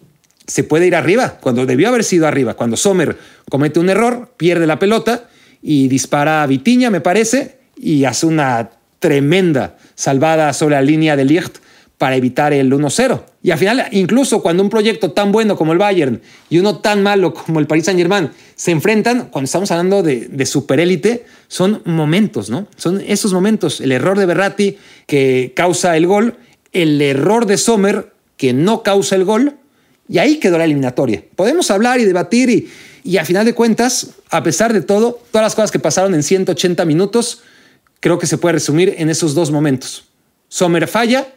se 0.48 0.64
puede 0.64 0.88
ir 0.88 0.96
arriba, 0.96 1.38
cuando 1.40 1.66
debió 1.66 1.90
haber 1.90 2.04
sido 2.04 2.28
arriba, 2.28 2.56
cuando 2.56 2.78
Sommer 2.78 3.18
comete 3.50 3.80
un 3.80 3.90
error, 3.90 4.32
pierde 4.38 4.66
la 4.66 4.80
pelota 4.80 5.30
y 5.62 5.88
dispara 5.88 6.42
a 6.42 6.48
Vitiña, 6.48 6.90
me 6.90 7.02
parece, 7.02 7.58
y 7.76 8.06
hace 8.06 8.26
una 8.26 8.72
tremenda 9.00 9.78
salvada 9.96 10.54
sobre 10.54 10.76
la 10.76 10.82
línea 10.82 11.16
de 11.16 11.26
Licht 11.26 11.58
para 11.98 12.16
evitar 12.16 12.54
el 12.54 12.72
1-0. 12.72 13.22
Y 13.42 13.52
al 13.52 13.58
final, 13.58 13.88
incluso 13.92 14.42
cuando 14.42 14.62
un 14.62 14.70
proyecto 14.70 15.12
tan 15.12 15.32
bueno 15.32 15.56
como 15.56 15.74
el 15.74 15.80
Bayern 15.80 16.22
y 16.50 16.60
uno 16.60 16.78
tan 16.80 17.02
malo 17.02 17.34
como 17.34 17.60
el 17.60 17.66
Paris 17.66 17.86
Saint-Germain 17.86 18.30
se 18.56 18.72
enfrentan, 18.72 19.30
cuando 19.32 19.46
estamos 19.46 19.72
hablando 19.72 20.04
de, 20.04 20.28
de 20.28 20.46
superélite, 20.46 21.26
son 21.48 21.82
momentos, 21.86 22.50
¿no? 22.50 22.68
Son 22.76 23.02
esos 23.02 23.34
momentos. 23.34 23.82
El 23.82 23.92
error 23.92 24.20
de 24.20 24.26
Berratti 24.28 24.78
que 25.08 25.54
causa 25.56 25.98
el 25.98 26.06
gol, 26.06 26.36
el 26.72 27.02
error 27.02 27.46
de 27.48 27.58
Sommer 27.58 28.14
que 28.36 28.54
no 28.54 28.84
causa 28.84 29.16
el 29.16 29.26
gol, 29.26 29.56
y 30.08 30.20
ahí 30.20 30.38
quedó 30.38 30.58
la 30.58 30.66
eliminatoria. 30.66 31.24
Podemos 31.36 31.72
hablar 31.72 32.00
y 32.00 32.06
debatir 32.06 32.50
y, 32.50 32.70
y 33.04 33.18
a 33.18 33.26
final 33.26 33.46
de 33.46 33.54
cuentas, 33.54 34.12
a 34.30 34.44
pesar 34.44 34.72
de 34.72 34.82
todo, 34.82 35.20
todas 35.32 35.46
las 35.46 35.56
cosas 35.56 35.72
que 35.72 35.80
pasaron 35.80 36.14
en 36.14 36.24
180 36.24 36.86
minutos, 36.86 37.42
creo 38.00 38.20
que 38.20 38.28
se 38.28 38.38
puede 38.38 38.54
resumir 38.54 38.96
en 38.98 39.10
esos 39.10 39.34
dos 39.34 39.52
momentos. 39.52 40.06
Sommer 40.48 40.88
falla 40.88 41.28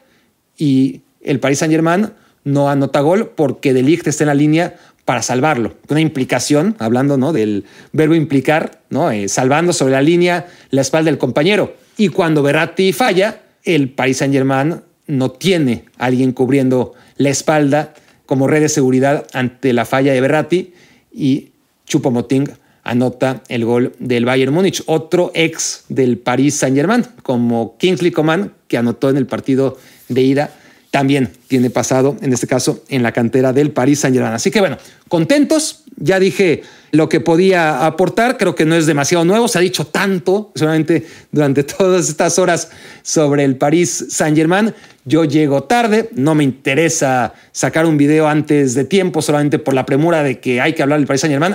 y 0.57 1.01
el 1.23 1.41
Paris 1.41 1.59
Saint-Germain 1.59 2.11
no 2.45 2.71
anota 2.71 3.01
gol 3.01 3.33
porque 3.35 3.73
De 3.73 3.83
Ligt 3.83 4.07
está 4.07 4.25
en 4.25 4.29
la 4.29 4.35
línea 4.35 4.77
para 5.05 5.23
salvarlo. 5.23 5.75
Una 5.89 6.01
implicación, 6.01 6.77
hablando 6.79 7.17
¿no? 7.17 7.33
del 7.33 7.65
verbo 7.93 8.15
implicar, 8.15 8.83
¿no? 8.91 9.11
Eh, 9.11 9.29
salvando 9.29 9.73
sobre 9.73 9.93
la 9.93 10.03
línea 10.03 10.47
la 10.71 10.83
espalda 10.83 11.11
del 11.11 11.19
compañero. 11.19 11.75
Y 11.97 12.09
cuando 12.09 12.43
Berratti 12.43 12.93
falla, 12.93 13.41
el 13.65 13.91
Paris 13.91 14.19
Saint-Germain 14.19 14.81
no 15.07 15.31
tiene 15.33 15.87
a 15.99 16.07
alguien 16.07 16.33
cubriendo 16.33 16.95
la 17.17 17.31
espalda 17.31 17.95
como 18.25 18.47
red 18.47 18.61
de 18.61 18.69
seguridad 18.69 19.27
ante 19.33 19.73
la 19.73 19.85
falla 19.85 20.13
de 20.13 20.21
Berratti 20.21 20.73
y 21.13 21.51
Chupomoting 21.87 22.49
anota 22.83 23.43
el 23.49 23.65
gol 23.65 23.93
del 23.99 24.25
Bayern 24.25 24.53
Múnich, 24.53 24.83
otro 24.87 25.31
ex 25.35 25.85
del 25.89 26.19
Paris 26.19 26.57
Saint-Germain, 26.57 27.05
como 27.23 27.77
Kingsley 27.79 28.11
Coman, 28.11 28.53
que 28.69 28.79
anotó 28.79 29.11
en 29.11 29.17
el 29.17 29.27
partido 29.27 29.79
de 30.09 30.23
ida, 30.23 30.51
también 30.91 31.31
tiene 31.47 31.71
pasado, 31.71 32.17
en 32.21 32.33
este 32.33 32.47
caso, 32.47 32.83
en 32.89 33.03
la 33.03 33.13
cantera 33.13 33.53
del 33.53 33.71
Paris 33.71 34.01
Saint-Germain. 34.01 34.35
Así 34.35 34.51
que 34.51 34.61
bueno, 34.61 34.77
contentos, 35.09 35.85
ya 35.97 36.19
dije 36.19 36.63
lo 36.93 37.09
que 37.09 37.21
podía 37.21 37.87
aportar, 37.87 38.37
creo 38.37 38.57
que 38.57 38.65
no 38.65 38.75
es 38.75 38.87
demasiado 38.87 39.25
nuevo, 39.25 39.47
se 39.47 39.59
ha 39.59 39.61
dicho 39.61 39.87
tanto, 39.87 40.51
solamente 40.57 41.07
durante 41.31 41.63
todas 41.65 42.09
estas 42.09 42.39
horas 42.39 42.71
sobre 43.03 43.45
el 43.45 43.57
Paris 43.57 44.07
Saint-Germain. 44.11 44.75
Yo 45.05 45.25
llego 45.25 45.63
tarde, 45.63 46.11
no 46.15 46.35
me 46.35 46.45
interesa 46.45 47.35
sacar 47.53 47.87
un 47.87 47.97
video 47.97 48.27
antes 48.29 48.75
de 48.75 48.85
tiempo, 48.85 49.23
solamente 49.23 49.59
por 49.59 49.75
la 49.75 49.87
premura 49.87 50.23
de 50.25 50.41
que 50.41 50.61
hay 50.61 50.73
que 50.73 50.83
hablar 50.83 50.99
del 50.99 51.07
Paris 51.07 51.21
Saint-Germain. 51.21 51.55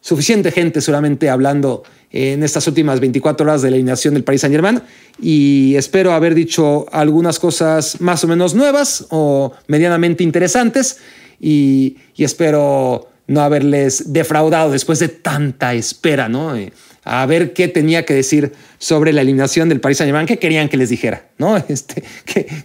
Suficiente 0.00 0.50
gente 0.50 0.80
solamente 0.80 1.28
hablando 1.28 1.82
en 2.12 2.42
estas 2.42 2.66
últimas 2.66 3.00
24 3.00 3.44
horas 3.46 3.62
de 3.62 3.70
la 3.70 3.76
eliminación 3.76 4.14
del 4.14 4.24
Paris 4.24 4.40
Saint 4.40 4.54
Germain 4.54 4.82
y 5.20 5.74
espero 5.76 6.12
haber 6.12 6.34
dicho 6.34 6.86
algunas 6.90 7.38
cosas 7.38 8.00
más 8.00 8.24
o 8.24 8.28
menos 8.28 8.54
nuevas 8.54 9.06
o 9.10 9.52
medianamente 9.68 10.24
interesantes 10.24 10.98
y, 11.38 11.96
espero 12.18 13.08
no 13.26 13.40
haberles 13.40 14.12
defraudado 14.12 14.72
después 14.72 14.98
de 14.98 15.08
tanta 15.08 15.72
espera, 15.72 16.28
¿no? 16.28 16.54
Eh, 16.54 16.72
a 17.04 17.24
ver 17.24 17.54
qué 17.54 17.68
tenía 17.68 18.04
que 18.04 18.12
decir 18.12 18.52
sobre 18.78 19.12
la 19.12 19.22
eliminación 19.22 19.68
del 19.68 19.80
Paris 19.80 19.98
Saint 19.98 20.08
Germain, 20.08 20.26
qué 20.26 20.38
querían 20.38 20.68
que 20.68 20.76
les 20.76 20.90
dijera, 20.90 21.28
¿no? 21.38 21.56
Este, 21.68 22.02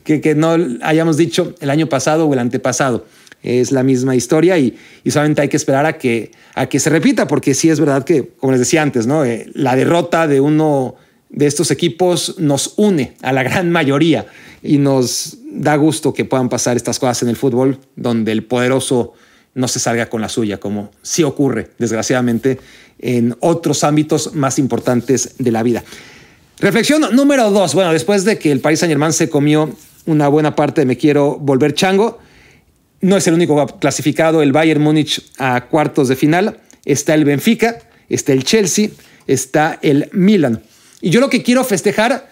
que, 0.03 0.19
que 0.19 0.35
no 0.35 0.57
hayamos 0.81 1.17
dicho 1.17 1.53
el 1.61 1.69
año 1.69 1.87
pasado 1.87 2.25
o 2.25 2.33
el 2.33 2.39
antepasado 2.39 3.05
es 3.45 3.71
la 3.71 3.83
misma 3.83 4.15
historia 4.15 4.57
y, 4.57 4.75
solamente 5.07 5.43
hay 5.43 5.49
que 5.49 5.57
esperar 5.57 5.85
a 5.85 5.97
que, 5.97 6.31
a 6.55 6.65
que 6.67 6.79
se 6.79 6.89
repita, 6.89 7.27
porque 7.27 7.53
sí 7.53 7.69
es 7.69 7.79
verdad 7.79 8.03
que, 8.03 8.27
como 8.39 8.51
les 8.51 8.59
decía 8.59 8.81
antes, 8.81 9.05
¿no? 9.05 9.23
Eh, 9.23 9.49
la 9.53 9.75
derrota 9.75 10.27
de 10.27 10.41
uno 10.41 10.95
de 11.29 11.45
estos 11.45 11.69
equipos 11.69 12.35
nos 12.39 12.73
une 12.77 13.13
a 13.21 13.31
la 13.31 13.43
gran 13.43 13.71
mayoría 13.71 14.25
y 14.63 14.77
nos 14.79 15.37
da 15.45 15.75
gusto 15.75 16.13
que 16.13 16.25
puedan 16.25 16.49
pasar 16.49 16.75
estas 16.75 16.97
cosas 16.97 17.21
en 17.23 17.29
el 17.29 17.35
fútbol, 17.35 17.79
donde 17.95 18.31
el 18.31 18.43
poderoso 18.43 19.13
no 19.53 19.67
se 19.67 19.79
salga 19.79 20.09
con 20.09 20.21
la 20.21 20.29
suya, 20.29 20.59
como 20.59 20.91
sí 21.01 21.23
ocurre, 21.23 21.69
desgraciadamente, 21.77 22.59
en 22.99 23.35
otros 23.39 23.83
ámbitos 23.83 24.33
más 24.33 24.57
importantes 24.59 25.35
de 25.37 25.51
la 25.51 25.63
vida. 25.63 25.83
Reflexión 26.59 27.05
número 27.13 27.51
dos. 27.51 27.73
Bueno, 27.73 27.91
después 27.91 28.25
de 28.25 28.39
que 28.39 28.51
el 28.51 28.59
Paris 28.59 28.79
Saint 28.79 28.91
Germain 28.91 29.13
se 29.13 29.29
comió 29.29 29.69
una 30.05 30.27
buena 30.27 30.55
parte 30.55 30.81
de 30.81 30.85
Me 30.85 30.97
Quiero 30.97 31.37
Volver 31.37 31.73
Chango, 31.73 32.19
no 33.05 33.17
es 33.17 33.27
el 33.27 33.35
único 33.35 33.67
clasificado 33.77 34.41
el 34.41 34.51
Bayern 34.51 34.81
Múnich 34.81 35.21
a 35.37 35.67
cuartos 35.67 36.07
de 36.07 36.15
final. 36.15 36.57
Está 36.85 37.13
el 37.13 37.23
Benfica, 37.23 37.77
está 38.09 38.33
el 38.33 38.43
Chelsea, 38.43 38.89
está 39.27 39.77
el 39.83 40.09
Milan. 40.11 40.63
Y 41.01 41.11
yo 41.11 41.19
lo 41.19 41.29
que 41.29 41.43
quiero 41.43 41.63
festejar 41.63 42.27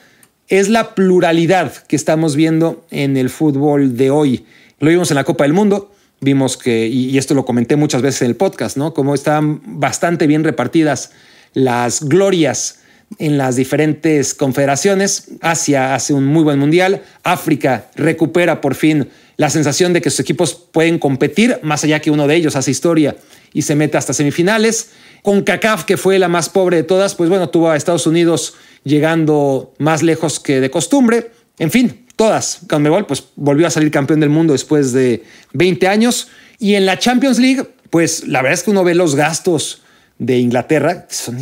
es 0.47 0.69
la 0.69 0.95
pluralidad 0.95 1.71
que 1.87 1.95
estamos 1.95 2.35
viendo 2.35 2.87
en 2.89 3.17
el 3.17 3.29
fútbol 3.29 3.97
de 3.97 4.09
hoy. 4.09 4.45
Lo 4.79 4.89
vimos 4.89 5.11
en 5.11 5.15
la 5.15 5.23
Copa 5.23 5.43
del 5.43 5.53
Mundo, 5.53 5.91
vimos 6.21 6.57
que, 6.57 6.87
y 6.87 7.19
esto 7.19 7.35
lo 7.35 7.45
comenté 7.45 7.75
muchas 7.75 8.01
veces 8.01 8.23
en 8.23 8.29
el 8.29 8.35
podcast, 8.35 8.75
¿no? 8.75 8.95
Cómo 8.95 9.13
están 9.13 9.61
bastante 9.79 10.25
bien 10.25 10.43
repartidas 10.43 11.11
las 11.53 12.03
glorias 12.03 12.79
en 13.19 13.37
las 13.37 13.57
diferentes 13.57 14.33
confederaciones. 14.33 15.29
Asia 15.41 15.93
hace 15.93 16.15
un 16.15 16.25
muy 16.25 16.43
buen 16.43 16.57
mundial. 16.57 17.03
África 17.21 17.91
recupera 17.95 18.59
por 18.59 18.73
fin 18.73 19.09
la 19.37 19.49
sensación 19.49 19.93
de 19.93 20.01
que 20.01 20.09
sus 20.09 20.19
equipos 20.19 20.53
pueden 20.53 20.99
competir, 20.99 21.59
más 21.63 21.83
allá 21.83 21.99
que 21.99 22.11
uno 22.11 22.27
de 22.27 22.35
ellos 22.35 22.55
hace 22.55 22.71
historia 22.71 23.15
y 23.53 23.63
se 23.63 23.75
mete 23.75 23.97
hasta 23.97 24.13
semifinales. 24.13 24.91
Con 25.21 25.41
CACAF, 25.43 25.85
que 25.85 25.97
fue 25.97 26.19
la 26.19 26.27
más 26.27 26.49
pobre 26.49 26.77
de 26.77 26.83
todas, 26.83 27.15
pues 27.15 27.29
bueno, 27.29 27.49
tuvo 27.49 27.69
a 27.69 27.77
Estados 27.77 28.07
Unidos 28.07 28.55
llegando 28.83 29.73
más 29.77 30.03
lejos 30.03 30.39
que 30.39 30.59
de 30.59 30.69
costumbre. 30.69 31.31
En 31.59 31.71
fin, 31.71 32.05
todas. 32.15 32.59
Conmebol 32.67 33.05
pues 33.05 33.23
volvió 33.35 33.67
a 33.67 33.69
salir 33.69 33.89
campeón 33.91 34.19
del 34.19 34.29
mundo 34.29 34.53
después 34.53 34.91
de 34.91 35.23
20 35.53 35.87
años. 35.87 36.27
Y 36.59 36.75
en 36.75 36.85
la 36.85 36.99
Champions 36.99 37.39
League, 37.39 37.63
pues 37.89 38.27
la 38.27 38.41
verdad 38.41 38.59
es 38.59 38.63
que 38.63 38.71
uno 38.71 38.83
ve 38.83 38.95
los 38.95 39.15
gastos 39.15 39.81
de 40.19 40.37
Inglaterra, 40.37 41.07
son 41.09 41.41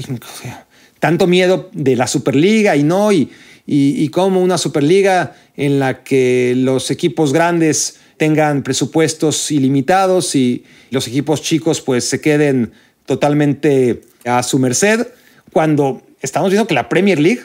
tanto 1.00 1.28
miedo 1.28 1.70
de 1.74 1.96
la 1.96 2.08
Superliga 2.08 2.76
y 2.76 2.84
no, 2.84 3.12
y, 3.12 3.32
y, 3.66 4.08
como 4.10 4.42
una 4.42 4.58
Superliga 4.58 5.36
en 5.56 5.80
la 5.80 6.04
que 6.04 6.54
los 6.58 6.92
equipos 6.92 7.32
grandes 7.32 7.98
tengan 8.18 8.64
presupuestos 8.64 9.52
ilimitados 9.52 10.36
y 10.36 10.64
los 10.90 11.08
equipos 11.08 11.42
chicos 11.42 11.82
pues 11.82 12.06
se 12.06 12.22
queden 12.22 12.72
totalmente 13.06 14.02
a 14.26 14.44
su 14.44 14.60
merced, 14.60 15.08
cuando 15.52 16.02
estamos 16.22 16.50
viendo 16.50 16.68
que 16.68 16.74
la 16.74 16.90
Premier 16.90 17.20
League 17.20 17.42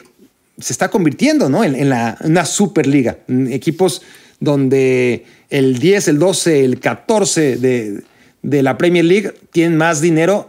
se 0.59 0.73
está 0.73 0.89
convirtiendo 0.89 1.49
¿no? 1.49 1.63
en, 1.63 1.89
la, 1.89 2.17
una 2.23 2.45
Superliga, 2.45 3.17
equipos 3.49 4.01
donde 4.39 5.25
el 5.49 5.79
10, 5.79 6.09
el 6.09 6.19
12, 6.19 6.65
el 6.65 6.79
14 6.79 7.57
de, 7.57 8.03
de 8.41 8.63
la 8.63 8.77
Premier 8.77 9.05
League 9.05 9.33
tienen 9.51 9.77
más 9.77 10.01
dinero 10.01 10.45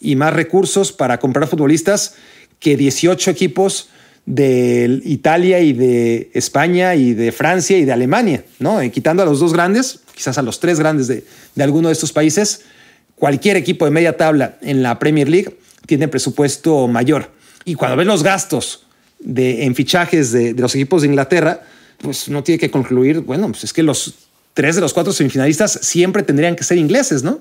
y 0.00 0.16
más 0.16 0.32
recursos 0.32 0.92
para 0.92 1.18
comprar 1.18 1.48
futbolistas 1.48 2.14
que 2.58 2.76
18 2.76 3.30
equipos 3.30 3.88
de 4.28 5.00
Italia 5.04 5.58
y 5.60 5.72
de 5.72 6.30
España 6.34 6.94
y 6.94 7.14
de 7.14 7.32
Francia 7.32 7.78
y 7.78 7.86
de 7.86 7.92
Alemania, 7.92 8.44
¿no? 8.58 8.78
Eh, 8.82 8.90
quitando 8.90 9.22
a 9.22 9.26
los 9.26 9.40
dos 9.40 9.54
grandes, 9.54 10.00
quizás 10.14 10.36
a 10.36 10.42
los 10.42 10.60
tres 10.60 10.78
grandes 10.78 11.08
de, 11.08 11.24
de 11.54 11.64
alguno 11.64 11.88
de 11.88 11.94
estos 11.94 12.12
países, 12.12 12.60
cualquier 13.14 13.56
equipo 13.56 13.86
de 13.86 13.90
media 13.90 14.18
tabla 14.18 14.58
en 14.60 14.82
la 14.82 14.98
Premier 14.98 15.30
League 15.30 15.56
tiene 15.86 16.08
presupuesto 16.08 16.86
mayor. 16.88 17.30
Y 17.64 17.74
cuando 17.74 17.96
ves 17.96 18.06
los 18.06 18.22
gastos 18.22 18.84
de, 19.18 19.64
en 19.64 19.74
fichajes 19.74 20.30
de, 20.30 20.52
los 20.52 20.74
equipos 20.74 21.00
de 21.00 21.08
Inglaterra, 21.08 21.62
pues 21.96 22.28
no 22.28 22.44
tiene 22.44 22.58
que 22.58 22.70
concluir, 22.70 23.20
bueno, 23.20 23.48
pues 23.48 23.64
es 23.64 23.72
que 23.72 23.82
los 23.82 24.14
tres 24.52 24.74
de 24.74 24.82
los 24.82 24.92
cuatro 24.92 25.14
semifinalistas 25.14 25.72
siempre 25.80 26.22
tendrían 26.22 26.54
que 26.54 26.64
ser 26.64 26.76
ingleses, 26.76 27.22
¿no? 27.22 27.40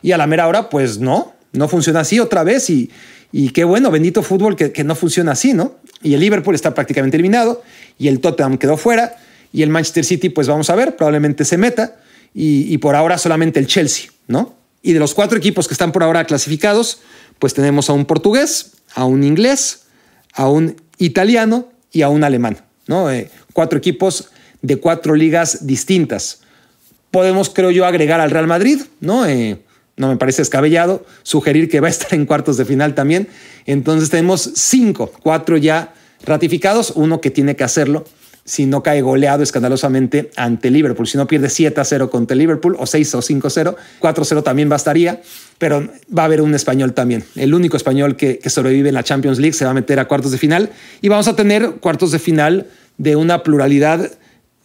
Y 0.00 0.12
a 0.12 0.16
la 0.16 0.28
mera 0.28 0.46
hora, 0.46 0.70
pues 0.70 0.98
no, 1.00 1.34
no 1.52 1.66
funciona 1.66 2.00
así 2.00 2.20
otra 2.20 2.44
vez 2.44 2.70
y, 2.70 2.88
y 3.32 3.50
qué 3.50 3.64
bueno, 3.64 3.90
bendito 3.90 4.22
fútbol 4.22 4.56
que, 4.56 4.84
no 4.84 4.94
funciona 4.94 5.32
así, 5.32 5.52
¿no? 5.52 5.76
Y 6.02 6.14
el 6.14 6.20
Liverpool 6.20 6.54
está 6.54 6.74
prácticamente 6.74 7.16
eliminado 7.16 7.62
y 7.98 8.08
el 8.08 8.20
Tottenham 8.20 8.58
quedó 8.58 8.76
fuera 8.76 9.16
y 9.52 9.62
el 9.62 9.70
Manchester 9.70 10.04
City, 10.04 10.28
pues 10.30 10.48
vamos 10.48 10.70
a 10.70 10.74
ver, 10.74 10.96
probablemente 10.96 11.44
se 11.44 11.56
meta 11.56 11.96
y, 12.34 12.72
y 12.72 12.78
por 12.78 12.96
ahora 12.96 13.18
solamente 13.18 13.60
el 13.60 13.66
Chelsea, 13.66 14.10
¿no? 14.26 14.54
Y 14.82 14.92
de 14.92 14.98
los 14.98 15.14
cuatro 15.14 15.36
equipos 15.38 15.68
que 15.68 15.74
están 15.74 15.92
por 15.92 16.02
ahora 16.02 16.24
clasificados, 16.24 17.00
pues 17.38 17.54
tenemos 17.54 17.90
a 17.90 17.92
un 17.92 18.06
portugués, 18.06 18.72
a 18.94 19.04
un 19.04 19.22
inglés, 19.24 19.82
a 20.32 20.48
un 20.48 20.76
italiano 20.98 21.68
y 21.92 22.02
a 22.02 22.08
un 22.08 22.24
alemán, 22.24 22.58
¿no? 22.86 23.10
Eh, 23.10 23.30
cuatro 23.52 23.78
equipos 23.78 24.30
de 24.62 24.76
cuatro 24.76 25.14
ligas 25.14 25.66
distintas. 25.66 26.40
Podemos, 27.10 27.50
creo 27.50 27.70
yo, 27.70 27.86
agregar 27.86 28.20
al 28.20 28.30
Real 28.30 28.46
Madrid, 28.46 28.80
¿no? 29.00 29.26
Eh, 29.26 29.58
no 30.00 30.08
me 30.08 30.16
parece 30.16 30.42
descabellado 30.42 31.04
sugerir 31.22 31.68
que 31.68 31.80
va 31.80 31.86
a 31.86 31.90
estar 31.90 32.12
en 32.14 32.26
cuartos 32.26 32.56
de 32.56 32.64
final 32.64 32.94
también. 32.94 33.28
Entonces 33.66 34.10
tenemos 34.10 34.50
cinco, 34.54 35.12
cuatro 35.22 35.56
ya 35.56 35.94
ratificados, 36.24 36.92
uno 36.96 37.20
que 37.20 37.30
tiene 37.30 37.54
que 37.54 37.64
hacerlo 37.64 38.04
si 38.44 38.66
no 38.66 38.82
cae 38.82 39.02
goleado 39.02 39.42
escandalosamente 39.42 40.30
ante 40.34 40.70
Liverpool. 40.70 41.06
Si 41.06 41.16
no 41.16 41.26
pierde 41.26 41.50
7 41.50 41.80
a 41.80 41.84
0 41.84 42.10
contra 42.10 42.36
Liverpool 42.36 42.74
o 42.78 42.86
6 42.86 43.14
o 43.14 43.22
5 43.22 43.46
a 43.46 43.50
0, 43.50 43.76
4 44.00 44.22
a 44.22 44.24
0 44.24 44.42
también 44.42 44.68
bastaría, 44.68 45.20
pero 45.58 45.88
va 46.16 46.22
a 46.22 46.24
haber 46.24 46.40
un 46.40 46.54
español 46.54 46.94
también. 46.94 47.22
El 47.36 47.54
único 47.54 47.76
español 47.76 48.16
que, 48.16 48.40
sobrevive 48.46 48.88
en 48.88 48.94
la 48.94 49.04
Champions 49.04 49.38
League 49.38 49.52
se 49.52 49.64
va 49.64 49.70
a 49.70 49.74
meter 49.74 50.00
a 50.00 50.08
cuartos 50.08 50.32
de 50.32 50.38
final 50.38 50.70
y 51.00 51.08
vamos 51.08 51.28
a 51.28 51.36
tener 51.36 51.72
cuartos 51.80 52.10
de 52.10 52.18
final 52.18 52.66
de 52.98 53.14
una 53.14 53.42
pluralidad 53.42 54.10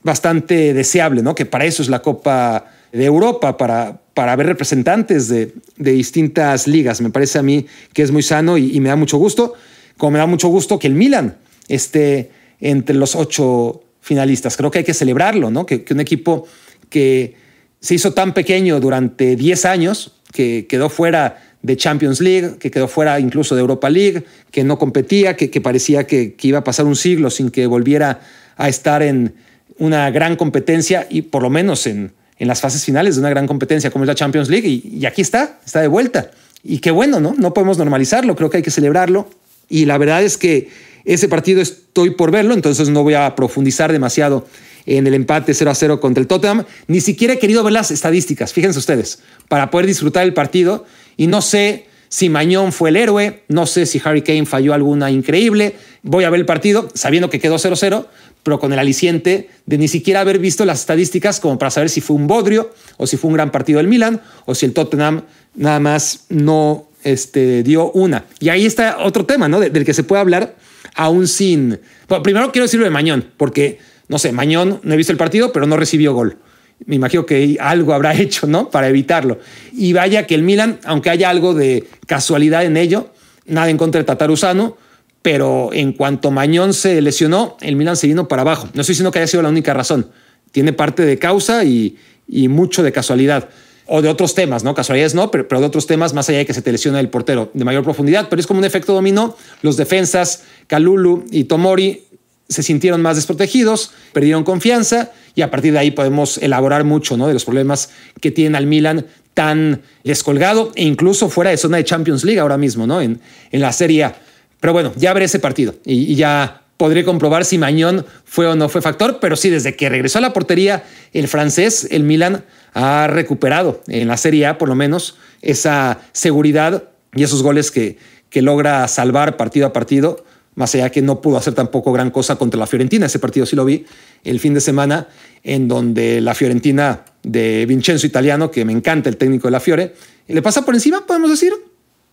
bastante 0.01 0.73
deseable, 0.73 1.21
¿no? 1.21 1.35
Que 1.35 1.45
para 1.45 1.65
eso 1.65 1.83
es 1.83 1.89
la 1.89 2.01
Copa 2.01 2.71
de 2.95 3.05
Europa, 3.05 3.57
para, 3.57 3.99
para 4.13 4.35
ver 4.37 4.47
representantes 4.47 5.27
de, 5.27 5.53
distintas 5.75 6.67
ligas. 6.67 7.01
Me 7.01 7.09
parece 7.09 7.37
a 7.37 7.43
mí 7.43 7.65
que 7.93 8.01
es 8.01 8.11
muy 8.11 8.23
sano 8.23 8.57
y, 8.57 8.79
me 8.79 8.89
da 8.89 8.95
mucho 8.95 9.17
gusto, 9.17 9.53
como 9.97 10.11
me 10.11 10.19
da 10.19 10.25
mucho 10.25 10.47
gusto 10.47 10.79
que 10.79 10.87
el 10.87 10.95
Milan 10.95 11.35
esté 11.67 12.31
entre 12.61 12.95
los 12.95 13.15
ocho 13.15 13.83
finalistas. 13.99 14.55
Creo 14.55 14.71
que 14.71 14.79
hay 14.79 14.85
que 14.85 14.93
celebrarlo, 14.93 15.51
¿no? 15.51 15.65
Que, 15.65 15.83
un 15.91 15.99
equipo 15.99 16.47
que 16.89 17.35
se 17.81 17.95
hizo 17.95 18.13
tan 18.13 18.33
pequeño 18.33 18.79
durante 18.79 19.35
10 19.35 19.65
años, 19.65 20.15
que 20.31 20.65
quedó 20.67 20.89
fuera 20.89 21.41
de 21.61 21.75
Champions 21.75 22.21
League, 22.21 22.57
que 22.59 22.71
quedó 22.71 22.87
fuera 22.87 23.19
incluso 23.19 23.55
de 23.55 23.61
Europa 23.61 23.89
League, 23.89 24.23
que 24.51 24.63
no 24.63 24.77
competía, 24.77 25.35
que, 25.35 25.59
parecía 25.59 26.07
que, 26.07 26.35
iba 26.41 26.59
a 26.59 26.63
pasar 26.63 26.85
un 26.85 26.95
siglo 26.95 27.29
sin 27.29 27.51
que 27.51 27.67
volviera 27.67 28.21
a 28.55 28.69
estar 28.69 29.03
en 29.03 29.35
una 29.77 30.09
gran 30.11 30.37
competencia 30.37 31.05
y 31.09 31.23
por 31.23 31.43
lo 31.43 31.49
menos 31.49 31.85
en, 31.87 32.13
en 32.37 32.47
las 32.47 32.61
fases 32.61 32.83
finales 32.83 33.15
de 33.15 33.21
una 33.21 33.29
gran 33.29 33.47
competencia 33.47 33.91
como 33.91 34.03
es 34.03 34.07
la 34.07 34.15
Champions 34.15 34.49
League. 34.49 34.67
Y, 34.67 35.05
aquí 35.05 35.21
está, 35.21 35.59
está 35.65 35.81
de 35.81 35.87
vuelta. 35.87 36.31
Y 36.63 36.79
qué 36.79 36.91
bueno, 36.91 37.19
¿no? 37.19 37.35
No 37.37 37.53
podemos 37.53 37.77
normalizarlo, 37.77 38.35
creo 38.35 38.49
que 38.49 38.57
hay 38.57 38.63
que 38.63 38.71
celebrarlo. 38.71 39.29
Y 39.69 39.85
la 39.85 39.97
verdad 39.97 40.23
es 40.23 40.37
que 40.37 40.69
ese 41.05 41.27
partido 41.27 41.61
estoy 41.61 42.11
por 42.11 42.31
verlo, 42.31 42.53
entonces 42.53 42.89
no 42.89 43.03
voy 43.03 43.13
a 43.13 43.35
profundizar 43.35 43.91
demasiado 43.91 44.47
en 44.85 45.07
el 45.07 45.13
empate 45.13 45.53
0 45.53 45.71
a 45.71 45.75
0 45.75 45.99
contra 45.99 46.21
el 46.21 46.27
Tottenham. 46.27 46.65
Ni 46.87 47.01
siquiera 47.01 47.35
he 47.35 47.39
querido 47.39 47.63
ver 47.63 47.73
las 47.73 47.91
estadísticas, 47.91 48.53
fíjense 48.53 48.79
ustedes, 48.79 49.19
para 49.47 49.69
poder 49.69 49.87
disfrutar 49.87 50.23
el 50.23 50.33
partido. 50.33 50.85
Y 51.17 51.27
no 51.27 51.41
sé 51.41 51.85
si 52.09 52.29
Mañón 52.29 52.71
fue 52.71 52.89
el 52.89 52.97
héroe, 52.97 53.43
no 53.47 53.65
sé 53.65 53.85
si 53.85 54.01
Harry 54.03 54.21
Kane 54.21 54.45
falló 54.45 54.73
alguna 54.73 55.11
increíble. 55.11 55.75
Voy 56.01 56.23
a 56.23 56.29
ver 56.29 56.39
el 56.39 56.45
partido 56.45 56.89
sabiendo 56.93 57.29
que 57.29 57.39
quedó 57.39 57.55
0-0, 57.55 58.05
pero 58.45 58.59
con 58.59 58.71
el 58.71 58.77
aliciente 58.77 59.49
de 59.65 59.79
ni 59.79 59.87
siquiera 59.87 60.21
haber 60.21 60.37
visto 60.37 60.65
las 60.65 60.81
estadísticas 60.81 61.39
como 61.39 61.57
para 61.57 61.71
saber 61.71 61.89
si 61.89 61.99
fue 61.99 62.15
un 62.15 62.27
bodrio 62.27 62.71
o 62.97 63.07
si 63.07 63.17
fue 63.17 63.29
un 63.29 63.33
gran 63.33 63.51
partido 63.51 63.77
del 63.77 63.87
Milan 63.87 64.21
o 64.45 64.53
si 64.53 64.67
el 64.67 64.73
Tottenham 64.73 65.23
nada 65.55 65.79
más 65.79 66.25
no 66.29 66.87
este, 67.03 67.63
dio 67.63 67.91
una. 67.93 68.25
Y 68.39 68.49
ahí 68.49 68.67
está 68.67 68.99
otro 68.99 69.25
tema, 69.25 69.47
¿no? 69.47 69.59
del 69.59 69.83
que 69.83 69.95
se 69.95 70.03
puede 70.03 70.21
hablar 70.21 70.55
aún 70.93 71.27
sin... 71.27 71.79
primero 72.21 72.51
quiero 72.51 72.65
decirlo 72.65 72.85
de 72.85 72.91
Mañón, 72.91 73.31
porque, 73.35 73.79
no 74.09 74.19
sé, 74.19 74.31
Mañón 74.31 74.79
no 74.83 74.93
he 74.93 74.97
visto 74.97 75.11
el 75.11 75.17
partido, 75.17 75.51
pero 75.51 75.65
no 75.65 75.75
recibió 75.75 76.13
gol. 76.13 76.37
Me 76.85 76.97
imagino 76.97 77.25
que 77.25 77.57
algo 77.59 77.95
habrá 77.95 78.13
hecho, 78.21 78.45
¿no? 78.45 78.69
Para 78.69 78.89
evitarlo. 78.89 79.39
Y 79.73 79.93
vaya 79.93 80.27
que 80.27 80.35
el 80.35 80.43
Milan, 80.43 80.79
aunque 80.83 81.09
haya 81.09 81.31
algo 81.31 81.55
de 81.55 81.87
casualidad 82.05 82.63
en 82.63 82.77
ello, 82.77 83.09
nada 83.47 83.71
en 83.71 83.77
contra 83.77 84.01
de 84.01 84.05
Tataruzano, 84.05 84.77
pero 85.25 85.71
en 85.73 85.91
cuanto 85.91 86.29
Mañón 86.29 86.75
se 86.75 87.01
lesionó, 87.01 87.57
el 87.61 87.75
Milan 87.75 87.97
se 87.97 88.05
vino 88.05 88.27
para 88.27 88.43
abajo. 88.43 88.69
No 88.75 88.81
estoy 88.81 88.93
diciendo 88.93 89.09
que 89.09 89.17
haya 89.17 89.25
sido 89.25 89.41
la 89.41 89.49
única 89.49 89.73
razón. 89.73 90.11
Tiene 90.51 90.71
parte 90.71 91.03
de 91.03 91.17
causa 91.17 91.63
y, 91.63 91.97
mucho 92.27 92.83
de 92.83 92.91
casualidad 92.91 93.49
o 93.87 94.03
de 94.03 94.09
otros 94.09 94.35
temas, 94.35 94.63
¿no? 94.63 94.75
Casualidades 94.75 95.15
no, 95.15 95.31
pero, 95.31 95.47
pero, 95.47 95.61
de 95.61 95.65
otros 95.65 95.87
temas 95.87 96.13
más 96.13 96.29
allá 96.29 96.37
de 96.37 96.45
que 96.45 96.53
se 96.53 96.61
te 96.61 96.71
lesiona 96.71 96.99
el 96.99 97.09
portero 97.09 97.49
de 97.55 97.65
mayor 97.65 97.83
profundidad, 97.83 98.27
pero 98.29 98.39
es 98.39 98.45
como 98.45 98.59
un 98.59 98.65
efecto 98.65 98.93
dominó. 98.93 99.35
Los 99.63 99.77
defensas, 99.77 100.43
Kalulu 100.67 101.25
y 101.31 101.45
Tomori, 101.45 102.03
se 102.47 102.61
sintieron 102.61 103.01
más 103.01 103.15
desprotegidos, 103.15 103.93
perdieron 104.13 104.43
confianza 104.43 105.11
y 105.33 105.41
a 105.41 105.49
partir 105.49 105.73
de 105.73 105.79
ahí 105.79 105.89
podemos 105.89 106.37
elaborar 106.37 106.83
mucho, 106.83 107.17
¿no? 107.17 107.25
De 107.25 107.33
los 107.33 107.45
problemas 107.45 107.89
que 108.21 108.29
tienen 108.29 108.55
al 108.55 108.67
Milan 108.67 109.07
tan 109.33 109.81
descolgado 110.03 110.71
e 110.75 110.83
incluso 110.83 111.29
fuera 111.29 111.49
de 111.49 111.57
zona 111.57 111.77
de 111.77 111.83
Champions 111.83 112.23
League 112.23 112.39
ahora 112.39 112.59
mismo, 112.59 112.85
¿no? 112.85 113.01
En, 113.01 113.19
en 113.49 113.59
la 113.59 113.73
Serie 113.73 114.03
A. 114.03 114.15
Pero 114.59 114.73
bueno, 114.73 114.93
ya 114.95 115.13
veré 115.13 115.25
ese 115.25 115.39
partido 115.39 115.75
y, 115.85 116.15
ya 116.15 116.63
podré 116.77 117.05
comprobar 117.05 117.45
si 117.45 117.57
Mañón 117.57 118.05
fue 118.25 118.47
o 118.47 118.55
no 118.55 118.67
fue 118.67 118.81
factor, 118.81 119.19
pero 119.21 119.35
sí, 119.35 119.49
desde 119.49 119.75
que 119.75 119.87
regresó 119.89 120.17
a 120.17 120.21
la 120.21 120.33
portería 120.33 120.83
el 121.13 121.27
francés, 121.27 121.87
el 121.91 122.03
Milan 122.03 122.43
ha 122.73 123.07
recuperado 123.07 123.81
en 123.87 124.07
la 124.07 124.17
Serie 124.17 124.45
A 124.45 124.57
por 124.57 124.67
lo 124.67 124.75
menos 124.75 125.15
esa 125.41 125.99
seguridad 126.11 126.89
y 127.13 127.23
esos 127.23 127.43
goles 127.43 127.71
que, 127.71 127.97
que 128.29 128.41
logra 128.41 128.87
salvar 128.89 129.37
partido 129.37 129.67
a 129.67 129.73
partido, 129.73 130.25
más 130.55 130.73
allá 130.75 130.89
que 130.89 131.01
no 131.01 131.21
pudo 131.21 131.37
hacer 131.37 131.53
tampoco 131.53 131.93
gran 131.93 132.11
cosa 132.11 132.37
contra 132.37 132.59
la 132.59 132.67
Fiorentina. 132.67 133.05
Ese 133.05 133.19
partido 133.19 133.45
sí 133.45 133.55
lo 133.55 133.63
vi 133.63 133.85
el 134.23 134.39
fin 134.39 134.53
de 134.53 134.61
semana, 134.61 135.07
en 135.43 135.67
donde 135.67 136.19
la 136.21 136.33
Fiorentina 136.33 137.05
de 137.23 137.65
Vincenzo 137.65 138.07
Italiano, 138.07 138.51
que 138.51 138.65
me 138.65 138.73
encanta 138.73 139.09
el 139.09 139.17
técnico 139.17 139.47
de 139.47 139.51
la 139.51 139.59
Fiore, 139.59 139.93
le 140.27 140.41
pasa 140.41 140.65
por 140.65 140.73
encima, 140.73 141.05
podemos 141.05 141.29
decir, 141.29 141.53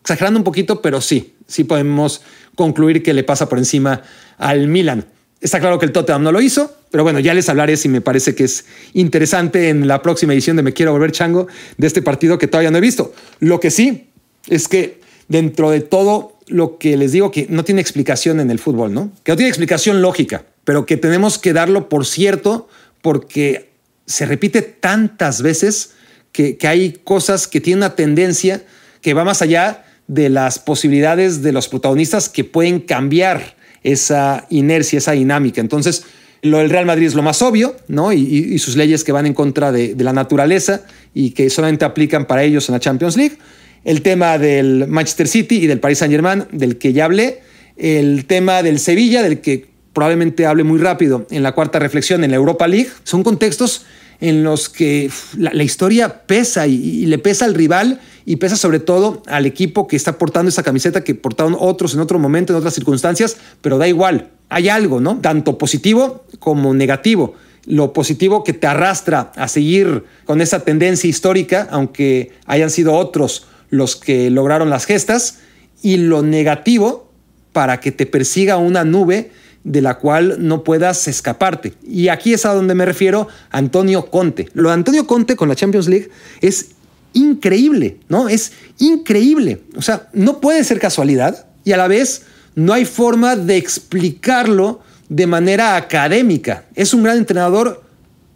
exagerando 0.03 0.39
un 0.39 0.45
poquito, 0.45 0.83
pero 0.83 1.01
sí, 1.01 1.35
sí 1.47 1.65
podemos 1.65 2.23
concluir 2.55 3.03
que 3.03 3.15
le 3.15 3.25
pasa 3.25 3.49
por 3.49 3.59
encima 3.59 4.03
al 4.37 4.67
Milan. 4.67 5.07
Está 5.41 5.61
claro 5.61 5.79
que 5.79 5.87
el 5.87 5.93
Tottenham 5.93 6.23
no 6.23 6.33
lo 6.33 6.41
hizo, 6.41 6.75
pero 6.91 7.05
bueno, 7.05 7.19
ya 7.19 7.35
les 7.35 7.49
hablaré 7.49 7.77
si 7.77 7.89
me 7.89 8.01
parece 8.01 8.35
que 8.35 8.45
es 8.45 8.65
interesante 8.93 9.69
en 9.69 9.89
la 9.89 10.03
próxima 10.03 10.33
edición 10.33 10.57
de 10.57 10.63
Me 10.63 10.73
Quiero 10.73 10.93
Volver 10.93 11.13
Chango 11.13 11.47
de 11.79 11.87
este 11.87 12.03
partido 12.03 12.39
que 12.39 12.47
todavía 12.47 12.71
no 12.71 12.79
he 12.79 12.83
visto. 12.83 13.13
Lo 13.41 13.59
que 13.59 13.71
sí 13.71 14.09
es 14.49 14.69
que 14.69 15.01
dentro 15.29 15.71
de 15.71 15.81
todo 15.81 16.39
lo 16.49 16.79
que 16.79 16.97
les 16.97 17.13
digo 17.13 17.31
que 17.31 17.47
no 17.49 17.65
tiene 17.65 17.81
explicación 17.81 18.41
en 18.41 18.51
el 18.51 18.59
fútbol, 18.59 18.93
¿no? 18.93 19.11
Que 19.23 19.33
no 19.33 19.37
tiene 19.37 19.49
explicación 19.49 20.03
lógica, 20.03 20.45
pero 20.65 20.85
que 20.85 20.97
tenemos 20.97 21.39
que 21.39 21.53
darlo 21.53 21.89
por 21.89 22.07
cierto 22.07 22.69
porque 23.01 23.71
se 24.07 24.27
repite 24.27 24.63
tantas 24.63 25.43
veces 25.43 25.93
que, 26.31 26.57
que 26.57 26.69
hay 26.69 26.93
cosas 27.05 27.49
que 27.49 27.61
tienen 27.61 27.79
una 27.79 27.97
tendencia 27.97 28.65
que 29.01 29.15
va 29.15 29.25
más 29.25 29.43
allá 29.43 29.85
de 30.07 30.29
las 30.29 30.59
posibilidades 30.59 31.43
de 31.43 31.53
los 31.53 31.69
protagonistas 31.69 32.29
que 32.29 32.45
pueden 32.45 32.81
cambiar 32.81 33.57
esa 33.83 34.47
inercia, 34.51 34.99
esa 34.99 35.13
dinámica. 35.13 35.61
Entonces, 35.61 36.05
lo 36.43 36.59
del 36.59 36.71
Real 36.71 36.87
Madrid 36.87 37.07
es 37.07 37.15
lo 37.15 37.23
más 37.23 37.41
obvio, 37.41 37.77
¿no? 37.89 38.13
Y, 38.13 38.59
sus 38.59 38.77
leyes 38.77 39.05
que 39.05 39.13
van 39.13 39.27
en 39.27 39.35
contra 39.35 39.71
de, 39.71 39.95
la 39.99 40.13
naturaleza 40.13 40.83
y 41.15 41.31
que 41.31 41.51
solamente 41.51 41.85
aplican 41.85 42.27
para 42.27 42.43
ellos 42.43 42.69
en 42.69 42.75
la 42.75 42.81
Champions 42.81 43.17
League. 43.17 43.39
El 43.85 44.03
tema 44.03 44.39
del 44.39 44.87
Manchester 44.89 45.29
City 45.29 45.57
y 45.57 45.67
del 45.67 45.81
Paris 45.81 45.99
Saint-Germain, 45.99 46.45
del 46.53 46.79
que 46.79 46.93
ya 46.93 47.05
hablé. 47.05 47.41
El 47.77 48.27
tema 48.27 48.63
del 48.63 48.81
Sevilla, 48.81 49.23
del 49.23 49.41
que 49.41 49.69
probablemente 49.93 50.47
hable 50.47 50.65
muy 50.65 50.79
rápido 50.79 51.27
en 51.31 51.43
la 51.43 51.53
cuarta 51.53 51.79
reflexión 51.79 52.25
en 52.25 52.31
la 52.31 52.37
Europa 52.37 52.67
League. 52.67 52.91
Son 53.05 53.23
contextos 53.23 53.87
en 54.23 54.45
los 54.45 54.69
que 54.69 55.11
la, 55.37 55.65
historia 55.65 56.23
pesa 56.27 56.69
y, 56.69 57.07
le 57.07 57.19
pesa 57.19 57.45
al 57.45 57.55
rival 57.55 58.01
y 58.25 58.37
pesa 58.37 58.55
sobre 58.55 58.79
todo 58.79 59.21
al 59.27 59.47
equipo 59.47 59.89
que 59.89 59.97
está 59.97 60.17
portando 60.17 60.49
esa 60.49 60.63
camiseta 60.63 61.03
que 61.03 61.17
portaron 61.17 61.57
otros 61.59 61.95
en 61.95 62.01
otro 62.01 62.21
momento, 62.21 62.53
en 62.53 62.61
otras 62.61 62.73
circunstancias, 62.73 63.37
pero 63.61 63.79
da 63.79 63.89
igual. 63.89 64.31
Hay 64.49 64.69
algo, 64.69 65.01
¿no? 65.01 65.19
Tanto 65.21 65.59
positivo 65.59 66.25
como 66.39 66.73
negativo. 66.73 67.35
Lo 67.67 67.93
positivo 67.93 68.45
que 68.45 68.53
te 68.53 68.69
arrastra 68.69 69.33
a 69.35 69.49
seguir 69.49 70.05
con 70.25 70.41
esa 70.41 70.61
tendencia 70.61 71.11
histórica, 71.11 71.67
aunque 71.73 72.31
hayan 72.47 72.71
sido 72.71 72.93
otros 72.93 73.47
los 73.71 73.97
que 73.97 74.31
lograron 74.31 74.71
las 74.71 74.87
gestas, 74.87 75.41
y 75.83 75.97
lo 75.97 76.23
negativo 76.23 77.11
para 77.53 77.81
que 77.81 77.91
te 77.91 78.07
persiga 78.07 78.57
una 78.57 78.85
nube 78.85 79.33
de 79.65 79.81
la 79.81 79.99
cual 79.99 80.37
no 80.41 80.65
puedas 80.65 81.07
escaparte. 81.09 81.75
Y 81.87 82.09
aquí 82.09 82.33
es 82.33 82.45
a 82.47 82.55
donde 82.55 82.75
me 82.75 82.85
refiero 82.85 83.29
Antonio 83.51 84.07
Conte. 84.07 84.49
Lo 84.55 84.69
de 84.69 84.75
Antonio 84.75 85.07
Conte 85.07 85.37
con 85.37 85.49
la 85.49 85.55
Champions 85.55 85.89
League 85.89 86.11
es 86.41 86.71
increíble, 87.13 87.99
¿no? 88.09 88.29
Es 88.29 88.53
increíble. 88.79 89.63
O 89.77 89.83
sea, 89.83 90.09
no 90.13 90.41
puede 90.41 90.65
ser 90.65 90.81
casualidad 90.81 91.47
y 91.65 91.73
a 91.73 91.77
la 91.77 91.89
vez 91.89 92.25
no 92.55 92.73
hay 92.73 92.85
forma 92.85 93.37
de 93.37 93.57
explicarlo 93.57 94.81
de 95.09 95.27
manera 95.27 95.77
académica. 95.77 96.65
¿Es 96.75 96.95
un 96.95 97.03
gran 97.03 97.19
entrenador? 97.19 97.83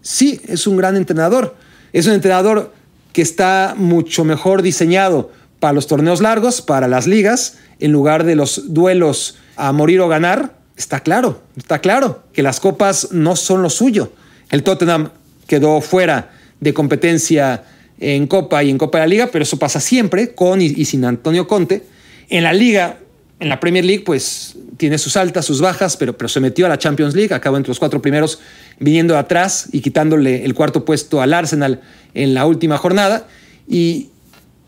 Sí, 0.02 0.40
es 0.46 0.66
un 0.66 0.76
gran 0.76 0.96
entrenador. 0.96 1.56
Es 1.92 2.06
un 2.06 2.12
entrenador 2.12 2.72
que 3.12 3.22
está 3.22 3.74
mucho 3.76 4.24
mejor 4.24 4.62
diseñado 4.62 5.32
para 5.58 5.72
los 5.72 5.86
torneos 5.86 6.20
largos, 6.20 6.60
para 6.60 6.86
las 6.86 7.06
ligas, 7.06 7.58
en 7.78 7.92
lugar 7.92 8.24
de 8.24 8.36
los 8.36 8.74
duelos 8.74 9.38
a 9.56 9.72
morir 9.72 10.00
o 10.00 10.08
ganar. 10.08 10.58
Está 10.76 11.00
claro, 11.00 11.42
está 11.56 11.80
claro 11.80 12.22
que 12.32 12.42
las 12.42 12.60
copas 12.60 13.08
no 13.12 13.34
son 13.34 13.62
lo 13.62 13.70
suyo. 13.70 14.12
El 14.50 14.62
Tottenham 14.62 15.10
quedó 15.46 15.80
fuera 15.80 16.32
de 16.60 16.74
competencia 16.74 17.64
en 17.98 18.26
Copa 18.26 18.62
y 18.62 18.70
en 18.70 18.78
Copa 18.78 18.98
de 18.98 19.04
la 19.04 19.08
Liga, 19.08 19.28
pero 19.32 19.42
eso 19.42 19.58
pasa 19.58 19.80
siempre 19.80 20.34
con 20.34 20.60
y, 20.60 20.84
sin 20.84 21.04
Antonio 21.04 21.46
Conte. 21.48 21.84
En 22.28 22.44
la 22.44 22.52
Liga, 22.52 22.98
en 23.40 23.48
la 23.48 23.58
Premier 23.58 23.84
League, 23.84 24.04
pues 24.04 24.56
tiene 24.76 24.98
sus 24.98 25.16
altas, 25.16 25.46
sus 25.46 25.62
bajas, 25.62 25.96
pero, 25.96 26.16
pero 26.16 26.28
se 26.28 26.40
metió 26.40 26.66
a 26.66 26.68
la 26.68 26.78
Champions 26.78 27.14
League, 27.14 27.32
acabó 27.34 27.56
entre 27.56 27.70
los 27.70 27.78
cuatro 27.78 28.02
primeros, 28.02 28.40
viniendo 28.78 29.16
atrás 29.16 29.68
y 29.72 29.80
quitándole 29.80 30.44
el 30.44 30.54
cuarto 30.54 30.84
puesto 30.84 31.22
al 31.22 31.32
Arsenal 31.32 31.80
en 32.12 32.34
la 32.34 32.44
última 32.44 32.76
jornada. 32.76 33.26
Y, 33.66 34.10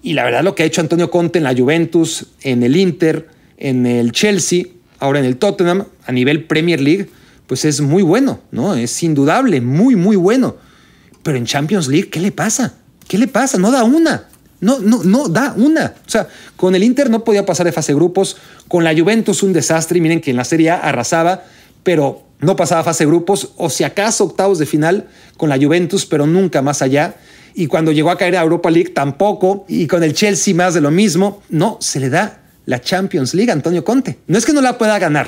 y 0.03 0.15
la 0.15 0.25
verdad 0.25 0.43
lo 0.43 0.55
que 0.55 0.63
ha 0.63 0.67
hecho 0.67 0.81
Antonio 0.81 1.11
Conte 1.11 1.39
en 1.39 1.45
la 1.45 1.55
Juventus, 1.55 2.29
en 2.41 2.63
el 2.63 2.77
Inter, 2.77 3.29
en 3.59 3.85
el 3.85 4.13
Chelsea, 4.13 4.65
ahora 4.99 5.19
en 5.19 5.25
el 5.25 5.37
Tottenham, 5.37 5.85
a 6.07 6.13
nivel 6.13 6.45
Premier 6.45 6.81
League, 6.81 7.09
pues 7.47 7.65
es 7.65 7.81
muy 7.81 8.03
bueno, 8.03 8.41
¿no? 8.51 8.75
Es 8.75 9.03
indudable, 9.03 9.61
muy, 9.61 9.97
muy 9.97 10.17
bueno. 10.17 10.57
Pero 11.23 11.39
en 11.39 11.47
Champions 11.47 11.89
League, 11.89 12.11
¿qué 12.11 12.21
le 12.21 12.31
pasa? 12.31 12.75
¿Qué 13.09 13.19
le 13.19 13.27
pasa? 13.27 13.59
No 13.59 13.71
da 13.71 13.85
una. 13.85 14.29
No, 14.61 14.81
no, 14.81 15.03
no 15.03 15.29
da 15.29 15.55
una. 15.57 15.95
O 16.07 16.11
sea, 16.11 16.29
con 16.57 16.75
el 16.75 16.85
Inter 16.85 17.11
no 17.11 17.25
podía 17.25 17.47
pasar 17.47 17.65
de 17.65 17.73
fase 17.73 17.95
grupos, 17.95 18.37
con 18.67 18.85
la 18.85 18.95
Juventus 18.97 19.43
un 19.43 19.53
desastre, 19.53 19.99
y 19.99 20.01
miren 20.01 20.21
que 20.21 20.31
en 20.31 20.37
la 20.37 20.45
Serie 20.45 20.71
A 20.71 20.77
arrasaba, 20.77 21.45
pero 21.83 22.23
no 22.41 22.57
pasaba 22.57 22.85
fase 22.85 23.07
grupos, 23.07 23.53
o 23.57 23.71
si 23.71 23.85
acaso 23.85 24.25
octavos 24.25 24.59
de 24.59 24.67
final 24.67 25.09
con 25.37 25.49
la 25.49 25.57
Juventus, 25.57 26.07
pero 26.07 26.27
nunca 26.27 26.61
más 26.61 26.83
allá. 26.83 27.17
Y 27.55 27.67
cuando 27.67 27.93
llegó 27.93 28.11
a 28.11 28.19
caer 28.19 28.37
a 28.37 28.43
Europa 28.43 28.71
League 28.71 28.91
tampoco, 28.91 29.65
y 29.69 29.87
con 29.87 30.03
el 30.03 30.13
Chelsea 30.13 30.55
más 30.55 30.75
de 30.75 30.81
lo 30.81 30.91
mismo, 30.91 31.43
no, 31.49 31.79
se 31.81 31.99
le 31.99 32.11
da 32.11 32.43
la 32.69 32.83
Champions 32.83 33.33
League 33.33 33.51
Antonio 33.51 33.83
Conte. 33.83 34.19
No 34.27 34.37
es 34.37 34.45
que 34.45 34.53
no 34.53 34.61
la 34.61 34.77
pueda 34.77 34.99
ganar, 34.99 35.27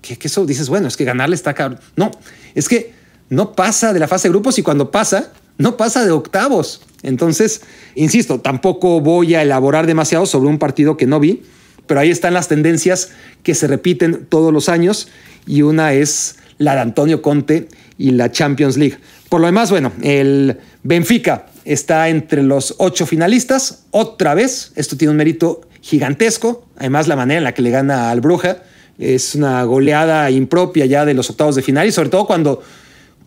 que, 0.00 0.16
que 0.16 0.28
eso 0.28 0.46
dices, 0.46 0.68
bueno, 0.68 0.86
es 0.86 0.96
que 0.96 1.04
ganarle 1.04 1.34
está 1.34 1.52
cabrón. 1.52 1.80
No, 1.96 2.12
es 2.54 2.68
que 2.68 2.94
no 3.28 3.54
pasa 3.54 3.92
de 3.92 3.98
la 3.98 4.06
fase 4.06 4.28
de 4.28 4.32
grupos 4.32 4.56
y 4.60 4.62
cuando 4.62 4.92
pasa, 4.92 5.32
no 5.58 5.76
pasa 5.76 6.04
de 6.04 6.12
octavos. 6.12 6.82
Entonces, 7.02 7.62
insisto, 7.96 8.40
tampoco 8.40 9.00
voy 9.00 9.34
a 9.34 9.42
elaborar 9.42 9.88
demasiado 9.88 10.26
sobre 10.26 10.48
un 10.48 10.60
partido 10.60 10.96
que 10.96 11.06
no 11.06 11.18
vi, 11.18 11.42
pero 11.88 11.98
ahí 11.98 12.12
están 12.12 12.34
las 12.34 12.46
tendencias 12.46 13.10
que 13.42 13.56
se 13.56 13.66
repiten 13.66 14.24
todos 14.28 14.52
los 14.52 14.68
años 14.68 15.08
y 15.44 15.62
una 15.62 15.92
es 15.92 16.36
la 16.58 16.76
de 16.76 16.82
Antonio 16.82 17.20
Conte 17.20 17.68
y 17.98 18.12
la 18.12 18.30
Champions 18.30 18.76
League. 18.76 18.98
Por 19.28 19.40
lo 19.40 19.46
demás, 19.46 19.72
bueno, 19.72 19.90
el 20.02 20.56
Benfica 20.84 21.46
está 21.64 22.08
entre 22.10 22.44
los 22.44 22.76
ocho 22.78 23.06
finalistas, 23.06 23.86
otra 23.90 24.34
vez, 24.34 24.70
esto 24.76 24.96
tiene 24.96 25.10
un 25.10 25.16
mérito 25.16 25.62
gigantesco, 25.86 26.66
además 26.76 27.06
la 27.06 27.14
manera 27.14 27.38
en 27.38 27.44
la 27.44 27.54
que 27.54 27.62
le 27.62 27.70
gana 27.70 28.10
al 28.10 28.20
Bruja 28.20 28.56
es 28.98 29.36
una 29.36 29.62
goleada 29.62 30.28
impropia 30.32 30.84
ya 30.86 31.04
de 31.04 31.14
los 31.14 31.30
octavos 31.30 31.54
de 31.54 31.62
final 31.62 31.86
y 31.86 31.92
sobre 31.92 32.08
todo 32.08 32.26
cuando 32.26 32.60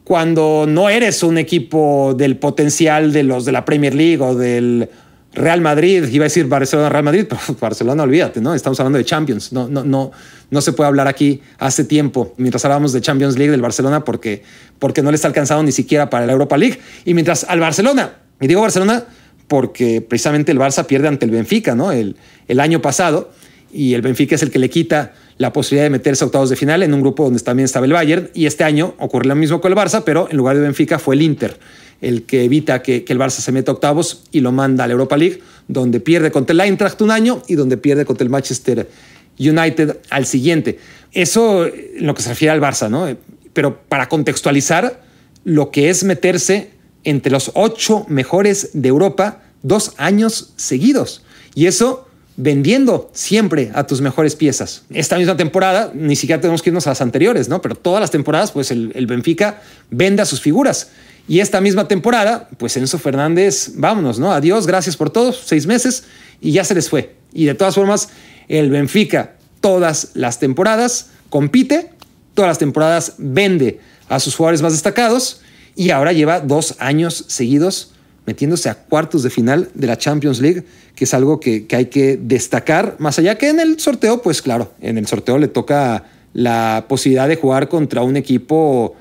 cuando 0.04 0.66
no 0.68 0.90
eres 0.90 1.24
un 1.24 1.38
equipo 1.38 2.14
del 2.18 2.36
potencial 2.36 3.14
de 3.14 3.24
los 3.24 3.46
de 3.46 3.54
la 3.54 3.64
Premier 3.64 3.94
League 3.94 4.20
o 4.20 4.36
del 4.36 4.90
Real 5.34 5.62
Madrid, 5.62 6.04
iba 6.12 6.24
a 6.24 6.28
decir 6.28 6.48
Barcelona, 6.48 6.90
Real 6.90 7.04
Madrid, 7.04 7.26
pero 7.30 7.42
Barcelona, 7.62 8.04
olvídate, 8.04 8.42
¿no? 8.42 8.54
Estamos 8.54 8.78
hablando 8.80 8.98
de 8.98 9.06
Champions. 9.06 9.54
No, 9.54 9.70
no, 9.70 9.84
no, 9.84 10.12
no 10.50 10.62
se 10.62 10.74
puede 10.74 10.88
hablar 10.88 11.08
aquí 11.08 11.42
hace 11.60 11.84
tiempo, 11.84 12.34
mientras 12.38 12.66
hablábamos 12.66 12.92
de 12.92 13.02
Champions 13.02 13.38
League 13.38 13.52
del 13.52 13.62
Barcelona, 13.62 14.04
porque, 14.04 14.44
porque 14.80 15.04
no 15.04 15.12
les 15.12 15.20
está 15.20 15.28
alcanzado 15.28 15.62
ni 15.62 15.72
siquiera 15.72 16.10
para 16.10 16.26
la 16.26 16.34
Europa 16.34 16.58
League. 16.58 16.80
Y 17.06 17.14
mientras 17.14 17.44
al 17.44 17.60
Barcelona, 17.60 18.14
y 18.42 18.48
digo 18.48 18.62
Barcelona 18.62 19.06
porque 19.50 20.00
precisamente 20.00 20.54
el 20.54 20.60
Barça 20.60 20.86
pierde 20.86 21.10
ante 21.10 21.26
el 21.26 21.32
Benfica, 21.32 21.76
¿no? 21.76 21.92
El, 21.92 22.16
el 22.48 22.60
año 22.62 22.82
pasado, 22.82 23.32
y 23.74 23.94
el 23.96 24.02
Benfica 24.02 24.36
es 24.36 24.44
el 24.44 24.52
que 24.52 24.60
le 24.60 24.70
quita 24.70 25.14
la 25.38 25.52
posibilidad 25.52 25.86
de 25.86 25.90
meterse 25.90 26.24
a 26.24 26.28
octavos 26.28 26.50
de 26.50 26.56
final 26.56 26.84
en 26.84 26.94
un 26.94 27.02
grupo 27.02 27.26
donde 27.26 27.40
también 27.42 27.66
estaba 27.66 27.86
el 27.86 27.92
Bayern. 27.92 28.30
Y 28.34 28.46
este 28.46 28.64
año 28.64 28.96
ocurre 28.98 29.28
lo 29.28 29.36
mismo 29.36 29.60
con 29.60 29.72
el 29.72 29.78
Barça, 29.78 30.04
pero 30.06 30.30
en 30.32 30.38
lugar 30.38 30.56
de 30.56 30.62
Benfica 30.62 31.00
fue 31.00 31.16
el 31.16 31.22
Inter 31.22 31.58
el 32.02 32.24
que 32.24 32.44
evita 32.44 32.82
que, 32.82 33.06
el 33.08 33.20
Barça 33.20 33.42
se 33.42 33.52
meta 33.52 33.72
a 33.72 33.76
octavos 33.76 34.24
y 34.32 34.40
lo 34.40 34.52
manda 34.52 34.84
a 34.84 34.88
la 34.88 34.94
Europa 34.94 35.18
League, 35.18 35.42
donde 35.68 36.00
pierde 36.00 36.32
contra 36.32 36.54
el 36.54 36.62
Eintracht 36.62 37.02
un 37.02 37.12
año 37.12 37.42
y 37.48 37.56
donde 37.56 37.78
pierde 37.78 38.06
contra 38.06 38.24
el 38.24 38.30
Manchester 38.30 38.90
United 39.38 39.98
al 40.10 40.26
siguiente. 40.26 40.80
Eso 41.12 41.66
en 41.66 42.06
lo 42.06 42.14
que 42.14 42.22
se 42.22 42.30
refiere 42.30 42.52
al 42.52 42.62
Barça, 42.62 42.90
¿no? 42.90 43.08
Pero 43.54 43.82
para 43.82 44.08
contextualizar 44.08 45.04
lo 45.44 45.72
que 45.72 45.90
es 45.90 46.04
meterse 46.04 46.72
entre 47.10 47.32
los 47.32 47.52
ocho 47.56 48.06
mejores 48.08 48.70
de 48.74 48.90
Europa 48.90 49.42
dos 49.64 49.94
años 49.98 50.54
seguidos. 50.56 51.24
Y 51.56 51.66
eso 51.66 52.08
vendiendo 52.38 53.10
siempre 53.14 53.72
a 53.74 53.86
tus 53.86 54.00
mejores 54.00 54.36
piezas. 54.36 54.84
Esta 54.92 55.18
misma 55.18 55.36
temporada, 55.36 55.92
ni 55.94 56.16
siquiera 56.16 56.40
tenemos 56.40 56.62
que 56.62 56.70
irnos 56.70 56.88
a 56.88 56.92
las 56.92 57.02
anteriores, 57.02 57.50
¿no? 57.50 57.62
Pero 57.62 57.76
todas 57.76 58.00
las 58.00 58.12
temporadas, 58.12 58.52
pues 58.52 58.72
el, 58.72 59.06
Benfica 59.08 59.62
vende 59.90 60.22
a 60.22 60.26
sus 60.26 60.40
figuras. 60.40 60.92
Y 61.28 61.42
esta 61.42 61.60
misma 61.60 61.88
temporada, 61.88 62.48
pues 62.58 62.78
Enzo 62.78 62.98
Fernández, 62.98 63.74
vámonos, 63.76 64.20
¿no? 64.20 64.32
Adiós, 64.32 64.68
gracias 64.68 64.96
por 64.96 65.10
todo, 65.10 65.34
seis 65.34 65.68
meses 65.68 66.06
y 66.40 66.54
ya 66.54 66.64
se 66.64 66.76
les 66.76 66.90
fue. 66.90 67.16
Y 67.34 67.46
de 67.46 67.56
todas 67.56 67.76
formas, 67.76 68.10
el 68.48 68.70
Benfica 68.70 69.36
todas 69.60 70.12
las 70.14 70.40
temporadas 70.40 71.10
compite, 71.30 71.92
todas 72.34 72.50
las 72.50 72.58
temporadas 72.58 73.16
vende 73.18 73.82
a 74.08 74.20
sus 74.20 74.36
jugadores 74.36 74.62
más 74.62 74.72
destacados 74.72 75.42
y 75.80 75.92
ahora 75.92 76.12
lleva 76.12 76.42
dos 76.42 76.76
años 76.80 77.24
seguidos 77.30 77.94
metiéndose 78.26 78.68
a 78.68 78.76
cuartos 78.76 79.24
de 79.24 79.30
final 79.30 79.70
de 79.74 79.88
la 79.88 79.98
Champions 79.98 80.42
League, 80.42 80.66
que 80.94 81.06
es 81.06 81.14
algo 81.14 81.40
que, 81.40 81.66
hay 81.72 81.86
que 81.86 82.20
destacar, 82.22 82.98
más 83.00 83.18
allá 83.18 83.38
que 83.38 83.48
en 83.48 83.62
el 83.62 83.80
sorteo, 83.80 84.22
pues 84.22 84.42
claro, 84.42 84.74
en 84.82 84.98
el 84.98 85.08
sorteo 85.08 85.38
le 85.38 85.48
toca 85.48 86.04
la 86.34 86.84
posibilidad 86.90 87.30
de 87.30 87.38
jugar 87.38 87.70
contra 87.70 88.02
un 88.02 88.18
equipo 88.18 88.98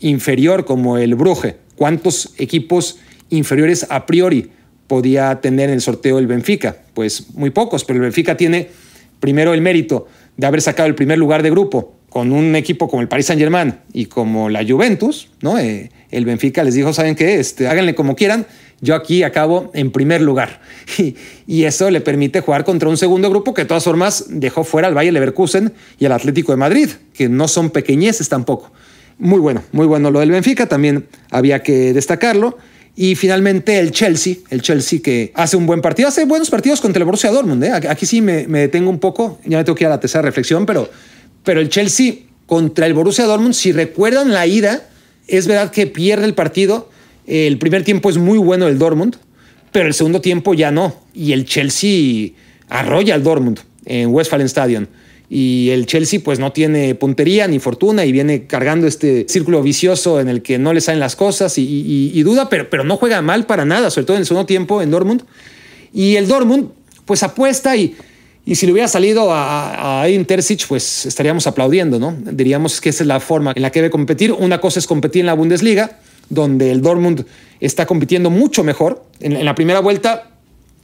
inferior 0.00 0.64
como 0.64 0.98
el 0.98 1.14
Bruje. 1.14 1.58
¿Cuántos 1.76 2.34
equipos 2.38 2.98
inferiores 3.30 3.86
a 3.88 4.04
priori 4.04 4.50
podía 4.88 5.40
tener 5.40 5.68
en 5.68 5.76
el 5.76 5.80
sorteo 5.80 6.18
el 6.18 6.26
Benfica? 6.26 6.76
Pues 6.92 7.34
muy 7.34 7.50
pocos, 7.50 7.84
pero 7.84 7.98
el 7.98 8.02
Benfica 8.02 8.36
tiene 8.36 8.68
primero 9.20 9.54
el 9.54 9.60
mérito 9.60 10.08
de 10.36 10.44
haber 10.48 10.60
sacado 10.60 10.88
el 10.88 10.96
primer 10.96 11.18
lugar 11.18 11.44
de 11.44 11.50
grupo 11.50 11.95
con 12.10 12.32
un 12.32 12.56
equipo 12.56 12.88
como 12.88 13.02
el 13.02 13.08
Paris 13.08 13.26
Saint 13.26 13.40
Germain 13.40 13.74
y 13.92 14.06
como 14.06 14.48
la 14.48 14.64
Juventus, 14.66 15.28
¿no? 15.40 15.58
Eh, 15.58 15.90
el 16.10 16.24
Benfica 16.24 16.64
les 16.64 16.74
dijo, 16.74 16.92
¿saben 16.92 17.14
qué? 17.14 17.38
Este, 17.38 17.68
háganle 17.68 17.94
como 17.94 18.16
quieran, 18.16 18.46
yo 18.80 18.94
aquí 18.94 19.22
acabo 19.22 19.70
en 19.74 19.90
primer 19.90 20.20
lugar. 20.20 20.60
Y, 21.48 21.64
eso 21.64 21.90
le 21.90 22.00
permite 22.00 22.40
jugar 22.40 22.64
contra 22.64 22.88
un 22.88 22.96
segundo 22.96 23.30
grupo 23.30 23.54
que 23.54 23.62
de 23.62 23.68
todas 23.68 23.84
formas 23.84 24.24
dejó 24.28 24.64
fuera 24.64 24.88
al 24.88 24.94
Bayer 24.94 25.12
Leverkusen 25.12 25.72
y 25.98 26.04
al 26.06 26.12
Atlético 26.12 26.52
de 26.52 26.56
Madrid, 26.56 26.90
que 27.14 27.28
no 27.28 27.46
son 27.46 27.70
pequeñeces 27.70 28.28
tampoco. 28.28 28.72
Muy 29.18 29.38
bueno, 29.38 29.62
muy 29.70 29.86
bueno 29.86 30.10
lo 30.10 30.20
del 30.20 30.32
Benfica, 30.32 30.66
también 30.66 31.06
había 31.30 31.62
que 31.62 31.92
destacarlo. 31.92 32.58
Y 32.96 33.14
finalmente 33.14 33.78
el 33.78 33.92
Chelsea, 33.92 34.36
el 34.50 34.62
Chelsea 34.62 35.00
que 35.02 35.30
hace 35.34 35.56
un 35.56 35.66
buen 35.66 35.82
partido, 35.82 36.08
hace 36.08 36.24
buenos 36.24 36.50
partidos 36.50 36.80
contra 36.80 36.98
el 36.98 37.04
Borussia 37.04 37.30
Dortmund. 37.30 37.62
¿eh? 37.62 37.72
Aquí 37.88 38.06
sí 38.06 38.22
me, 38.22 38.46
detengo 38.46 38.90
un 38.90 38.98
poco, 38.98 39.38
ya 39.44 39.58
me 39.58 39.64
tengo 39.64 39.76
que 39.76 39.84
ir 39.84 39.88
a 39.88 39.90
la 39.90 40.00
tercera 40.00 40.22
reflexión, 40.22 40.66
pero, 40.66 40.88
pero 41.46 41.60
el 41.60 41.68
Chelsea 41.68 42.14
contra 42.46 42.86
el 42.86 42.92
Borussia 42.92 43.24
Dortmund, 43.24 43.54
si 43.54 43.70
recuerdan 43.70 44.32
la 44.32 44.48
ida, 44.48 44.88
es 45.28 45.46
verdad 45.46 45.70
que 45.70 45.86
pierde 45.86 46.24
el 46.24 46.34
partido, 46.34 46.90
el 47.24 47.56
primer 47.58 47.84
tiempo 47.84 48.10
es 48.10 48.18
muy 48.18 48.36
bueno 48.36 48.66
el 48.66 48.78
Dortmund, 48.78 49.14
pero 49.70 49.86
el 49.86 49.94
segundo 49.94 50.20
tiempo 50.20 50.54
ya 50.54 50.72
no. 50.72 50.96
Y 51.14 51.32
el 51.32 51.44
Chelsea 51.44 52.30
arrolla 52.68 53.14
al 53.14 53.22
Dortmund 53.22 53.60
en 53.84 54.12
Westfalen 54.12 54.46
Stadium. 54.46 54.86
Y 55.30 55.70
el 55.70 55.86
Chelsea 55.86 56.18
pues 56.18 56.40
no 56.40 56.50
tiene 56.50 56.96
puntería 56.96 57.46
ni 57.46 57.60
fortuna 57.60 58.04
y 58.04 58.10
viene 58.10 58.48
cargando 58.48 58.88
este 58.88 59.26
círculo 59.28 59.62
vicioso 59.62 60.18
en 60.20 60.28
el 60.28 60.42
que 60.42 60.58
no 60.58 60.72
le 60.72 60.80
salen 60.80 60.98
las 60.98 61.14
cosas 61.14 61.58
y, 61.58 62.22
duda, 62.24 62.48
pero, 62.48 62.68
pero 62.70 62.82
no 62.82 62.96
juega 62.96 63.22
mal 63.22 63.46
para 63.46 63.64
nada, 63.64 63.90
sobre 63.90 64.06
todo 64.06 64.16
en 64.16 64.22
el 64.22 64.26
segundo 64.26 64.46
tiempo 64.46 64.82
en 64.82 64.90
Dortmund. 64.90 65.22
Y 65.92 66.16
el 66.16 66.26
Dortmund 66.26 66.70
pues 67.04 67.22
apuesta 67.22 67.76
y, 67.76 67.94
y 68.48 68.54
si 68.54 68.64
le 68.64 68.72
hubiera 68.72 68.86
salido 68.86 69.34
a, 69.34 70.04
a 70.04 70.06
pues 70.68 71.04
estaríamos 71.04 71.48
aplaudiendo, 71.48 71.98
¿no? 71.98 72.16
Diríamos 72.16 72.80
que 72.80 72.90
esa 72.90 73.02
es 73.02 73.08
la 73.08 73.18
forma 73.18 73.52
en 73.56 73.60
la 73.60 73.72
que 73.72 73.80
debe 73.80 73.90
competir. 73.90 74.30
Una 74.30 74.60
cosa 74.60 74.78
es 74.78 74.86
competir 74.86 75.20
en 75.20 75.26
la 75.26 75.34
Bundesliga 75.34 75.98
donde 76.28 76.70
el 76.70 76.80
Dortmund 76.80 77.24
está 77.60 77.86
compitiendo 77.86 78.30
mucho 78.30 78.64
mejor. 78.64 79.04
En, 79.20 79.44
la 79.44 79.54
primera 79.54 79.80
vuelta 79.80 80.30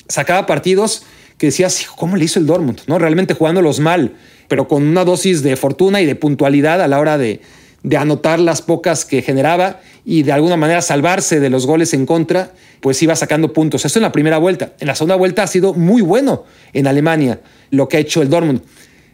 sacaba 0.09 0.47
partidos 0.47 1.05
que 1.39 1.47
decías, 1.47 1.87
¿cómo 1.97 2.17
le 2.17 2.25
hizo 2.25 2.41
el 2.41 2.47
Dortmund? 2.47 2.81
¿No? 2.87 2.99
Realmente 2.99 3.35
jugándolos 3.35 3.81
mal, 3.81 4.15
pero 4.49 4.69
con 4.69 4.83
una 4.83 5.05
dosis 5.05 5.43
de 5.43 5.57
fortuna 5.57 6.01
y 6.01 6.07
de 6.07 6.15
puntualidad 6.17 6.81
a 6.83 6.89
la 6.89 6.99
hora 6.99 7.17
de, 7.17 7.41
de 7.83 7.97
anotar 7.97 8.39
las 8.39 8.63
pocas 8.63 9.05
que 9.05 9.23
generaba 9.23 9.81
y 10.05 10.23
de 10.23 10.33
alguna 10.33 10.57
manera 10.57 10.83
salvarse 10.83 11.41
de 11.41 11.51
los 11.51 11.67
goles 11.67 11.95
en 11.95 12.07
contra, 12.07 12.53
pues 12.81 13.03
iba 13.03 13.15
sacando 13.17 13.53
puntos. 13.53 13.85
Eso 13.85 13.99
en 13.99 14.05
la 14.05 14.13
primera 14.13 14.39
vuelta. 14.39 14.73
En 14.81 14.87
la 14.87 14.95
segunda 14.95 15.17
vuelta 15.17 15.43
ha 15.43 15.47
sido 15.47 15.75
muy 15.75 16.03
bueno 16.03 16.45
en 16.73 16.87
Alemania 16.87 17.41
lo 17.71 17.89
que 17.89 17.97
ha 17.97 18.01
hecho 18.01 18.23
el 18.23 18.31
Dortmund. 18.31 18.63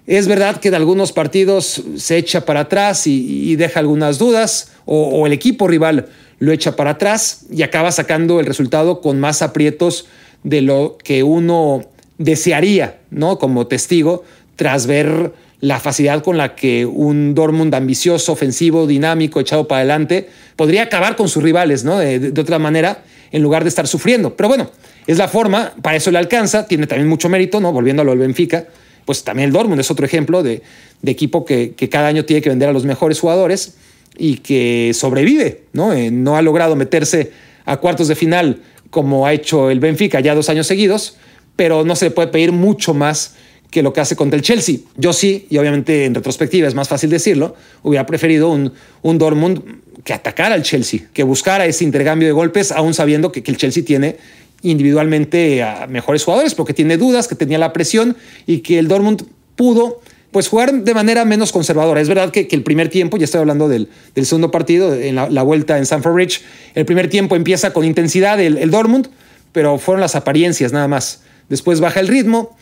Es 0.06 0.26
verdad 0.26 0.58
que 0.58 0.68
en 0.68 0.74
algunos 0.74 1.12
partidos 1.12 1.82
se 1.96 2.16
echa 2.16 2.46
para 2.46 2.60
atrás 2.60 3.06
y, 3.06 3.56
deja 3.56 3.80
algunas 3.80 4.18
dudas, 4.18 4.72
o, 4.86 5.26
el 5.26 5.34
equipo 5.34 5.68
rival 5.68 6.06
lo 6.38 6.50
echa 6.50 6.76
para 6.76 6.92
atrás 6.92 7.44
y 7.50 7.62
acaba 7.62 7.92
sacando 7.92 8.40
el 8.40 8.46
resultado 8.46 9.02
con 9.02 9.20
más 9.20 9.42
aprietos 9.42 10.06
de 10.44 10.62
lo 10.62 10.96
que 11.04 11.22
uno 11.22 11.84
desearía, 12.16 13.00
¿no? 13.10 13.38
Como 13.38 13.66
testigo, 13.66 14.24
tras 14.56 14.86
ver 14.86 15.34
la 15.60 15.80
facilidad 15.80 16.22
con 16.22 16.36
la 16.36 16.54
que 16.54 16.86
un 16.86 17.34
Dortmund 17.34 17.74
ambicioso, 17.74 18.32
ofensivo, 18.32 18.86
dinámico, 18.86 19.40
echado 19.40 19.66
para 19.66 19.80
adelante, 19.80 20.28
podría 20.56 20.84
acabar 20.84 21.16
con 21.16 21.28
sus 21.28 21.42
rivales, 21.42 21.84
¿no? 21.84 21.98
De, 21.98 22.32
otra 22.40 22.58
manera, 22.58 23.02
en 23.32 23.42
lugar 23.42 23.64
de 23.64 23.68
estar 23.68 23.86
sufriendo. 23.88 24.36
Pero 24.36 24.48
bueno, 24.48 24.70
es 25.06 25.18
la 25.18 25.26
forma, 25.26 25.72
para 25.82 25.96
eso 25.96 26.10
le 26.10 26.18
alcanza, 26.18 26.66
tiene 26.66 26.86
también 26.86 27.08
mucho 27.08 27.28
mérito, 27.28 27.60
¿no? 27.60 27.72
Volviendo 27.72 28.02
a 28.02 28.04
lo 28.04 28.12
del 28.12 28.20
Benfica, 28.20 28.66
pues 29.04 29.24
también 29.24 29.48
el 29.48 29.52
Dortmund 29.52 29.80
es 29.80 29.90
otro 29.90 30.06
ejemplo 30.06 30.42
de, 30.42 30.62
equipo 31.04 31.44
que, 31.44 31.74
cada 31.90 32.08
año 32.08 32.24
tiene 32.24 32.40
que 32.40 32.50
vender 32.50 32.68
a 32.68 32.72
los 32.72 32.84
mejores 32.84 33.18
jugadores 33.18 33.76
y 34.16 34.36
que 34.36 34.92
sobrevive, 34.94 35.62
¿no? 35.72 35.92
Eh, 35.92 36.10
no 36.10 36.36
ha 36.36 36.42
logrado 36.42 36.76
meterse 36.76 37.32
a 37.64 37.78
cuartos 37.78 38.08
de 38.08 38.14
final 38.14 38.60
como 38.90 39.26
ha 39.26 39.32
hecho 39.32 39.70
el 39.70 39.80
Benfica 39.80 40.20
ya 40.20 40.34
dos 40.34 40.48
años 40.48 40.66
seguidos, 40.66 41.16
pero 41.56 41.84
no 41.84 41.96
se 41.96 42.06
le 42.06 42.10
puede 42.12 42.28
pedir 42.28 42.52
mucho 42.52 42.94
más 42.94 43.34
que 43.70 43.82
lo 43.82 43.92
que 43.92 44.00
hace 44.00 44.16
contra 44.16 44.36
el 44.36 44.42
Chelsea. 44.42 44.78
Yo 44.96 45.12
sí, 45.12 45.46
y 45.50 45.58
obviamente 45.58 46.04
en 46.04 46.14
retrospectiva 46.14 46.68
es 46.68 46.74
más 46.74 46.88
fácil 46.88 47.10
decirlo, 47.10 47.54
hubiera 47.82 48.06
preferido 48.06 48.50
un, 48.50 48.72
un 49.02 49.18
Dortmund 49.18 49.62
que 50.04 50.14
atacara 50.14 50.54
al 50.54 50.62
Chelsea, 50.62 51.00
que 51.12 51.22
buscara 51.22 51.66
ese 51.66 51.84
intercambio 51.84 52.28
de 52.28 52.32
golpes, 52.32 52.72
aún 52.72 52.94
sabiendo 52.94 53.30
que, 53.30 53.42
que 53.42 53.50
el 53.50 53.56
Chelsea 53.56 53.84
tiene 53.84 54.16
individualmente 54.62 55.62
a 55.62 55.86
mejores 55.86 56.24
jugadores, 56.24 56.54
porque 56.54 56.74
tiene 56.74 56.96
dudas, 56.96 57.28
que 57.28 57.34
tenía 57.34 57.58
la 57.58 57.72
presión 57.72 58.16
y 58.46 58.58
que 58.58 58.78
el 58.78 58.88
Dortmund 58.88 59.24
pudo 59.54 60.00
pues 60.30 60.48
jugar 60.48 60.72
de 60.72 60.94
manera 60.94 61.24
menos 61.24 61.52
conservadora. 61.52 62.00
Es 62.00 62.08
verdad 62.08 62.30
que, 62.30 62.46
el 62.50 62.62
primer 62.62 62.88
tiempo, 62.88 63.16
ya 63.16 63.24
estoy 63.24 63.40
hablando 63.40 63.68
del, 63.68 63.88
segundo 64.14 64.50
partido, 64.50 64.94
en 64.94 65.14
la, 65.14 65.42
vuelta 65.42 65.78
en 65.78 65.86
Sanford 65.86 66.14
Ridge, 66.14 66.42
el 66.74 66.84
primer 66.84 67.08
tiempo 67.08 67.34
empieza 67.34 67.72
con 67.72 67.84
intensidad 67.84 68.38
el, 68.40 68.58
el, 68.58 68.70
Dortmund, 68.70 69.08
pero 69.52 69.78
fueron 69.78 70.00
las 70.00 70.16
apariencias 70.16 70.72
nada 70.72 70.86
más. 70.86 71.22
Después 71.48 71.80
baja 71.80 72.00
el 72.00 72.08
ritmo, 72.08 72.56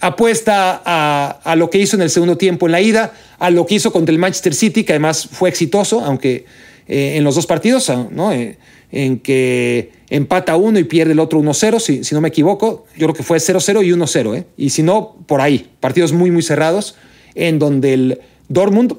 apuesta 0.00 0.82
a, 0.84 1.56
lo 1.56 1.70
que 1.70 1.78
hizo 1.78 1.96
en 1.96 2.02
el 2.02 2.10
segundo 2.10 2.36
tiempo 2.36 2.66
en 2.66 2.72
la 2.72 2.80
ida, 2.80 3.12
a 3.38 3.50
lo 3.50 3.66
que 3.66 3.74
hizo 3.74 3.92
contra 3.92 4.12
el 4.12 4.18
Manchester 4.18 4.54
City, 4.54 4.84
que 4.84 4.92
además 4.92 5.28
fue 5.30 5.48
exitoso, 5.48 6.00
aunque 6.04 6.46
eh, 6.88 7.16
en 7.16 7.24
los 7.24 7.34
dos 7.34 7.46
partidos, 7.46 7.90
¿no? 8.10 8.32
Eh, 8.32 8.56
en 8.92 9.20
que 9.20 9.92
empata 10.08 10.56
uno 10.56 10.78
y 10.78 10.84
pierde 10.84 11.12
el 11.12 11.20
otro 11.20 11.40
1-0, 11.40 11.78
si, 11.78 12.02
si, 12.02 12.14
no 12.14 12.20
me 12.20 12.28
equivoco. 12.28 12.86
Yo 12.96 13.06
creo 13.06 13.14
que 13.14 13.22
fue 13.22 13.38
0-0 13.38 13.84
y 13.84 13.90
1-0, 13.90 14.36
¿eh? 14.36 14.46
y 14.56 14.70
si 14.70 14.82
no, 14.82 15.16
por 15.26 15.40
ahí. 15.40 15.70
Partidos 15.78 16.12
muy, 16.12 16.30
muy 16.30 16.42
cerrados, 16.42 16.96
en 17.34 17.58
donde 17.58 17.94
el 17.94 18.20
Dortmund 18.48 18.96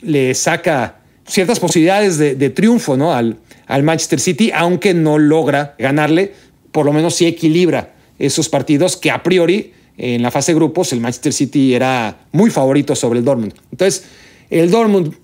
le 0.00 0.34
saca 0.34 1.00
ciertas 1.26 1.58
posibilidades 1.58 2.18
de, 2.18 2.50
triunfo 2.50 2.96
¿no? 2.96 3.12
al, 3.12 3.38
al 3.66 3.82
Manchester 3.82 4.20
City, 4.20 4.52
aunque 4.54 4.94
no 4.94 5.18
logra 5.18 5.74
ganarle, 5.78 6.34
por 6.70 6.86
lo 6.86 6.92
menos 6.92 7.14
sí 7.16 7.26
equilibra 7.26 7.94
esos 8.18 8.48
partidos 8.48 8.96
que 8.96 9.10
a 9.10 9.22
priori 9.22 9.72
en 9.96 10.22
la 10.22 10.30
fase 10.30 10.52
de 10.52 10.56
grupos 10.56 10.92
el 10.92 11.00
Manchester 11.00 11.32
City 11.32 11.74
era 11.74 12.26
muy 12.32 12.50
favorito 12.50 12.94
sobre 12.94 13.18
el 13.18 13.24
Dortmund. 13.24 13.54
Entonces, 13.70 14.04
el 14.50 14.70
Dortmund 14.70 15.14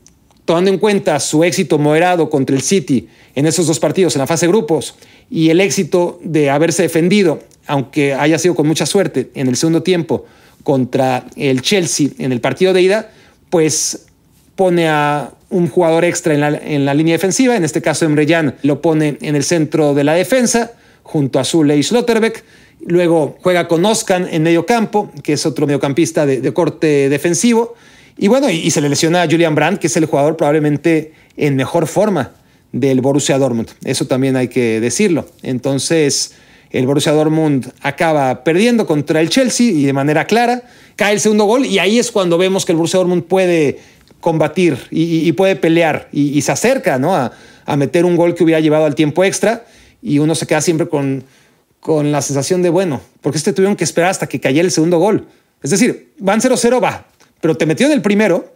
tomando 0.45 0.71
en 0.71 0.79
cuenta 0.79 1.21
su 1.21 1.45
éxito 1.45 1.79
moderado 1.79 2.31
contra 2.31 2.57
el 2.57 2.63
City 2.63 3.07
en 3.35 3.45
esos 3.45 3.67
dos 3.67 3.79
partidos 3.79 4.17
en 4.17 4.21
la 4.21 4.27
fase 4.27 4.47
de 4.47 4.53
grupos 4.53 4.95
y 5.31 5.51
el 5.51 5.61
éxito 5.61 6.19
de 6.25 6.49
haberse 6.49 6.83
defendido, 6.83 7.41
aunque 7.67 8.15
haya 8.15 8.39
sido 8.39 8.55
con 8.55 8.67
mucha 8.67 8.87
suerte 8.87 9.31
en 9.35 9.49
el 9.49 9.57
segundo 9.57 9.83
tiempo 9.83 10.25
contra 10.63 11.27
el 11.37 11.61
Chelsea 11.61 12.09
en 12.19 12.33
el 12.33 12.41
partido 12.41 12.73
de 12.73 12.81
ida, 12.81 13.11
pues 13.51 14.07
pone 14.57 14.89
a 14.89 15.33
un 15.51 15.69
jugador 15.69 16.05
extra 16.05 16.35
en 16.35 16.85
la, 16.85 16.95
línea 16.95 17.15
defensiva, 17.15 17.57
en 17.57 17.65
este 17.65 17.81
caso 17.81 18.05
Emre 18.05 18.27
Can 18.27 18.57
lo 18.63 18.83
pone 18.83 19.19
en 19.21 19.37
el 19.37 19.45
centro 19.45 19.95
de 19.95 20.05
la 20.05 20.15
defensa, 20.15 20.73
junto 21.03 21.39
a 21.39 21.45
Zule 21.45 21.77
y 21.77 21.83
Schlotterbeck, 21.83 22.45
luego 22.87 23.37
juega 23.43 23.69
con 23.69 23.85
Oskan 23.85 24.29
en 24.31 24.43
medio 24.43 24.67
campo, 24.67 25.11
que 25.23 25.35
es 25.35 25.47
otro 25.47 25.67
mediocampista 25.67 26.27
de 26.27 26.53
corte 26.53 27.09
defensivo, 27.09 27.75
y 28.19 28.27
bueno, 28.27 28.51
y, 28.51 28.71
se 28.73 28.81
le 28.81 28.89
lesiona 28.89 29.23
a 29.23 29.27
Julian 29.27 29.55
Brandt, 29.55 29.79
que 29.81 29.87
es 29.87 29.97
el 29.97 30.07
jugador 30.07 30.37
probablemente 30.37 31.13
en 31.37 31.55
mejor 31.55 31.87
forma 31.87 32.33
del 32.73 33.01
Borussia 33.01 33.39
Dortmund. 33.39 33.71
Eso 33.85 34.07
también 34.07 34.35
hay 34.35 34.49
que 34.49 34.81
decirlo. 34.81 35.27
Entonces, 35.43 36.35
el 36.71 36.85
Borussia 36.85 37.13
Dortmund 37.13 37.71
acaba 37.81 38.43
perdiendo 38.43 38.87
contra 38.87 39.21
el 39.21 39.31
Chelsea 39.31 39.71
y 39.71 39.85
de 39.85 39.93
manera 39.93 40.27
clara 40.27 40.65
cae 40.97 41.15
el 41.15 41.21
segundo 41.21 41.45
gol 41.45 41.65
y 41.65 41.79
ahí 41.79 42.01
es 42.01 42.11
cuando 42.11 42.37
vemos 42.39 42.67
que 42.67 42.73
el 42.73 42.77
Borussia 42.77 42.99
Dortmund 42.99 43.23
puede 43.23 43.79
combatir 44.19 44.77
y, 44.91 45.31
puede 45.33 45.55
pelear 45.55 46.09
y, 46.13 46.43
se 46.43 46.51
acerca 46.51 46.99
¿no? 46.99 47.15
a, 47.15 47.31
meter 47.77 48.05
un 48.05 48.17
gol 48.17 48.35
que 48.35 48.43
hubiera 48.43 48.59
llevado 48.59 48.85
al 48.85 48.97
tiempo 48.97 49.23
extra 49.23 49.65
y 50.03 50.19
uno 50.19 50.35
se 50.35 50.47
queda 50.47 50.61
siempre 50.61 50.89
con, 50.89 51.23
con 51.81 52.13
la 52.13 52.23
sensación 52.23 52.63
de, 52.63 52.71
bueno, 52.71 53.01
porque 53.21 53.39
este 53.39 53.53
tuvieron 53.53 53.77
que 53.77 53.85
esperar 53.85 54.11
hasta 54.11 54.27
que 54.27 54.41
cayera 54.41 54.65
el 54.65 54.73
segundo 54.73 54.99
gol? 54.99 55.27
Es 55.63 55.71
decir, 55.71 56.13
van 56.19 56.41
0-0, 56.41 56.83
va, 56.83 57.07
pero 57.41 57.57
te 57.57 57.67
metió 57.67 57.87
en 57.87 57.93
el 57.93 58.03
primero, 58.03 58.53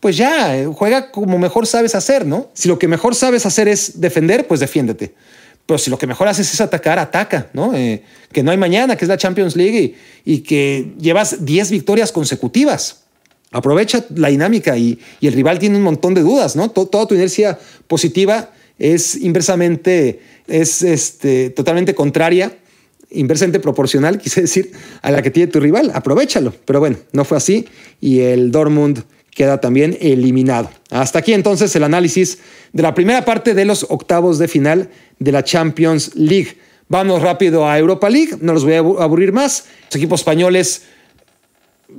pues 0.00 0.16
ya, 0.16 0.56
eh, 0.56 0.66
juega 0.66 1.10
como 1.10 1.38
mejor 1.38 1.66
sabes 1.66 1.94
hacer, 1.94 2.26
¿no? 2.26 2.48
Si 2.54 2.68
lo 2.68 2.78
que 2.78 2.88
mejor 2.88 3.14
sabes 3.14 3.46
hacer 3.46 3.68
es 3.68 4.00
defender, 4.00 4.46
pues 4.46 4.60
defiéndete. 4.60 5.14
Pero 5.64 5.78
si 5.78 5.90
lo 5.90 5.98
que 5.98 6.06
mejor 6.06 6.28
haces 6.28 6.52
es 6.52 6.60
atacar, 6.60 6.98
ataca, 6.98 7.48
¿no? 7.52 7.74
Eh, 7.74 8.02
que 8.30 8.42
no 8.42 8.50
hay 8.50 8.56
mañana, 8.56 8.96
que 8.96 9.04
es 9.04 9.08
la 9.08 9.16
Champions 9.16 9.56
League 9.56 9.96
y, 10.24 10.38
que 10.40 10.92
llevas 11.00 11.44
10 11.44 11.70
victorias 11.70 12.12
consecutivas. 12.12 13.02
Aprovecha 13.50 14.04
la 14.14 14.28
dinámica 14.28 14.76
y, 14.76 14.98
el 15.20 15.32
rival 15.32 15.58
tiene 15.58 15.76
un 15.76 15.82
montón 15.82 16.14
de 16.14 16.20
dudas, 16.20 16.54
¿no? 16.54 16.70
toda 16.70 17.06
tu 17.06 17.14
inercia 17.14 17.58
positiva 17.88 18.50
es 18.78 19.16
inversamente, 19.16 20.20
es 20.46 20.82
este, 20.82 21.50
totalmente 21.50 21.94
contraria 21.94 22.52
inversamente 23.10 23.60
proporcional, 23.60 24.18
quise 24.22 24.42
decir, 24.42 24.72
a 25.02 25.10
la 25.10 25.22
que 25.22 25.30
tiene 25.30 25.50
tu 25.50 25.60
rival. 25.60 25.90
Aprovechalo. 25.94 26.54
Pero 26.64 26.80
bueno, 26.80 26.96
no 27.12 27.24
fue 27.24 27.36
así 27.36 27.66
y 28.00 28.20
el 28.20 28.50
Dortmund 28.50 29.04
queda 29.36 29.60
también 29.60 29.96
eliminado. 30.00 30.70
Hasta 30.90 31.18
aquí 31.18 31.34
entonces 31.34 31.76
el 31.76 31.84
análisis 31.84 32.38
de 32.72 32.82
la 32.82 32.94
primera 32.94 33.24
parte 33.24 33.52
de 33.52 33.66
los 33.66 33.86
octavos 33.90 34.38
de 34.38 34.48
final 34.48 34.88
de 35.18 35.32
la 35.32 35.44
Champions 35.44 36.12
League. 36.14 36.56
Vamos 36.88 37.20
rápido 37.20 37.68
a 37.68 37.78
Europa 37.78 38.08
League, 38.08 38.38
no 38.40 38.54
los 38.54 38.64
voy 38.64 38.74
a 38.74 38.78
aburrir 38.78 39.32
más. 39.32 39.66
Los 39.88 39.96
equipos 39.96 40.20
españoles 40.20 40.82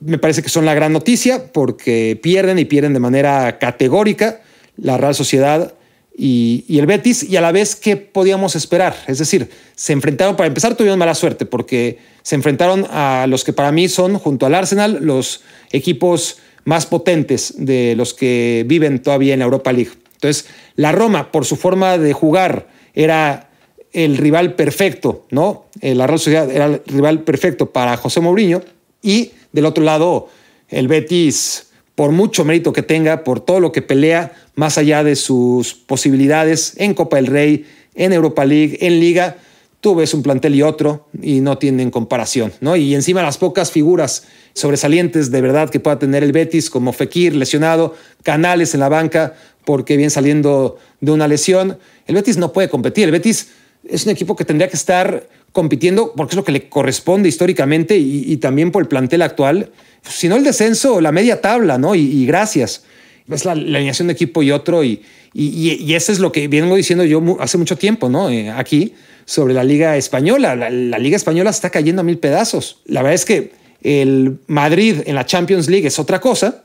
me 0.02 0.18
parece 0.18 0.42
que 0.42 0.50
son 0.50 0.66
la 0.66 0.74
gran 0.74 0.94
noticia 0.94 1.52
porque 1.52 2.20
pierden 2.22 2.58
y 2.58 2.66
pierden 2.66 2.94
de 2.94 3.00
manera 3.00 3.60
categórica. 3.60 4.42
La 4.76 4.98
Real 4.98 5.14
Sociedad 5.14 5.74
y, 6.20 6.80
el 6.80 6.88
Betis, 6.88 7.22
y 7.22 7.38
a 7.38 7.42
la 7.42 7.52
vez, 7.52 7.76
¿qué 7.76 7.96
podíamos 7.96 8.56
esperar? 8.56 8.96
Es 9.06 9.20
decir, 9.20 9.52
se 9.76 9.94
enfrentaron, 9.94 10.36
para 10.36 10.48
empezar, 10.48 10.76
tuvieron 10.76 10.98
mala 10.98 11.14
suerte, 11.14 11.46
porque 11.46 12.00
se 12.24 12.34
enfrentaron 12.34 12.88
a 12.90 13.28
los 13.30 13.44
que 13.44 13.54
para 13.54 13.72
mí 13.72 13.88
son, 13.88 14.18
junto 14.18 14.48
al 14.48 14.56
Arsenal, 14.56 14.98
los 15.02 15.42
equipos 15.72 16.40
más 16.66 16.88
potentes 16.88 17.54
de 17.58 17.94
los 17.96 18.16
que 18.16 18.66
viven 18.68 19.00
todavía 19.02 19.34
en 19.34 19.40
la 19.40 19.46
Europa 19.46 19.72
League. 19.72 19.92
Entonces, 20.16 20.48
la 20.76 20.92
Roma, 20.92 21.32
por 21.32 21.46
su 21.46 21.56
forma 21.56 22.00
de 22.00 22.14
jugar, 22.14 22.68
era 22.96 23.52
el 23.94 24.18
rival 24.18 24.56
perfecto, 24.56 25.28
¿no? 25.30 25.68
La 25.82 26.08
Real 26.08 26.20
Sociedad 26.20 26.50
era 26.50 26.66
el 26.66 26.82
rival 26.88 27.22
perfecto 27.22 27.72
para 27.72 27.96
José 27.96 28.22
Mourinho, 28.22 28.64
y 29.04 29.34
del 29.52 29.68
otro 29.68 29.84
lado, 29.84 30.30
el 30.70 30.88
Betis 30.88 31.68
por 31.98 32.12
mucho 32.12 32.46
mérito 32.46 32.74
que 32.74 32.84
tenga, 32.84 33.24
por 33.24 33.40
todo 33.40 33.60
lo 33.60 33.72
que 33.72 33.82
pelea, 33.82 34.32
más 34.58 34.78
allá 34.78 35.06
de 35.06 35.16
sus 35.16 35.74
posibilidades 35.74 36.74
en 36.76 36.94
Copa 36.94 37.16
del 37.16 37.28
Rey, 37.28 37.66
en 37.96 38.12
Europa 38.12 38.44
League, 38.44 38.78
en 38.82 39.00
Liga, 39.00 39.38
tú 39.80 39.96
ves 39.96 40.14
un 40.14 40.24
plantel 40.24 40.56
y 40.56 40.64
otro 40.64 41.08
y 41.22 41.40
no 41.40 41.58
tienen 41.58 41.92
comparación, 41.92 42.52
¿no? 42.60 42.76
Y 42.76 42.94
encima 42.94 43.24
las 43.24 43.38
pocas 43.38 43.72
figuras 43.72 44.26
sobresalientes 44.54 45.32
de 45.32 45.42
verdad 45.42 45.70
que 45.70 45.80
pueda 45.80 46.00
tener 46.00 46.24
el 46.24 46.34
Betis, 46.34 46.70
como 46.70 46.92
Fekir 46.92 47.36
lesionado, 47.36 47.96
Canales 48.24 48.74
en 48.74 48.82
la 48.82 48.90
banca, 48.90 49.36
porque 49.64 49.96
viene 49.96 50.10
saliendo 50.10 50.78
de 51.02 51.12
una 51.12 51.28
lesión, 51.28 51.78
el 52.08 52.16
Betis 52.16 52.38
no 52.38 52.52
puede 52.52 52.68
competir, 52.68 53.06
el 53.06 53.12
Betis 53.12 53.50
es 53.88 54.06
un 54.06 54.12
equipo 54.12 54.36
que 54.36 54.44
tendría 54.44 54.68
que 54.68 54.76
estar 54.76 55.30
compitiendo 55.52 56.14
porque 56.16 56.34
es 56.34 56.36
lo 56.36 56.44
que 56.44 56.52
le 56.52 56.70
corresponde 56.70 57.30
históricamente 57.30 57.98
y, 57.98 58.36
también 58.38 58.72
por 58.72 58.84
el 58.84 58.88
plantel 58.88 59.22
actual. 59.22 59.72
Si 60.04 60.28
no 60.28 60.36
el 60.36 60.44
descenso, 60.44 61.02
la 61.02 61.12
media 61.12 61.42
tabla, 61.42 61.78
¿no? 61.78 61.96
Y, 61.96 62.26
gracias. 62.26 62.84
Es 63.30 63.46
la, 63.46 63.52
alineación 63.52 64.08
de 64.08 64.14
equipo 64.14 64.42
y 64.42 64.52
otro 64.52 64.84
y, 64.84 65.04
y, 65.34 65.94
eso 65.94 66.12
es 66.12 66.20
lo 66.20 66.32
que 66.32 66.48
vengo 66.48 66.76
diciendo 66.76 67.04
yo 67.04 67.22
hace 67.40 67.58
mucho 67.58 67.78
tiempo, 67.78 68.10
¿no? 68.10 68.30
Eh, 68.30 68.50
aquí 68.50 68.94
sobre 69.26 69.54
la 69.54 69.64
Liga 69.64 69.98
Española. 69.98 70.56
La, 70.56 70.70
la, 70.70 70.98
Liga 70.98 71.18
Española 71.18 71.50
está 71.50 71.70
cayendo 71.70 72.02
a 72.02 72.04
mil 72.04 72.18
pedazos. 72.18 72.80
La 72.86 73.02
verdad 73.02 73.16
es 73.16 73.26
que 73.26 73.52
el 73.84 74.40
Madrid 74.48 75.02
en 75.06 75.16
la 75.16 75.26
Champions 75.26 75.70
League 75.70 75.86
es 75.86 76.00
otra 76.00 76.22
cosa. 76.22 76.64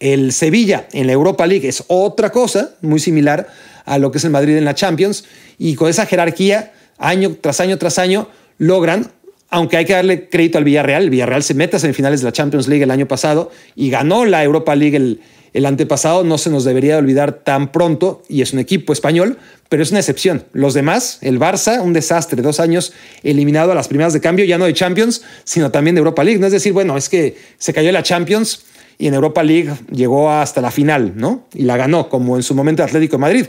El 0.00 0.32
Sevilla 0.32 0.88
en 0.92 1.06
la 1.06 1.12
Europa 1.12 1.46
League 1.46 1.68
es 1.68 1.84
otra 1.86 2.30
cosa, 2.32 2.74
muy 2.80 2.98
similar 2.98 3.46
a 3.84 3.98
lo 3.98 4.10
que 4.10 4.18
es 4.18 4.24
el 4.24 4.30
Madrid 4.30 4.56
en 4.56 4.64
la 4.64 4.74
Champions. 4.74 5.24
Y 5.58 5.76
con 5.76 5.88
esa 5.88 6.06
jerarquía, 6.06 6.72
año 6.98 7.36
tras 7.40 7.60
año 7.60 7.78
tras 7.78 7.98
año, 7.98 8.28
logran 8.58 9.10
aunque 9.50 9.76
hay 9.76 9.84
que 9.84 9.94
darle 9.94 10.28
crédito 10.28 10.58
al 10.58 10.64
Villarreal, 10.64 11.02
el 11.02 11.10
Villarreal 11.10 11.42
se 11.42 11.54
mete 11.54 11.76
a 11.76 11.80
semifinales 11.80 12.20
de 12.20 12.26
la 12.26 12.32
Champions 12.32 12.68
League 12.68 12.84
el 12.84 12.90
año 12.90 13.08
pasado 13.08 13.50
y 13.74 13.90
ganó 13.90 14.24
la 14.24 14.44
Europa 14.44 14.76
League 14.76 14.96
el, 14.96 15.20
el 15.52 15.66
antepasado, 15.66 16.24
no 16.24 16.38
se 16.38 16.50
nos 16.50 16.64
debería 16.64 16.98
olvidar 16.98 17.32
tan 17.32 17.72
pronto, 17.72 18.22
y 18.28 18.42
es 18.42 18.52
un 18.52 18.58
equipo 18.58 18.92
español, 18.92 19.38
pero 19.68 19.82
es 19.82 19.90
una 19.90 20.00
excepción. 20.00 20.44
Los 20.52 20.74
demás, 20.74 21.18
el 21.22 21.38
Barça, 21.38 21.80
un 21.80 21.92
desastre, 21.92 22.42
dos 22.42 22.60
años 22.60 22.92
eliminado 23.22 23.72
a 23.72 23.74
las 23.74 23.88
primeras 23.88 24.12
de 24.12 24.20
cambio, 24.20 24.44
ya 24.44 24.58
no 24.58 24.64
de 24.64 24.74
Champions, 24.74 25.22
sino 25.44 25.70
también 25.70 25.94
de 25.94 26.00
Europa 26.00 26.24
League. 26.24 26.40
No 26.40 26.46
es 26.46 26.52
decir, 26.52 26.72
bueno, 26.72 26.96
es 26.96 27.08
que 27.08 27.36
se 27.58 27.72
cayó 27.72 27.90
la 27.92 28.02
Champions 28.02 28.64
y 28.98 29.06
en 29.06 29.14
Europa 29.14 29.42
League 29.42 29.72
llegó 29.90 30.30
hasta 30.30 30.60
la 30.60 30.70
final, 30.70 31.12
¿no? 31.16 31.46
Y 31.54 31.62
la 31.62 31.76
ganó, 31.76 32.08
como 32.08 32.36
en 32.36 32.42
su 32.42 32.54
momento 32.54 32.82
Atlético 32.82 33.16
de 33.16 33.20
Madrid. 33.20 33.46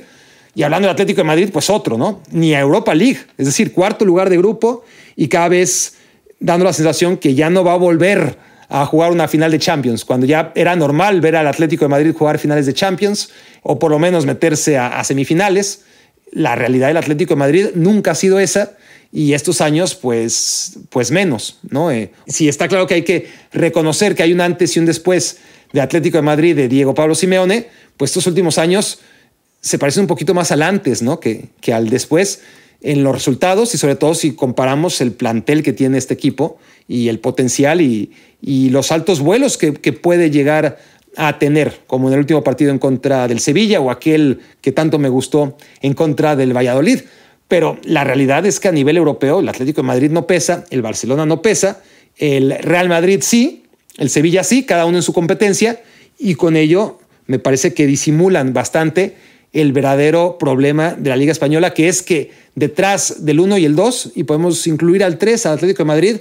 Y 0.54 0.64
hablando 0.64 0.88
del 0.88 0.94
Atlético 0.94 1.22
de 1.22 1.26
Madrid, 1.26 1.50
pues 1.52 1.70
otro, 1.70 1.98
¿no? 1.98 2.22
Ni 2.32 2.54
a 2.54 2.60
Europa 2.60 2.94
League, 2.94 3.20
es 3.38 3.46
decir, 3.46 3.74
cuarto 3.74 4.06
lugar 4.06 4.30
de 4.30 4.38
grupo 4.38 4.84
y 5.16 5.28
cada 5.28 5.50
vez 5.50 5.96
dando 6.40 6.66
la 6.66 6.74
sensación 6.74 7.18
que 7.18 7.36
ya 7.36 7.50
no 7.50 7.64
va 7.64 7.74
a 7.74 7.78
volver 7.78 8.38
a 8.74 8.86
jugar 8.86 9.12
una 9.12 9.28
final 9.28 9.52
de 9.52 9.60
Champions, 9.60 10.06
cuando 10.06 10.26
ya 10.26 10.54
era 10.56 10.78
normal 10.78 11.20
ver 11.20 11.36
al 11.36 11.46
Atlético 11.46 11.84
de 11.84 11.90
Madrid 11.90 12.14
jugar 12.18 12.40
finales 12.40 12.66
de 12.66 12.74
Champions 12.74 13.30
o 13.64 13.78
por 13.78 13.92
lo 13.92 14.00
menos 14.00 14.26
meterse 14.26 14.78
a, 14.78 15.04
semifinales. 15.04 15.84
La 16.32 16.56
realidad 16.56 16.88
del 16.88 16.96
Atlético 16.96 17.34
de 17.34 17.40
Madrid 17.40 17.66
nunca 17.76 18.12
ha 18.12 18.16
sido 18.16 18.40
esa 18.40 18.78
y 19.12 19.34
estos 19.34 19.60
años 19.60 19.94
pues, 19.96 20.80
pues 20.90 21.12
menos. 21.12 21.60
¿no? 21.70 21.92
Eh, 21.92 22.14
está 22.26 22.70
claro 22.70 22.88
que 22.88 22.94
hay 22.94 23.02
que 23.02 23.28
reconocer 23.52 24.16
que 24.16 24.24
hay 24.24 24.32
un 24.32 24.40
antes 24.40 24.78
y 24.78 24.80
un 24.80 24.86
después 24.86 25.40
de 25.74 25.82
Atlético 25.82 26.20
de 26.20 26.22
Madrid 26.22 26.56
de 26.56 26.70
Diego 26.70 26.96
Pablo 26.96 27.14
Simeone, 27.14 27.68
pues 27.98 28.12
estos 28.12 28.28
últimos 28.28 28.58
años 28.58 29.00
se 29.60 29.80
parecen 29.80 30.04
un 30.04 30.08
poquito 30.08 30.34
más 30.34 30.50
al 30.54 30.62
antes 30.62 31.02
¿no? 31.02 31.20
que, 31.20 31.50
que 31.60 31.74
al 31.74 31.90
después 31.90 32.40
en 32.82 33.04
los 33.04 33.14
resultados 33.14 33.76
y 33.76 33.78
sobre 33.78 33.96
todo 33.96 34.16
si 34.16 34.34
comparamos 34.34 35.02
el 35.02 35.12
plantel 35.12 35.62
que 35.62 35.74
tiene 35.74 35.98
este 35.98 36.14
equipo 36.14 36.58
y 36.92 37.08
el 37.08 37.20
potencial 37.20 37.80
y, 37.80 38.12
los 38.42 38.92
altos 38.92 39.22
vuelos 39.22 39.58
que, 39.58 39.94
puede 39.94 40.30
llegar 40.30 40.78
a 41.16 41.40
tener, 41.40 41.82
como 41.88 42.08
en 42.08 42.16
el 42.16 42.20
último 42.20 42.44
partido 42.44 42.72
en 42.72 42.80
contra 42.80 43.28
del 43.28 43.40
Sevilla 43.40 43.80
o 43.80 43.92
aquel 43.92 44.40
que 44.62 44.72
tanto 44.72 45.00
me 45.00 45.08
gustó 45.08 45.58
en 45.82 45.94
contra 45.94 46.36
del 46.36 46.56
Valladolid. 46.56 47.02
Pero 47.48 47.78
la 47.84 48.04
realidad 48.04 48.46
es 48.46 48.60
que 48.60 48.68
a 48.68 48.72
nivel 48.72 48.98
europeo 48.98 49.40
el 49.40 49.48
Atlético 49.48 49.82
de 49.82 49.88
Madrid 49.88 50.10
no 50.10 50.28
pesa, 50.28 50.66
el 50.70 50.82
Barcelona 50.82 51.26
no 51.26 51.42
pesa, 51.42 51.82
el 52.18 52.58
Real 52.60 52.90
Madrid 52.90 53.20
sí, 53.22 53.64
el 53.98 54.10
Sevilla 54.10 54.44
sí, 54.44 54.64
cada 54.64 54.86
uno 54.86 54.98
en 54.98 55.04
su 55.04 55.14
competencia 55.14 55.82
y 56.18 56.36
con 56.36 56.58
ello 56.58 57.00
me 57.28 57.40
parece 57.40 57.74
que 57.74 57.86
disimulan 57.86 58.54
bastante 58.54 59.16
el 59.54 59.72
verdadero 59.72 60.38
problema 60.38 60.96
de 60.98 61.10
la 61.10 61.16
Liga 61.16 61.32
Española, 61.32 61.74
que 61.74 61.88
es 61.88 62.02
que 62.02 62.32
detrás 62.56 63.26
del 63.26 63.40
1 63.40 63.60
y 63.60 63.66
el 63.66 63.76
2, 63.76 64.14
y 64.16 64.24
podemos 64.24 64.66
incluir 64.68 65.04
al 65.04 65.18
3, 65.18 65.46
al 65.46 65.54
Atlético 65.54 65.84
de 65.84 65.88
Madrid, 65.88 66.18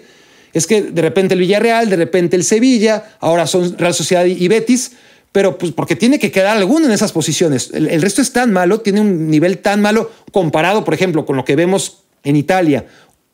es 0.53 0.67
que 0.67 0.83
de 0.83 1.03
repente 1.03 1.35
el 1.35 1.41
Villarreal, 1.41 1.89
de 1.89 1.97
repente 1.97 2.37
el 2.37 2.45
Sevilla, 2.45 3.17
ahora 3.21 3.47
son 3.47 3.77
Real 3.79 3.95
Sociedad 3.95 4.25
y 4.25 4.49
Betis, 4.49 4.93
pero 5.33 5.59
pues 5.59 5.73
porque 5.73 5.97
tiene 5.97 6.19
que 6.19 6.31
quedar 6.31 6.57
alguno 6.57 6.87
en 6.87 6.93
esas 6.93 7.13
posiciones. 7.13 7.71
El, 7.73 8.03
resto 8.03 8.21
es 8.21 8.33
tan 8.33 8.53
malo, 8.53 8.81
tiene 8.81 9.01
un 9.01 9.31
nivel 9.31 9.59
tan 9.59 9.81
malo 9.81 10.11
comparado, 10.33 10.85
por 10.85 10.95
ejemplo, 10.95 11.25
con 11.25 11.37
lo 11.37 11.45
que 11.45 11.57
vemos 11.57 12.03
en 12.25 12.37
Italia 12.37 12.87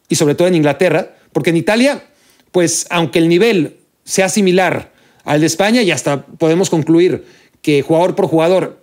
y 0.08 0.16
sobre 0.16 0.34
todo 0.34 0.48
en 0.48 0.54
Inglaterra, 0.54 1.16
porque 1.32 1.50
en 1.50 1.56
Italia, 1.56 2.04
pues 2.52 2.86
aunque 2.90 3.18
el 3.18 3.28
nivel 3.28 3.78
sea 4.04 4.28
similar 4.28 4.92
al 5.24 5.40
de 5.40 5.46
España 5.46 5.82
y 5.82 5.90
hasta 5.90 6.26
podemos 6.26 6.70
concluir 6.70 7.24
que 7.62 7.82
jugador 7.82 8.14
por 8.14 8.26
jugador 8.26 8.80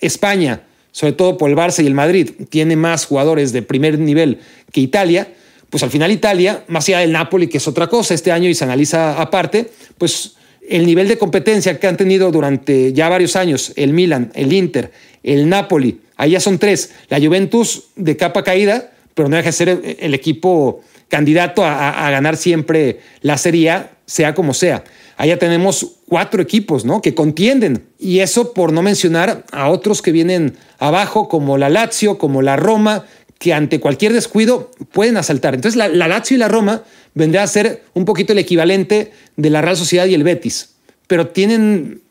España, 0.00 0.62
sobre 0.90 1.12
todo 1.12 1.38
por 1.38 1.48
el 1.48 1.56
Barça 1.56 1.82
y 1.82 1.86
el 1.86 1.94
Madrid, 1.94 2.32
tiene 2.50 2.76
más 2.76 3.06
jugadores 3.06 3.52
de 3.52 3.62
primer 3.62 3.98
nivel 3.98 4.40
que 4.72 4.80
Italia, 4.80 5.32
pues 5.70 5.82
al 5.82 5.90
final 5.90 6.10
Italia, 6.10 6.64
más 6.68 6.88
allá 6.88 7.00
del 7.00 7.12
Napoli, 7.12 7.48
que 7.48 7.58
es 7.58 7.68
otra 7.68 7.88
cosa 7.88 8.14
este 8.14 8.32
año 8.32 8.48
y 8.48 8.54
se 8.54 8.64
analiza 8.64 9.20
aparte, 9.20 9.70
pues 9.98 10.34
el 10.68 10.86
nivel 10.86 11.08
de 11.08 11.18
competencia 11.18 11.78
que 11.78 11.86
han 11.86 11.96
tenido 11.96 12.30
durante 12.30 12.92
ya 12.92 13.08
varios 13.08 13.36
años 13.36 13.72
el 13.76 13.92
Milan, 13.92 14.30
el 14.34 14.52
Inter, 14.52 14.92
el 15.22 15.48
Napoli, 15.48 16.00
ahí 16.16 16.32
ya 16.32 16.40
son 16.40 16.58
tres, 16.58 16.92
la 17.08 17.18
Juventus 17.18 17.84
de 17.96 18.16
capa 18.16 18.44
caída, 18.44 18.90
pero 19.14 19.28
no 19.28 19.36
deja 19.36 19.48
de 19.48 19.52
ser 19.52 19.96
el 19.98 20.14
equipo 20.14 20.82
candidato 21.08 21.64
a, 21.64 22.10
ganar 22.10 22.36
siempre 22.36 23.00
la 23.22 23.38
Serie 23.38 23.70
A, 23.70 23.90
sea 24.06 24.34
como 24.34 24.54
sea. 24.54 24.84
Allá 25.16 25.38
tenemos 25.38 25.96
cuatro 26.06 26.40
equipos 26.40 26.84
¿no? 26.84 27.02
que 27.02 27.14
contienden. 27.14 27.86
Y 27.98 28.20
eso 28.20 28.52
por 28.52 28.72
no 28.72 28.82
mencionar 28.82 29.44
a 29.50 29.68
otros 29.68 30.02
que 30.02 30.12
vienen 30.12 30.56
abajo, 30.78 31.28
como 31.28 31.58
la 31.58 31.68
Lazio, 31.68 32.18
como 32.18 32.40
la 32.42 32.56
Roma, 32.56 33.04
que 33.38 33.54
ante 33.54 33.80
cualquier 33.80 34.12
descuido 34.12 34.70
pueden 34.92 35.16
asaltar. 35.16 35.54
Entonces 35.54 35.76
la, 35.76 35.88
Lazio 35.88 36.36
y 36.36 36.38
la 36.38 36.48
Roma 36.48 36.82
vendrá 37.14 37.42
a 37.42 37.46
ser 37.46 37.84
un 37.94 38.04
poquito 38.04 38.32
el 38.32 38.38
equivalente 38.38 39.12
de 39.36 39.50
la 39.50 39.62
Real 39.62 39.76
Sociedad 39.76 40.06
y 40.06 40.14
el 40.14 40.24
Betis, 40.24 40.70
pero 41.06 41.28
tienen 41.28 42.02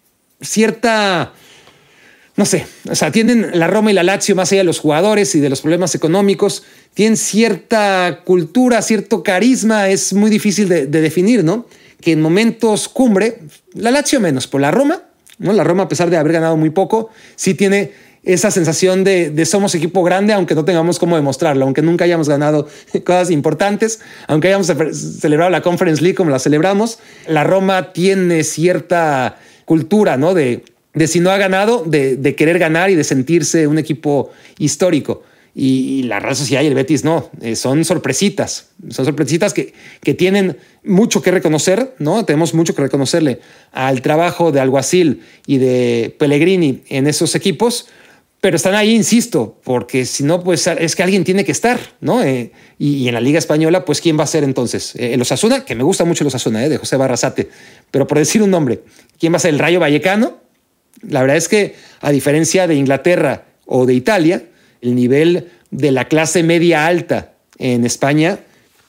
cierta, 0.42 1.34
no 2.36 2.46
sé, 2.46 2.66
o 2.90 2.96
sea, 2.96 3.12
tienen 3.12 3.52
la 3.54 3.68
Roma 3.68 3.92
y 3.92 3.94
la 3.94 4.04
Lazio 4.04 4.36
más 4.36 4.52
allá 4.52 4.62
de 4.62 4.66
los 4.66 4.80
jugadores 4.80 5.36
y 5.36 5.40
de 5.40 5.50
los 5.50 5.62
problemas 5.62 5.96
económicos, 5.96 6.64
tienen 6.94 7.18
cierta 7.18 8.22
cultura, 8.24 8.82
cierto 8.82 9.22
carisma, 9.22 9.90
es 9.90 10.14
muy 10.14 10.30
difícil 10.30 10.70
de, 10.70 10.88
de 10.88 11.02
definir, 11.02 11.44
¿no? 11.44 11.68
Que 12.02 12.14
en 12.14 12.22
momentos 12.22 12.88
cumbre, 12.88 13.40
la 13.74 13.92
Lazio 13.92 14.20
menos, 14.20 14.48
por 14.48 14.62
la 14.62 14.72
Roma, 14.72 15.04
¿no? 15.40 15.54
La 15.54 15.64
Roma, 15.64 15.84
a 15.84 15.90
pesar 15.90 16.10
de 16.10 16.18
haber 16.18 16.34
ganado 16.34 16.56
muy 16.58 16.70
poco, 16.70 17.10
sí 17.36 17.54
tiene 17.54 17.92
esa 18.28 18.52
sensación 18.52 19.06
de, 19.06 19.46
somos 19.46 19.74
equipo 19.74 20.04
grande, 20.04 20.34
aunque 20.34 20.54
no 20.54 20.66
tengamos 20.66 21.00
cómo 21.00 21.16
demostrarlo, 21.16 21.64
aunque 21.64 21.82
nunca 21.82 22.04
hayamos 22.04 22.28
ganado 22.28 22.68
cosas 23.06 23.32
importantes, 23.32 24.02
aunque 24.28 24.50
hayamos 24.50 24.68
celebrado 24.94 25.50
la 25.50 25.62
Conference 25.62 26.02
League 26.04 26.16
como 26.16 26.30
la 26.30 26.40
celebramos, 26.40 27.00
la 27.28 27.46
Roma 27.46 27.94
tiene 27.94 28.44
cierta 28.44 29.38
cultura, 29.66 30.18
¿no? 30.18 30.34
De, 30.34 30.66
de 30.94 31.08
si 31.08 31.22
no 31.22 31.32
ha 31.32 31.38
ganado, 31.38 31.84
de, 31.86 32.36
querer 32.36 32.60
ganar 32.60 32.90
y 32.90 32.96
de 32.96 33.06
sentirse 33.06 33.66
un 33.66 33.78
equipo 33.78 34.32
histórico. 34.60 35.24
Y, 35.56 36.04
la 36.04 36.20
Real 36.20 36.36
Sociedad 36.36 36.62
y 36.62 36.68
el 36.68 36.76
Betis 36.76 37.04
no, 37.04 37.32
eh, 37.42 37.56
son 37.56 37.84
sorpresitas, 37.84 38.68
son 38.90 39.06
sorpresitas 39.06 39.54
que, 39.54 39.74
que 40.04 40.14
tienen 40.14 40.58
mucho 40.84 41.22
que 41.22 41.32
reconocer, 41.32 41.96
¿no? 41.98 42.26
Tenemos 42.26 42.54
mucho 42.54 42.76
que 42.76 42.82
reconocerle 42.82 43.40
al 43.72 44.02
trabajo 44.02 44.52
de 44.52 44.60
Alguacil 44.60 45.24
y 45.48 45.58
de 45.58 46.16
Pellegrini 46.20 46.84
en 46.90 47.08
esos 47.08 47.34
equipos, 47.34 47.88
pero 48.40 48.56
están 48.56 48.76
ahí, 48.76 48.94
insisto, 48.94 49.60
porque 49.64 50.06
si 50.06 50.24
no, 50.24 50.44
pues 50.44 50.68
es 50.68 50.96
que 50.96 51.04
alguien 51.04 51.24
tiene 51.24 51.44
que 51.44 51.52
estar, 51.52 51.80
¿no? 52.02 52.22
Eh, 52.24 52.52
y, 52.78 53.08
en 53.08 53.14
la 53.16 53.22
Liga 53.22 53.40
Española, 53.40 53.84
pues 53.84 54.00
¿quién 54.00 54.18
va 54.18 54.24
a 54.24 54.28
ser 54.28 54.44
entonces? 54.44 54.94
Eh, 54.96 55.18
Osasuna, 55.20 55.66
que 55.66 55.74
me 55.74 55.84
gusta 55.84 56.06
mucho 56.06 56.24
el 56.24 56.28
Osasuna, 56.28 56.64
eh, 56.64 56.70
de 56.70 56.78
José 56.78 56.98
Barrasate, 56.98 57.50
pero 57.90 58.06
por 58.06 58.20
decir 58.20 58.44
un 58.44 58.52
nombre, 58.52 58.84
¿quién 59.20 59.34
va 59.34 59.38
a 59.38 59.40
ser 59.40 59.54
el 59.54 59.60
Rayo 59.60 59.80
Vallecano? 59.80 60.38
La 61.02 61.22
verdad 61.22 61.38
es 61.38 61.48
que, 61.48 61.76
a 62.00 62.12
diferencia 62.12 62.68
de 62.68 62.76
Inglaterra 62.76 63.46
o 63.66 63.86
de 63.88 63.96
Italia, 63.96 64.44
el 64.82 64.96
nivel 64.96 65.50
de 65.72 65.92
la 65.92 66.08
clase 66.08 66.44
media 66.44 66.86
alta 66.86 67.34
en 67.58 67.86
España 67.86 68.40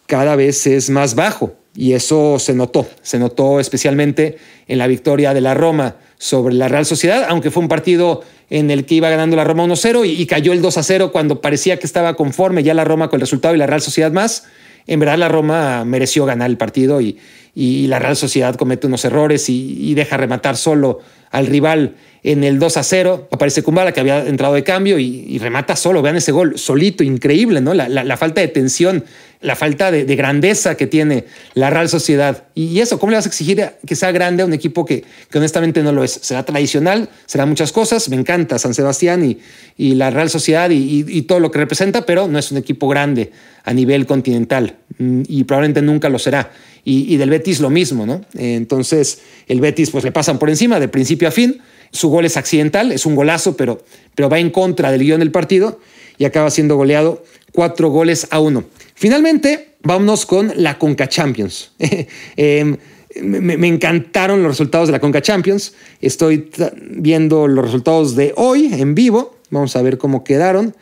cada 0.06 0.36
vez 0.36 0.66
es 0.66 0.90
más 0.90 1.14
bajo 1.14 1.54
y 1.74 1.92
eso 1.92 2.38
se 2.38 2.54
notó, 2.54 2.88
se 3.02 3.18
notó 3.18 3.60
especialmente 3.60 4.36
en 4.66 4.78
la 4.78 4.86
victoria 4.86 5.32
de 5.32 5.40
la 5.40 5.54
Roma 5.54 5.96
sobre 6.18 6.54
la 6.54 6.68
Real 6.68 6.84
Sociedad, 6.84 7.26
aunque 7.28 7.50
fue 7.50 7.62
un 7.62 7.68
partido 7.68 8.22
en 8.50 8.70
el 8.70 8.86
que 8.86 8.96
iba 8.96 9.10
ganando 9.10 9.36
la 9.36 9.44
Roma 9.44 9.64
1-0 9.64 10.06
y, 10.06 10.26
cayó 10.26 10.52
el 10.52 10.62
2-0 10.62 11.10
cuando 11.12 11.40
parecía 11.40 11.78
que 11.78 11.86
estaba 11.86 12.14
conforme 12.14 12.62
ya 12.62 12.74
la 12.74 12.84
Roma 12.84 13.08
con 13.08 13.18
el 13.18 13.22
resultado 13.22 13.54
y 13.54 13.58
la 13.58 13.66
Real 13.66 13.82
Sociedad 13.82 14.10
más. 14.10 14.46
En 14.86 15.00
verdad 15.00 15.18
la 15.18 15.28
Roma 15.28 15.84
mereció 15.84 16.24
ganar 16.24 16.48
el 16.48 16.56
partido 16.56 17.00
y, 17.00 17.18
la 17.54 17.98
Real 17.98 18.16
Sociedad 18.16 18.54
comete 18.54 18.86
unos 18.86 19.04
errores 19.04 19.48
y, 19.48 19.94
deja 19.94 20.16
rematar 20.16 20.56
solo 20.56 21.00
al 21.30 21.46
rival 21.46 21.96
en 22.22 22.44
el 22.44 22.58
2 22.58 22.76
a 22.76 22.82
0. 22.82 23.28
Aparece 23.30 23.62
Kumbala, 23.62 23.92
que 23.92 24.00
había 24.00 24.26
entrado 24.26 24.54
de 24.54 24.64
cambio, 24.64 24.98
y, 24.98 25.38
remata 25.38 25.76
solo. 25.76 26.02
Vean 26.02 26.16
ese 26.16 26.32
gol, 26.32 26.58
solito, 26.58 27.02
increíble, 27.02 27.60
¿no? 27.60 27.74
La, 27.74 28.16
falta 28.16 28.40
de 28.40 28.48
tensión, 28.48 29.04
la 29.40 29.56
falta 29.56 29.90
de, 29.90 30.04
grandeza 30.16 30.76
que 30.76 30.86
tiene 30.86 31.24
la 31.54 31.70
Real 31.70 31.88
Sociedad. 31.88 32.44
Y 32.54 32.80
eso, 32.80 32.98
¿cómo 32.98 33.10
le 33.10 33.16
vas 33.16 33.26
a 33.26 33.28
exigir 33.28 33.64
que 33.86 33.96
sea 33.96 34.12
grande 34.12 34.42
a 34.42 34.46
un 34.46 34.52
equipo 34.52 34.84
que, 34.84 35.04
honestamente 35.34 35.82
no 35.82 35.92
lo 35.92 36.04
es? 36.04 36.18
Será 36.22 36.44
tradicional, 36.44 37.08
será 37.26 37.46
muchas 37.46 37.72
cosas. 37.72 38.08
Me 38.08 38.16
encanta 38.16 38.58
San 38.58 38.74
Sebastián 38.74 39.24
y, 39.24 39.38
y 39.76 39.94
la 39.94 40.10
Real 40.10 40.30
Sociedad 40.30 40.70
y, 40.70 41.22
todo 41.22 41.40
lo 41.40 41.50
que 41.50 41.58
representa, 41.58 42.06
pero 42.06 42.26
no 42.28 42.38
es 42.38 42.50
un 42.50 42.58
equipo 42.58 42.88
grande 42.88 43.32
a 43.64 43.72
nivel 43.72 44.06
continental 44.06 44.76
y 44.98 45.44
probablemente 45.44 45.82
nunca 45.82 46.08
lo 46.08 46.18
será. 46.18 46.50
Y, 46.84 47.18
del 47.18 47.28
Betis 47.28 47.60
lo 47.60 47.68
mismo, 47.68 48.06
¿no? 48.06 48.22
Entonces, 48.34 49.20
el 49.46 49.60
Betis 49.60 49.90
pues 49.90 50.04
le 50.04 50.12
pasan 50.12 50.38
por 50.38 50.48
encima 50.48 50.80
de 50.80 50.88
principio 50.88 51.28
a 51.28 51.30
fin 51.30 51.60
su 51.90 52.08
gol 52.08 52.24
es 52.24 52.36
accidental, 52.36 52.92
es 52.92 53.06
un 53.06 53.14
golazo, 53.14 53.56
pero, 53.56 53.82
pero 54.14 54.28
va 54.28 54.38
en 54.38 54.50
contra 54.50 54.90
del 54.90 55.02
guion 55.02 55.20
del 55.20 55.30
partido 55.30 55.80
y 56.18 56.24
acaba 56.24 56.50
siendo 56.50 56.76
goleado 56.76 57.24
cuatro 57.52 57.90
goles 57.90 58.26
a 58.30 58.40
uno. 58.40 58.64
Finalmente, 58.94 59.70
vámonos 59.82 60.26
con 60.26 60.52
la 60.56 60.78
Conca 60.78 61.08
Champions. 61.08 61.72
Em, 62.36 62.76
me, 63.22 63.66
encantaron 63.66 64.42
los 64.42 64.52
resultados 64.52 64.88
de 64.88 64.92
la 64.92 65.00
Conca 65.00 65.22
Champions. 65.22 65.72
Estoy 66.00 66.50
viendo 66.78 67.48
los 67.48 67.64
resultados 67.64 68.14
de 68.16 68.32
hoy 68.36 68.70
en 68.72 68.94
vivo. 68.94 69.36
Vamos 69.50 69.74
a 69.76 69.82
ver 69.82 69.98
cómo 69.98 70.24
quedaron. 70.24 70.76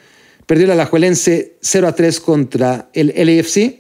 Perdió 0.45 0.67
la 0.67 0.75
Alajuelense 0.75 1.55
0 1.61 1.89
a 1.89 1.95
3 1.95 2.21
contra 2.21 2.89
el 2.95 3.15
LAFC. 3.17 3.79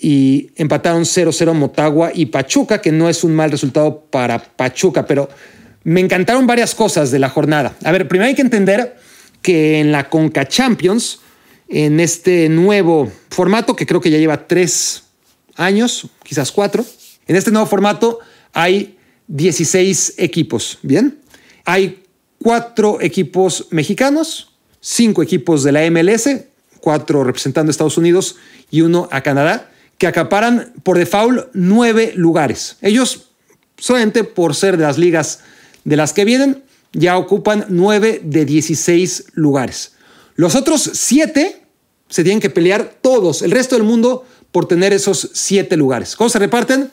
Y 0.00 0.50
empataron 0.56 1.02
0-0 1.02 1.52
Motagua 1.52 2.10
y 2.14 2.26
Pachuca, 2.26 2.80
que 2.80 2.90
no 2.90 3.10
es 3.10 3.22
un 3.22 3.34
mal 3.34 3.50
resultado 3.50 4.00
para 4.10 4.38
Pachuca, 4.38 5.04
pero 5.06 5.28
me 5.84 6.00
encantaron 6.00 6.46
varias 6.46 6.74
cosas 6.74 7.10
de 7.10 7.18
la 7.18 7.28
jornada. 7.28 7.76
A 7.84 7.92
ver, 7.92 8.08
primero 8.08 8.28
hay 8.28 8.34
que 8.34 8.40
entender 8.40 8.96
que 9.42 9.78
en 9.78 9.92
la 9.92 10.08
Conca 10.08 10.48
Champions, 10.48 11.20
en 11.68 12.00
este 12.00 12.48
nuevo 12.48 13.12
formato 13.28 13.76
que 13.76 13.86
creo 13.86 14.00
que 14.00 14.10
ya 14.10 14.16
lleva 14.16 14.46
tres 14.46 15.04
años, 15.54 16.06
quizás 16.22 16.50
cuatro, 16.50 16.84
en 17.26 17.36
este 17.36 17.50
nuevo 17.50 17.66
formato 17.66 18.20
hay 18.54 18.96
16 19.28 20.14
equipos, 20.16 20.78
¿bien? 20.82 21.18
Hay 21.66 22.02
cuatro 22.42 23.02
equipos 23.02 23.66
mexicanos, 23.70 24.54
cinco 24.80 25.22
equipos 25.22 25.62
de 25.62 25.72
la 25.72 25.90
MLS, 25.90 26.26
cuatro 26.80 27.22
representando 27.22 27.68
a 27.68 27.72
Estados 27.72 27.98
Unidos 27.98 28.36
y 28.70 28.80
uno 28.80 29.06
a 29.12 29.20
Canadá 29.20 29.70
que 30.00 30.06
acaparan 30.06 30.72
por 30.82 30.96
default 30.96 31.48
nueve 31.52 32.14
lugares. 32.16 32.78
Ellos, 32.80 33.26
solamente 33.76 34.24
por 34.24 34.54
ser 34.56 34.78
de 34.78 34.84
las 34.84 34.96
ligas 34.96 35.40
de 35.84 35.94
las 35.94 36.14
que 36.14 36.24
vienen, 36.24 36.64
ya 36.94 37.18
ocupan 37.18 37.66
nueve 37.68 38.22
de 38.24 38.46
16 38.46 39.26
lugares. 39.34 39.92
Los 40.36 40.54
otros 40.54 40.90
siete 40.94 41.64
se 42.08 42.24
tienen 42.24 42.40
que 42.40 42.48
pelear 42.48 42.94
todos, 43.02 43.42
el 43.42 43.50
resto 43.50 43.76
del 43.76 43.84
mundo, 43.84 44.24
por 44.52 44.66
tener 44.66 44.94
esos 44.94 45.32
siete 45.34 45.76
lugares. 45.76 46.16
¿Cómo 46.16 46.30
se 46.30 46.38
reparten? 46.38 46.90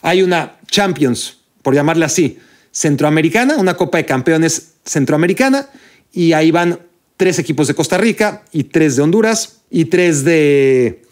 Hay 0.00 0.22
una 0.22 0.60
Champions, 0.70 1.38
por 1.60 1.74
llamarla 1.74 2.06
así, 2.06 2.38
centroamericana, 2.70 3.56
una 3.56 3.74
Copa 3.76 3.98
de 3.98 4.06
Campeones 4.06 4.74
centroamericana, 4.84 5.70
y 6.12 6.34
ahí 6.34 6.52
van 6.52 6.78
tres 7.16 7.40
equipos 7.40 7.66
de 7.66 7.74
Costa 7.74 7.98
Rica 7.98 8.44
y 8.52 8.62
tres 8.62 8.94
de 8.94 9.02
Honduras 9.02 9.62
y 9.70 9.86
tres 9.86 10.22
de 10.22 11.02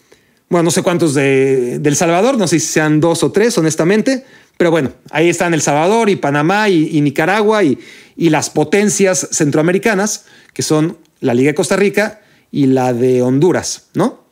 bueno, 0.53 0.65
no 0.65 0.71
sé 0.71 0.83
cuántos 0.83 1.15
de, 1.15 1.81
El 1.83 1.95
Salvador, 1.95 2.37
no 2.37 2.47
sé 2.47 2.59
si 2.59 2.67
sean 2.67 2.99
dos 2.99 3.23
o 3.23 3.31
tres, 3.31 3.57
honestamente, 3.57 4.23
pero 4.55 4.69
bueno, 4.69 4.93
ahí 5.09 5.27
están 5.27 5.55
El 5.55 5.63
Salvador 5.63 6.11
y 6.11 6.15
Panamá 6.15 6.69
y, 6.69 7.01
Nicaragua 7.01 7.63
y, 7.63 7.79
y, 8.15 8.29
las 8.29 8.51
potencias 8.51 9.29
centroamericanas, 9.31 10.25
que 10.53 10.61
son 10.61 10.99
la 11.21 11.33
Liga 11.33 11.49
de 11.49 11.55
Costa 11.55 11.75
Rica 11.75 12.21
y 12.51 12.67
la 12.67 12.93
de 12.93 13.23
Honduras, 13.23 13.85
¿no? 13.95 14.25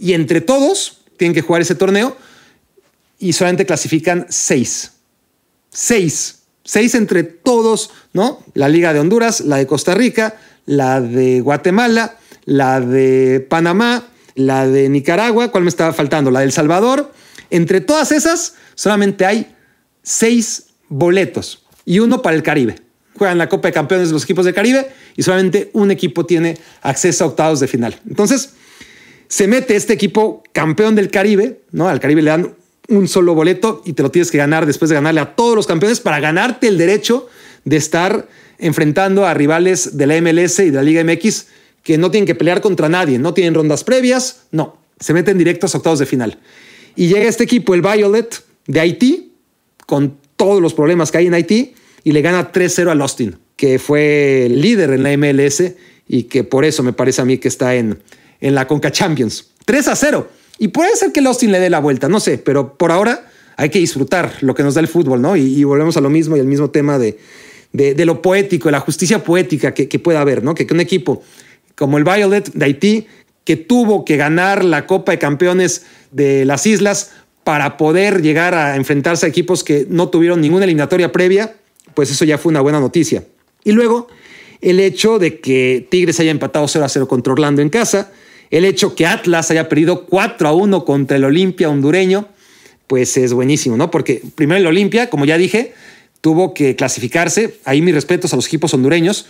Y 0.00 0.14
entre 0.14 0.40
todos 0.40 1.02
tienen 1.16 1.32
que 1.32 1.42
jugar 1.42 1.62
ese 1.62 1.76
torneo 1.76 2.16
y 3.20 3.32
solamente 3.32 3.64
clasifican 3.64 4.26
seis. 4.30 4.94
Seis. 5.70 6.40
Seis 6.64 6.96
entre 6.96 7.22
todos, 7.22 7.90
¿no? 8.12 8.42
La 8.54 8.68
Liga 8.68 8.92
de 8.92 8.98
Honduras, 8.98 9.42
la 9.42 9.58
de 9.58 9.68
Costa 9.68 9.94
Rica, 9.94 10.40
la 10.66 11.00
de 11.00 11.40
Guatemala, 11.40 12.16
la 12.46 12.80
de 12.80 13.46
Panamá 13.48 14.08
la 14.38 14.66
de 14.68 14.88
Nicaragua, 14.88 15.50
¿cuál 15.50 15.64
me 15.64 15.68
estaba 15.68 15.92
faltando? 15.92 16.30
La 16.30 16.40
del 16.40 16.52
Salvador. 16.52 17.12
Entre 17.50 17.80
todas 17.80 18.12
esas, 18.12 18.54
solamente 18.74 19.26
hay 19.26 19.54
seis 20.02 20.66
boletos 20.88 21.64
y 21.84 21.98
uno 21.98 22.22
para 22.22 22.36
el 22.36 22.42
Caribe. 22.42 22.76
Juegan 23.16 23.36
la 23.36 23.48
Copa 23.48 23.68
de 23.68 23.74
Campeones 23.74 24.12
los 24.12 24.22
equipos 24.22 24.44
de 24.44 24.54
Caribe 24.54 24.88
y 25.16 25.22
solamente 25.22 25.70
un 25.72 25.90
equipo 25.90 26.24
tiene 26.24 26.56
acceso 26.82 27.24
a 27.24 27.26
octavos 27.26 27.58
de 27.58 27.66
final. 27.66 27.98
Entonces, 28.08 28.50
se 29.26 29.48
mete 29.48 29.74
este 29.74 29.92
equipo 29.92 30.44
campeón 30.52 30.94
del 30.94 31.10
Caribe, 31.10 31.60
¿no? 31.72 31.88
Al 31.88 31.98
Caribe 31.98 32.22
le 32.22 32.30
dan 32.30 32.54
un 32.86 33.08
solo 33.08 33.34
boleto 33.34 33.82
y 33.84 33.94
te 33.94 34.04
lo 34.04 34.10
tienes 34.10 34.30
que 34.30 34.38
ganar 34.38 34.66
después 34.66 34.88
de 34.88 34.94
ganarle 34.94 35.20
a 35.20 35.34
todos 35.34 35.56
los 35.56 35.66
campeones 35.66 35.98
para 35.98 36.20
ganarte 36.20 36.68
el 36.68 36.78
derecho 36.78 37.28
de 37.64 37.76
estar 37.76 38.28
enfrentando 38.58 39.26
a 39.26 39.34
rivales 39.34 39.96
de 39.96 40.06
la 40.06 40.20
MLS 40.20 40.60
y 40.60 40.70
de 40.70 40.76
la 40.76 40.82
Liga 40.82 41.02
MX 41.02 41.46
que 41.88 41.96
no 41.96 42.10
tienen 42.10 42.26
que 42.26 42.34
pelear 42.34 42.60
contra 42.60 42.90
nadie, 42.90 43.18
no 43.18 43.32
tienen 43.32 43.54
rondas 43.54 43.82
previas, 43.82 44.42
no, 44.50 44.76
se 45.00 45.14
meten 45.14 45.38
directos 45.38 45.74
a 45.74 45.78
octavos 45.78 45.98
de 45.98 46.04
final. 46.04 46.38
Y 46.96 47.08
llega 47.08 47.26
este 47.26 47.44
equipo, 47.44 47.72
el 47.72 47.80
Violet 47.80 48.44
de 48.66 48.80
Haití, 48.80 49.32
con 49.86 50.18
todos 50.36 50.60
los 50.60 50.74
problemas 50.74 51.10
que 51.10 51.16
hay 51.16 51.28
en 51.28 51.32
Haití, 51.32 51.72
y 52.04 52.12
le 52.12 52.20
gana 52.20 52.52
3-0 52.52 52.90
al 52.90 53.00
Austin, 53.00 53.38
que 53.56 53.78
fue 53.78 54.48
líder 54.50 54.90
en 54.90 55.02
la 55.02 55.16
MLS 55.16 55.62
y 56.06 56.24
que 56.24 56.44
por 56.44 56.66
eso 56.66 56.82
me 56.82 56.92
parece 56.92 57.22
a 57.22 57.24
mí 57.24 57.38
que 57.38 57.48
está 57.48 57.74
en, 57.74 57.98
en 58.42 58.54
la 58.54 58.66
Conca 58.66 58.92
Champions. 58.92 59.52
3 59.64 59.88
0. 59.94 60.28
Y 60.58 60.68
puede 60.68 60.94
ser 60.94 61.10
que 61.10 61.20
el 61.20 61.26
Austin 61.26 61.52
le 61.52 61.58
dé 61.58 61.70
la 61.70 61.78
vuelta, 61.78 62.10
no 62.10 62.20
sé, 62.20 62.36
pero 62.36 62.76
por 62.76 62.92
ahora 62.92 63.30
hay 63.56 63.70
que 63.70 63.78
disfrutar 63.78 64.34
lo 64.42 64.54
que 64.54 64.62
nos 64.62 64.74
da 64.74 64.82
el 64.82 64.88
fútbol, 64.88 65.22
¿no? 65.22 65.36
Y, 65.36 65.64
volvemos 65.64 65.96
a 65.96 66.02
lo 66.02 66.10
mismo 66.10 66.36
y 66.36 66.40
al 66.40 66.46
mismo 66.46 66.68
tema 66.68 66.98
de, 66.98 67.18
de, 67.72 68.04
lo 68.04 68.20
poético, 68.20 68.68
de 68.68 68.72
la 68.72 68.80
justicia 68.80 69.24
poética 69.24 69.72
que, 69.72 69.88
que 69.88 69.98
pueda 69.98 70.20
haber, 70.20 70.44
¿no? 70.44 70.54
Que, 70.54 70.66
que 70.66 70.74
un 70.74 70.80
equipo 70.80 71.22
como 71.78 71.96
el 71.96 72.04
Violet 72.04 72.52
de 72.52 72.64
Haití, 72.64 73.06
que 73.44 73.56
tuvo 73.56 74.04
que 74.04 74.16
ganar 74.16 74.64
la 74.64 74.86
Copa 74.86 75.12
de 75.12 75.18
Campeones 75.18 75.86
de 76.10 76.44
las 76.44 76.66
Islas 76.66 77.12
para 77.44 77.76
poder 77.78 78.20
llegar 78.20 78.54
a 78.54 78.76
enfrentarse 78.76 79.24
a 79.24 79.28
equipos 79.28 79.64
que 79.64 79.86
no 79.88 80.08
tuvieron 80.08 80.40
ninguna 80.40 80.64
eliminatoria 80.64 81.12
previa, 81.12 81.54
pues 81.94 82.10
eso 82.10 82.24
ya 82.24 82.36
fue 82.36 82.50
una 82.50 82.60
buena 82.60 82.80
noticia. 82.80 83.24
Y 83.64 83.72
luego, 83.72 84.08
el 84.60 84.80
hecho 84.80 85.18
de 85.18 85.40
que 85.40 85.86
Tigres 85.88 86.20
haya 86.20 86.30
empatado 86.30 86.68
0 86.68 86.84
a 86.84 86.88
0 86.88 87.08
contra 87.08 87.32
Orlando 87.32 87.62
en 87.62 87.70
casa, 87.70 88.12
el 88.50 88.64
hecho 88.64 88.94
que 88.94 89.06
Atlas 89.06 89.50
haya 89.50 89.68
perdido 89.68 90.04
4 90.06 90.48
a 90.48 90.52
1 90.52 90.84
contra 90.84 91.16
el 91.16 91.24
Olimpia 91.24 91.70
hondureño, 91.70 92.28
pues 92.86 93.16
es 93.16 93.32
buenísimo, 93.32 93.76
¿no? 93.76 93.90
Porque 93.90 94.22
primero 94.34 94.60
el 94.60 94.66
Olimpia, 94.66 95.10
como 95.10 95.24
ya 95.24 95.38
dije, 95.38 95.74
tuvo 96.20 96.54
que 96.54 96.76
clasificarse, 96.76 97.58
ahí 97.64 97.80
mis 97.80 97.94
respetos 97.94 98.32
a 98.32 98.36
los 98.36 98.46
equipos 98.46 98.74
hondureños, 98.74 99.26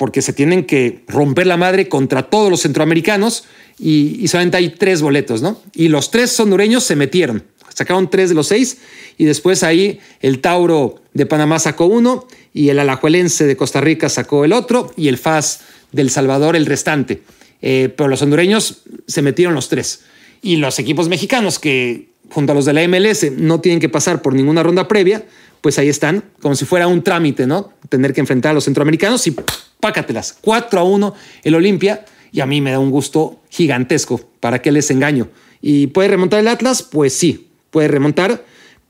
porque 0.00 0.22
se 0.22 0.32
tienen 0.32 0.64
que 0.64 1.04
romper 1.08 1.46
la 1.46 1.58
madre 1.58 1.90
contra 1.90 2.22
todos 2.22 2.48
los 2.48 2.62
centroamericanos 2.62 3.44
y, 3.78 4.26
solamente 4.28 4.56
hay 4.56 4.70
tres 4.70 5.02
boletos, 5.02 5.42
¿no? 5.42 5.60
Y 5.74 5.88
los 5.88 6.10
tres 6.10 6.40
hondureños 6.40 6.84
se 6.84 6.96
metieron, 6.96 7.44
sacaron 7.74 8.08
tres 8.08 8.30
de 8.30 8.34
los 8.34 8.46
seis 8.46 8.78
y 9.18 9.26
después 9.26 9.62
ahí 9.62 10.00
el 10.22 10.40
Tauro 10.40 11.02
de 11.12 11.26
Panamá 11.26 11.58
sacó 11.58 11.84
uno 11.84 12.26
y 12.54 12.70
el 12.70 12.78
Alajuelense 12.78 13.44
de 13.44 13.58
Costa 13.58 13.82
Rica 13.82 14.08
sacó 14.08 14.46
el 14.46 14.54
otro 14.54 14.90
y 14.96 15.08
el 15.08 15.18
FAS 15.18 15.60
del 15.92 16.08
Salvador 16.08 16.56
el 16.56 16.64
restante. 16.64 17.20
Eh, 17.60 17.92
pero 17.94 18.08
los 18.08 18.22
hondureños 18.22 18.84
se 19.06 19.20
metieron 19.20 19.54
los 19.54 19.68
tres. 19.68 20.00
Y 20.40 20.56
los 20.56 20.78
equipos 20.78 21.10
mexicanos 21.10 21.58
que 21.58 22.08
junto 22.30 22.52
a 22.52 22.54
los 22.54 22.64
de 22.64 22.72
la 22.72 22.88
MLS 22.88 23.32
no 23.36 23.60
tienen 23.60 23.80
que 23.80 23.90
pasar 23.90 24.22
por 24.22 24.32
ninguna 24.32 24.62
ronda 24.62 24.88
previa, 24.88 25.26
pues 25.60 25.78
ahí 25.78 25.88
están, 25.88 26.24
como 26.40 26.54
si 26.54 26.64
fuera 26.64 26.86
un 26.86 27.02
trámite, 27.02 27.46
¿no? 27.46 27.72
Tener 27.88 28.12
que 28.12 28.20
enfrentar 28.20 28.52
a 28.52 28.54
los 28.54 28.64
centroamericanos 28.64 29.26
y 29.26 29.36
pácatelas. 29.80 30.36
4 30.40 30.80
a 30.80 30.84
1 30.84 31.14
el 31.42 31.54
Olimpia 31.54 32.04
y 32.32 32.40
a 32.40 32.46
mí 32.46 32.60
me 32.60 32.70
da 32.70 32.78
un 32.78 32.90
gusto 32.90 33.40
gigantesco. 33.50 34.20
¿Para 34.40 34.62
qué 34.62 34.72
les 34.72 34.90
engaño? 34.90 35.28
¿Y 35.60 35.88
puede 35.88 36.08
remontar 36.08 36.40
el 36.40 36.48
Atlas? 36.48 36.82
Pues 36.82 37.12
sí, 37.12 37.48
puede 37.70 37.88
remontar, 37.88 38.44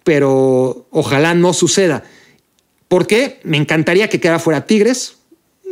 pero 0.04 0.86
ojalá 0.90 1.34
no 1.34 1.52
suceda. 1.52 2.04
¿Por 2.88 3.06
qué? 3.06 3.40
Me 3.44 3.56
encantaría 3.56 4.08
que 4.08 4.20
quedara 4.20 4.38
fuera 4.38 4.66
Tigres. 4.66 5.16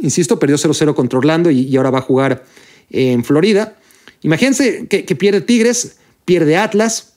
Insisto, 0.01 0.39
perdió 0.39 0.57
0-0 0.57 0.95
contra 0.95 1.19
Orlando 1.19 1.51
y, 1.51 1.77
ahora 1.77 1.91
va 1.91 1.99
a 1.99 2.03
jugar 2.03 2.45
en 2.91 3.25
Florida. 3.25 3.77
Imagínense 4.23 4.87
que, 4.89 5.05
que 5.05 5.17
pierde 5.17 5.41
Tigres, 5.41 5.99
pierde 6.25 6.57
Atlas. 6.57 7.15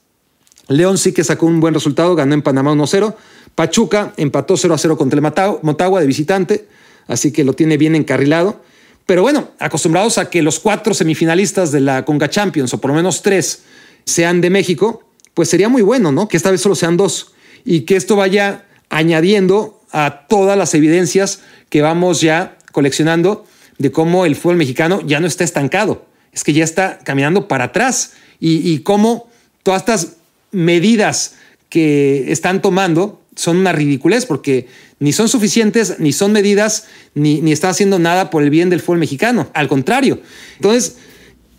León 0.67 0.97
sí 0.97 1.11
que 1.11 1.23
sacó 1.23 1.45
un 1.45 1.59
buen 1.59 1.73
resultado, 1.73 2.15
ganó 2.15 2.33
en 2.33 2.41
Panamá 2.41 2.73
1-0. 2.73 3.15
Pachuca 3.55 4.13
empató 4.17 4.57
0 4.57 4.75
0 4.77 4.97
contra 4.97 5.17
el 5.17 5.59
Motagua 5.61 5.99
de 5.99 6.07
visitante 6.07 6.67
así 7.11 7.31
que 7.31 7.43
lo 7.43 7.53
tiene 7.53 7.77
bien 7.77 7.95
encarrilado. 7.95 8.61
Pero 9.05 9.21
bueno, 9.21 9.51
acostumbrados 9.59 10.17
a 10.17 10.29
que 10.29 10.41
los 10.41 10.59
cuatro 10.59 10.93
semifinalistas 10.93 11.71
de 11.71 11.81
la 11.81 12.05
Conga 12.05 12.29
Champions, 12.29 12.73
o 12.73 12.79
por 12.79 12.91
lo 12.91 12.95
menos 12.95 13.21
tres, 13.21 13.63
sean 14.05 14.41
de 14.41 14.49
México, 14.49 15.03
pues 15.33 15.49
sería 15.49 15.69
muy 15.69 15.81
bueno, 15.81 16.11
¿no? 16.11 16.27
Que 16.27 16.37
esta 16.37 16.51
vez 16.51 16.61
solo 16.61 16.75
sean 16.75 16.97
dos 16.97 17.33
y 17.65 17.81
que 17.81 17.95
esto 17.95 18.15
vaya 18.15 18.65
añadiendo 18.89 19.81
a 19.91 20.25
todas 20.27 20.57
las 20.57 20.73
evidencias 20.73 21.41
que 21.69 21.81
vamos 21.81 22.21
ya 22.21 22.57
coleccionando 22.71 23.45
de 23.77 23.91
cómo 23.91 24.25
el 24.25 24.35
fútbol 24.35 24.57
mexicano 24.57 25.01
ya 25.05 25.19
no 25.19 25.27
está 25.27 25.43
estancado, 25.43 26.05
es 26.31 26.43
que 26.43 26.53
ya 26.53 26.63
está 26.63 26.99
caminando 26.99 27.47
para 27.47 27.65
atrás 27.65 28.13
y, 28.39 28.71
y 28.71 28.79
cómo 28.79 29.29
todas 29.63 29.81
estas 29.81 30.13
medidas 30.51 31.35
que 31.69 32.31
están 32.31 32.61
tomando 32.61 33.20
son 33.35 33.57
una 33.57 33.71
ridiculez 33.71 34.25
porque 34.25 34.67
ni 34.99 35.13
son 35.13 35.29
suficientes, 35.29 35.99
ni 35.99 36.13
son 36.13 36.31
medidas, 36.31 36.85
ni, 37.15 37.41
ni 37.41 37.51
está 37.51 37.69
haciendo 37.69 37.99
nada 37.99 38.29
por 38.29 38.43
el 38.43 38.49
bien 38.49 38.69
del 38.69 38.81
fútbol 38.81 38.99
mexicano. 38.99 39.49
Al 39.53 39.67
contrario. 39.67 40.21
Entonces, 40.57 40.97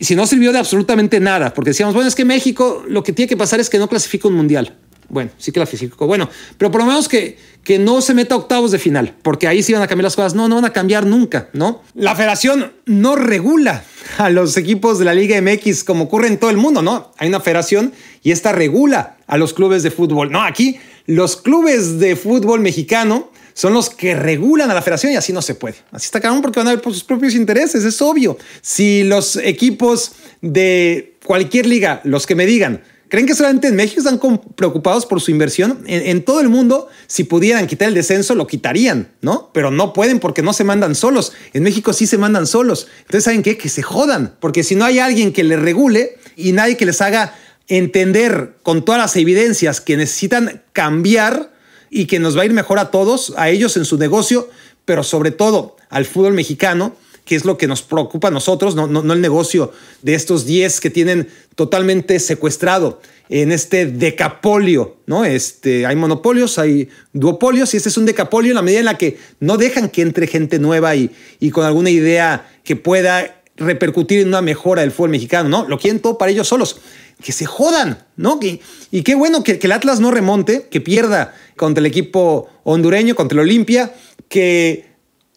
si 0.00 0.16
no 0.16 0.26
sirvió 0.26 0.52
de 0.52 0.58
absolutamente 0.58 1.20
nada, 1.20 1.54
porque 1.54 1.70
decíamos, 1.70 1.94
bueno, 1.94 2.08
es 2.08 2.14
que 2.14 2.24
México 2.24 2.84
lo 2.88 3.02
que 3.02 3.12
tiene 3.12 3.28
que 3.28 3.36
pasar 3.36 3.60
es 3.60 3.70
que 3.70 3.78
no 3.78 3.88
clasifica 3.88 4.28
un 4.28 4.34
mundial. 4.34 4.76
Bueno, 5.08 5.30
sí 5.36 5.52
que 5.52 5.60
la 5.60 5.66
clasificó. 5.66 6.06
Bueno, 6.06 6.28
pero 6.56 6.70
por 6.70 6.80
lo 6.80 6.86
menos 6.86 7.06
que, 7.06 7.36
que 7.62 7.78
no 7.78 8.00
se 8.00 8.14
meta 8.14 8.34
a 8.34 8.38
octavos 8.38 8.70
de 8.70 8.78
final, 8.78 9.14
porque 9.22 9.46
ahí 9.46 9.62
sí 9.62 9.72
van 9.72 9.82
a 9.82 9.86
cambiar 9.86 10.04
las 10.04 10.16
cosas. 10.16 10.34
No, 10.34 10.48
no 10.48 10.54
van 10.54 10.64
a 10.64 10.72
cambiar 10.72 11.04
nunca, 11.04 11.50
¿no? 11.52 11.82
La 11.94 12.16
federación 12.16 12.72
no 12.86 13.14
regula 13.14 13.84
a 14.16 14.30
los 14.30 14.56
equipos 14.56 14.98
de 14.98 15.04
la 15.04 15.12
Liga 15.14 15.40
MX 15.40 15.84
como 15.84 16.04
ocurre 16.04 16.28
en 16.28 16.38
todo 16.38 16.50
el 16.50 16.56
mundo, 16.56 16.80
¿no? 16.80 17.12
Hay 17.18 17.28
una 17.28 17.40
federación 17.40 17.92
y 18.22 18.30
esta 18.30 18.52
regula 18.52 19.18
a 19.26 19.36
los 19.36 19.52
clubes 19.52 19.82
de 19.82 19.90
fútbol. 19.90 20.32
No, 20.32 20.42
aquí 20.42 20.78
los 21.06 21.36
clubes 21.36 21.98
de 21.98 22.16
fútbol 22.16 22.60
mexicano 22.60 23.30
son 23.54 23.74
los 23.74 23.90
que 23.90 24.14
regulan 24.14 24.70
a 24.70 24.74
la 24.74 24.82
federación 24.82 25.12
y 25.12 25.16
así 25.16 25.32
no 25.32 25.42
se 25.42 25.54
puede. 25.54 25.76
Así 25.90 26.06
está 26.06 26.20
cabrón 26.20 26.42
porque 26.42 26.60
van 26.60 26.68
a 26.68 26.72
ver 26.72 26.80
por 26.80 26.92
sus 26.92 27.04
propios 27.04 27.34
intereses, 27.34 27.84
es 27.84 28.00
obvio. 28.00 28.38
Si 28.60 29.02
los 29.04 29.36
equipos 29.36 30.12
de 30.40 31.16
cualquier 31.24 31.66
liga, 31.66 32.00
los 32.04 32.26
que 32.26 32.34
me 32.34 32.46
digan, 32.46 32.82
¿Creen 33.12 33.26
que 33.26 33.34
solamente 33.34 33.68
en 33.68 33.76
México 33.76 34.00
están 34.00 34.18
preocupados 34.56 35.04
por 35.04 35.20
su 35.20 35.30
inversión? 35.30 35.84
En, 35.86 36.24
todo 36.24 36.40
el 36.40 36.48
mundo, 36.48 36.88
si 37.06 37.24
pudieran 37.24 37.66
quitar 37.66 37.88
el 37.88 37.94
descenso, 37.94 38.34
lo 38.34 38.46
quitarían, 38.46 39.12
¿no? 39.20 39.50
Pero 39.52 39.70
no 39.70 39.92
pueden 39.92 40.18
porque 40.18 40.40
no 40.40 40.54
se 40.54 40.64
mandan 40.64 40.94
solos. 40.94 41.34
En 41.52 41.62
México 41.62 41.92
sí 41.92 42.06
se 42.06 42.16
mandan 42.16 42.46
solos. 42.46 42.88
Entonces, 43.00 43.24
¿saben 43.24 43.42
qué? 43.42 43.58
Que 43.58 43.68
se 43.68 43.82
jodan. 43.82 44.34
Porque 44.40 44.62
si 44.64 44.76
no 44.76 44.86
hay 44.86 44.98
alguien 44.98 45.34
que 45.34 45.44
les 45.44 45.60
regule 45.60 46.16
y 46.36 46.52
nadie 46.52 46.78
que 46.78 46.86
les 46.86 47.02
haga 47.02 47.34
entender 47.68 48.56
con 48.62 48.84
todas 48.84 49.00
las 49.00 49.16
evidencias 49.16 49.80
que 49.80 49.96
necesitan 49.96 50.62
cambiar 50.72 51.52
y 51.90 52.06
que 52.06 52.18
nos 52.18 52.36
va 52.36 52.42
a 52.42 52.44
ir 52.46 52.52
mejor 52.52 52.78
a 52.78 52.90
todos, 52.90 53.34
a 53.36 53.50
ellos 53.50 53.76
en 53.76 53.84
su 53.84 53.98
negocio, 53.98 54.48
pero 54.84 55.02
sobre 55.02 55.30
todo 55.30 55.76
al 55.90 56.06
fútbol 56.06 56.32
mexicano, 56.32 56.96
que 57.24 57.36
es 57.36 57.44
lo 57.44 57.56
que 57.56 57.68
nos 57.68 57.82
preocupa 57.82 58.28
a 58.28 58.30
nosotros, 58.30 58.74
no, 58.74 58.86
no, 58.86 59.12
el 59.12 59.20
negocio 59.20 59.72
de 60.02 60.14
estos 60.14 60.44
10 60.44 60.80
que 60.80 60.90
tienen 60.90 61.28
totalmente 61.54 62.18
secuestrado 62.18 63.00
en 63.28 63.52
este 63.52 63.86
decapolio, 63.86 64.96
¿no? 65.06 65.24
Este, 65.24 65.86
hay 65.86 65.94
monopolios, 65.94 66.58
hay 66.58 66.88
duopolios 67.12 67.72
y 67.74 67.76
este 67.76 67.90
es 67.90 67.96
un 67.96 68.06
decapolio 68.06 68.50
en 68.50 68.56
la 68.56 68.62
medida 68.62 68.80
en 68.80 68.86
la 68.86 68.98
que 68.98 69.18
no 69.38 69.56
dejan 69.56 69.88
que 69.88 70.02
entre 70.02 70.26
gente 70.26 70.58
nueva 70.58 70.96
y, 70.96 71.10
y 71.38 71.50
con 71.50 71.64
alguna 71.64 71.90
idea 71.90 72.50
que 72.64 72.74
pueda 72.74 73.42
repercutir 73.56 74.20
en 74.20 74.28
una 74.28 74.42
mejora 74.42 74.82
del 74.82 74.92
fútbol 74.92 75.10
mexicano, 75.10 75.48
¿no? 75.48 75.68
Lo 75.68 75.78
quieren 75.78 76.00
todo 76.00 76.18
para 76.18 76.32
ellos 76.32 76.48
solos. 76.48 76.80
Que 77.22 77.32
se 77.32 77.46
jodan, 77.46 78.04
¿no? 78.16 78.38
Y, 78.42 78.60
y 78.90 79.02
qué 79.02 79.14
bueno 79.14 79.44
que, 79.44 79.58
que, 79.58 79.66
el 79.66 79.72
Atlas 79.72 80.00
no 80.00 80.10
remonte, 80.10 80.68
que 80.70 80.80
pierda 80.80 81.34
contra 81.56 81.80
el 81.80 81.86
equipo 81.86 82.48
hondureño, 82.64 83.14
contra 83.14 83.36
el 83.36 83.46
Olimpia, 83.46 83.94
que 84.28 84.86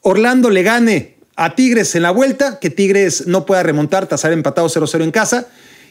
Orlando 0.01 0.49
le 0.49 0.63
gane 0.63 1.17
a 1.35 1.55
Tigres 1.55 1.95
en 1.95 2.03
la 2.03 2.11
vuelta, 2.11 2.59
que 2.59 2.69
Tigres 2.69 3.27
no 3.27 3.45
pueda 3.45 3.63
remontar 3.63 4.07
tras 4.07 4.25
haber 4.25 4.37
empatado 4.37 4.67
0-0 4.67 5.03
en 5.03 5.11
casa. 5.11 5.47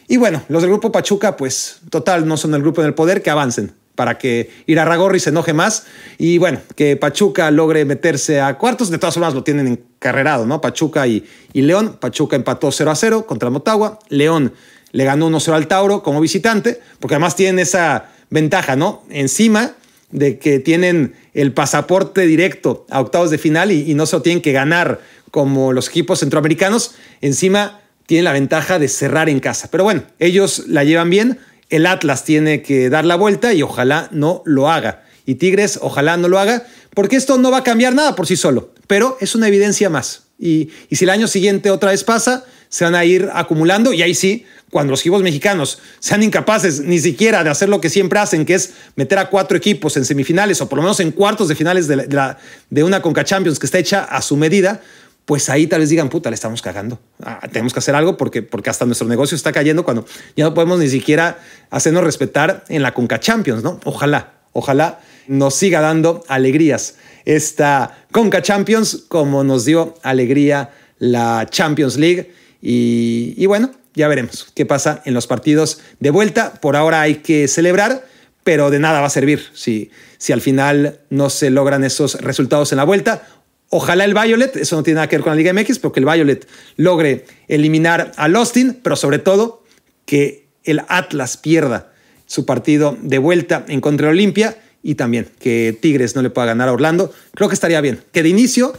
Y 0.07 0.17
bueno, 0.17 0.43
los 0.49 0.61
del 0.61 0.71
grupo 0.71 0.91
Pachuca, 0.91 1.37
pues 1.37 1.77
total, 1.89 2.27
no 2.27 2.37
son 2.37 2.53
el 2.53 2.61
grupo 2.61 2.81
en 2.81 2.87
el 2.87 2.93
poder, 2.93 3.21
que 3.21 3.29
avancen 3.29 3.73
para 3.95 4.17
que 4.17 4.51
Irarragorri 4.67 5.19
se 5.19 5.29
enoje 5.29 5.53
más 5.53 5.85
y 6.17 6.37
bueno, 6.37 6.59
que 6.75 6.97
Pachuca 6.97 7.49
logre 7.49 7.85
meterse 7.85 8.41
a 8.41 8.57
cuartos. 8.57 8.89
De 8.89 8.97
todas 8.97 9.15
formas 9.15 9.33
lo 9.33 9.43
tienen 9.43 9.67
encarrerado, 9.67 10.45
¿no? 10.45 10.61
Pachuca 10.61 11.07
y, 11.07 11.25
y 11.53 11.61
León. 11.61 11.97
Pachuca 11.99 12.35
empató 12.35 12.71
0 12.71 12.91
a 12.91 12.95
0 12.95 13.25
contra 13.25 13.49
Motagua. 13.49 13.99
León 14.09 14.53
le 14.95 15.03
ganó 15.03 15.29
1-0 15.29 15.53
al 15.53 15.67
Tauro 15.67 16.03
como 16.03 16.21
visitante, 16.21 16.79
porque 17.01 17.15
además 17.15 17.35
tienen 17.35 17.59
esa 17.59 18.11
ventaja, 18.29 18.77
¿no? 18.77 19.03
Encima 19.09 19.73
de 20.11 20.39
que 20.39 20.59
tienen 20.59 21.15
el 21.33 21.51
pasaporte 21.51 22.21
directo 22.21 22.85
a 22.89 23.01
octavos 23.01 23.29
de 23.29 23.37
final 23.37 23.73
y, 23.73 23.93
no 23.93 24.05
se 24.05 24.15
lo 24.15 24.21
tienen 24.21 24.41
que 24.41 24.53
ganar 24.53 25.01
como 25.31 25.73
los 25.73 25.89
equipos 25.89 26.19
centroamericanos, 26.19 26.95
encima 27.19 27.81
tienen 28.05 28.23
la 28.23 28.31
ventaja 28.31 28.79
de 28.79 28.87
cerrar 28.87 29.27
en 29.27 29.41
casa. 29.41 29.67
Pero 29.69 29.83
bueno, 29.83 30.03
ellos 30.19 30.63
la 30.67 30.85
llevan 30.85 31.09
bien. 31.09 31.39
El 31.69 31.87
Atlas 31.87 32.23
tiene 32.23 32.61
que 32.61 32.89
dar 32.89 33.03
la 33.03 33.17
vuelta 33.17 33.53
y 33.53 33.63
ojalá 33.63 34.07
no 34.13 34.43
lo 34.45 34.69
haga. 34.69 35.03
Y 35.25 35.35
Tigres, 35.35 35.77
ojalá 35.81 36.15
no 36.15 36.29
lo 36.29 36.39
haga, 36.39 36.65
porque 36.93 37.17
esto 37.17 37.37
no 37.37 37.51
va 37.51 37.57
a 37.57 37.63
cambiar 37.63 37.93
nada 37.93 38.15
por 38.15 38.27
sí 38.27 38.37
solo, 38.37 38.73
pero 38.87 39.17
es 39.19 39.35
una 39.35 39.49
evidencia 39.49 39.89
más. 39.89 40.27
Y, 40.39 40.69
y 40.89 40.95
si 40.95 41.03
el 41.03 41.09
año 41.09 41.27
siguiente 41.27 41.69
otra 41.69 41.91
vez 41.91 42.05
pasa, 42.05 42.45
se 42.69 42.83
van 42.83 42.95
a 42.95 43.05
ir 43.05 43.29
acumulando 43.33 43.93
y 43.93 44.01
ahí 44.01 44.13
sí, 44.13 44.45
cuando 44.75 44.91
los 44.91 44.99
equipos 44.99 45.23
mexicanos 45.23 45.79
sean 45.99 46.21
incapaces 46.21 46.81
ni 46.81 46.99
siquiera 46.99 47.45
de 47.45 47.49
hacer 47.49 47.69
lo 47.69 47.79
que 47.79 47.89
siempre 47.89 48.19
hacen, 48.19 48.45
que 48.45 48.55
es 48.55 48.73
meter 48.97 49.17
a 49.19 49.29
cuatro 49.29 49.55
equipos 49.55 49.95
en 49.95 50.03
semifinales 50.03 50.59
o 50.59 50.67
por 50.67 50.75
lo 50.75 50.83
menos 50.83 50.99
en 50.99 51.11
cuartos 51.11 51.47
de 51.47 51.55
finales 51.55 51.87
de, 51.87 51.95
la, 51.95 52.37
de 52.69 52.83
una 52.83 53.01
Conca 53.01 53.23
Champions 53.23 53.57
que 53.57 53.67
está 53.67 53.79
hecha 53.79 54.03
a 54.03 54.21
su 54.21 54.35
medida, 54.35 54.81
pues 55.23 55.47
ahí 55.47 55.65
tal 55.67 55.79
vez 55.79 55.87
digan, 55.87 56.09
puta, 56.09 56.29
le 56.29 56.33
estamos 56.33 56.61
cagando. 56.61 56.99
Ah, 57.23 57.39
tenemos 57.49 57.71
que 57.71 57.79
hacer 57.79 57.95
algo 57.95 58.17
porque, 58.17 58.41
porque 58.41 58.69
hasta 58.69 58.85
nuestro 58.85 59.07
negocio 59.07 59.37
está 59.37 59.53
cayendo 59.53 59.85
cuando 59.85 60.05
ya 60.35 60.43
no 60.43 60.53
podemos 60.53 60.77
ni 60.79 60.89
siquiera 60.89 61.39
hacernos 61.69 62.03
respetar 62.03 62.65
en 62.67 62.81
la 62.81 62.93
Conca 62.93 63.17
Champions, 63.17 63.63
¿no? 63.63 63.79
Ojalá, 63.85 64.33
ojalá 64.51 64.99
nos 65.29 65.55
siga 65.55 65.79
dando 65.79 66.21
alegrías 66.27 66.95
esta 67.23 68.05
Conca 68.11 68.41
Champions 68.41 69.05
como 69.07 69.45
nos 69.45 69.63
dio 69.63 69.93
alegría 70.03 70.71
la 70.99 71.47
Champions 71.49 71.95
League. 71.95 72.33
Y, 72.61 73.35
y 73.37 73.45
bueno, 73.45 73.71
ya 73.95 74.07
veremos 74.07 74.51
qué 74.53 74.65
pasa 74.65 75.01
en 75.05 75.13
los 75.13 75.27
partidos 75.27 75.79
de 75.99 76.09
vuelta. 76.09 76.53
Por 76.61 76.75
ahora 76.75 77.01
hay 77.01 77.15
que 77.15 77.47
celebrar, 77.47 78.05
pero 78.43 78.69
de 78.69 78.79
nada 78.79 79.01
va 79.01 79.07
a 79.07 79.11
servir 79.11 79.43
si, 79.53 79.91
si 80.17 80.33
al 80.33 80.41
final 80.41 80.99
no 81.09 81.29
se 81.29 81.49
logran 81.49 81.83
esos 81.83 82.21
resultados 82.21 82.71
en 82.71 82.77
la 82.77 82.83
vuelta 82.83 83.23
Ojalá 83.69 84.05
el 84.05 84.13
Violet, 84.13 84.55
eso 84.55 84.75
no 84.75 84.83
tiene 84.83 84.95
nada 84.95 85.09
que 85.09 85.17
ver 85.17 85.23
con 85.23 85.31
la 85.31 85.35
Liga 85.35 85.51
MX, 85.51 85.79
pero 85.79 85.91
que 85.91 85.99
el 85.99 86.05
Violet 86.05 86.47
logre 86.77 87.25
eliminar 87.47 88.11
al 88.15 88.35
Austin, 88.35 88.79
pero 88.81 88.95
sobre 88.95 89.19
todo 89.19 89.63
que 90.05 90.47
el 90.63 90.81
Atlas 90.87 91.37
pierda 91.37 91.91
su 92.25 92.45
partido 92.45 92.97
de 93.01 93.17
vuelta 93.17 93.65
en 93.67 93.81
contra 93.81 94.07
de 94.07 94.13
Olimpia 94.13 94.57
y 94.83 94.95
también 94.95 95.27
que 95.39 95.77
Tigres 95.81 96.15
no 96.15 96.21
le 96.21 96.29
pueda 96.29 96.47
ganar 96.47 96.69
a 96.69 96.73
Orlando. 96.73 97.11
Creo 97.33 97.49
que 97.49 97.55
estaría 97.55 97.81
bien. 97.81 97.99
Que 98.11 98.23
de 98.23 98.29
inicio 98.29 98.73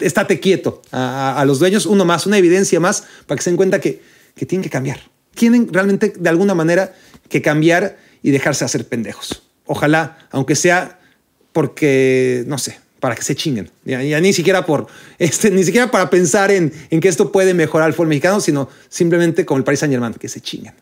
estate 0.00 0.40
quieto 0.40 0.82
a, 0.92 1.42
los 1.46 1.58
dueños, 1.58 1.86
uno 1.86 2.04
más, 2.04 2.26
una 2.26 2.38
evidencia 2.38 2.80
más 2.80 3.04
para 3.26 3.36
que 3.36 3.42
se 3.42 3.50
den 3.50 3.56
cuenta 3.56 3.80
que, 3.80 4.00
que 4.34 4.46
tienen 4.46 4.62
que 4.62 4.70
cambiar. 4.70 5.00
Tienen 5.34 5.72
realmente 5.72 6.12
de 6.16 6.28
alguna 6.28 6.54
manera 6.54 6.94
que 7.28 7.42
cambiar 7.42 7.96
y 8.22 8.30
dejarse 8.30 8.64
hacer 8.64 8.86
pendejos. 8.86 9.42
Ojalá, 9.66 10.18
aunque 10.30 10.54
sea 10.54 11.00
porque, 11.52 12.44
no 12.46 12.58
sé, 12.58 12.78
para 13.00 13.14
que 13.14 13.22
se 13.22 13.34
chinguen. 13.34 13.70
Ya, 13.84 14.20
ni 14.20 14.32
siquiera 14.32 14.64
por 14.64 14.86
este, 15.18 15.50
ni 15.50 15.64
siquiera 15.64 15.90
para 15.90 16.08
pensar 16.10 16.50
en, 16.50 16.72
en, 16.90 17.00
que 17.00 17.08
esto 17.08 17.32
puede 17.32 17.54
mejorar 17.54 17.88
el 17.88 17.94
fútbol 17.94 18.08
mexicano, 18.08 18.40
sino 18.40 18.68
simplemente 18.88 19.44
como 19.44 19.58
el 19.58 19.64
Paris 19.64 19.80
Saint 19.80 19.92
Germain, 19.92 20.14
que 20.14 20.28
se 20.28 20.40
chinguen. 20.40 20.74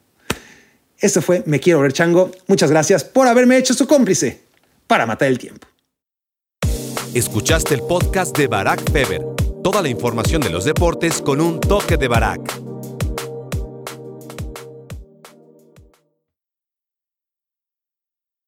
Esto 0.99 1.23
fue 1.23 1.43
Me 1.47 1.61
Quiero 1.61 1.81
Ver 1.81 1.93
Chango. 1.93 2.31
Muchas 2.47 2.71
gracias 2.71 3.05
por 3.05 3.27
haberme 3.27 3.57
hecho 3.57 3.73
su 3.73 3.87
cómplice 3.87 4.43
para 4.87 5.07
matar 5.07 5.29
el 5.29 5.39
tiempo. 5.39 5.67
Escuchaste 7.15 7.75
el 7.75 7.81
podcast 7.81 8.37
de 8.37 8.47
Barack 8.47 8.93
Feber. 8.93 9.23
Toda 9.65 9.83
la 9.83 9.89
información 9.89 10.41
de 10.43 10.51
los 10.51 10.65
deportes 10.65 11.21
con 11.23 11.41
un 11.41 11.59
toque 11.59 11.97
de 11.97 12.07
Barack. 12.07 12.70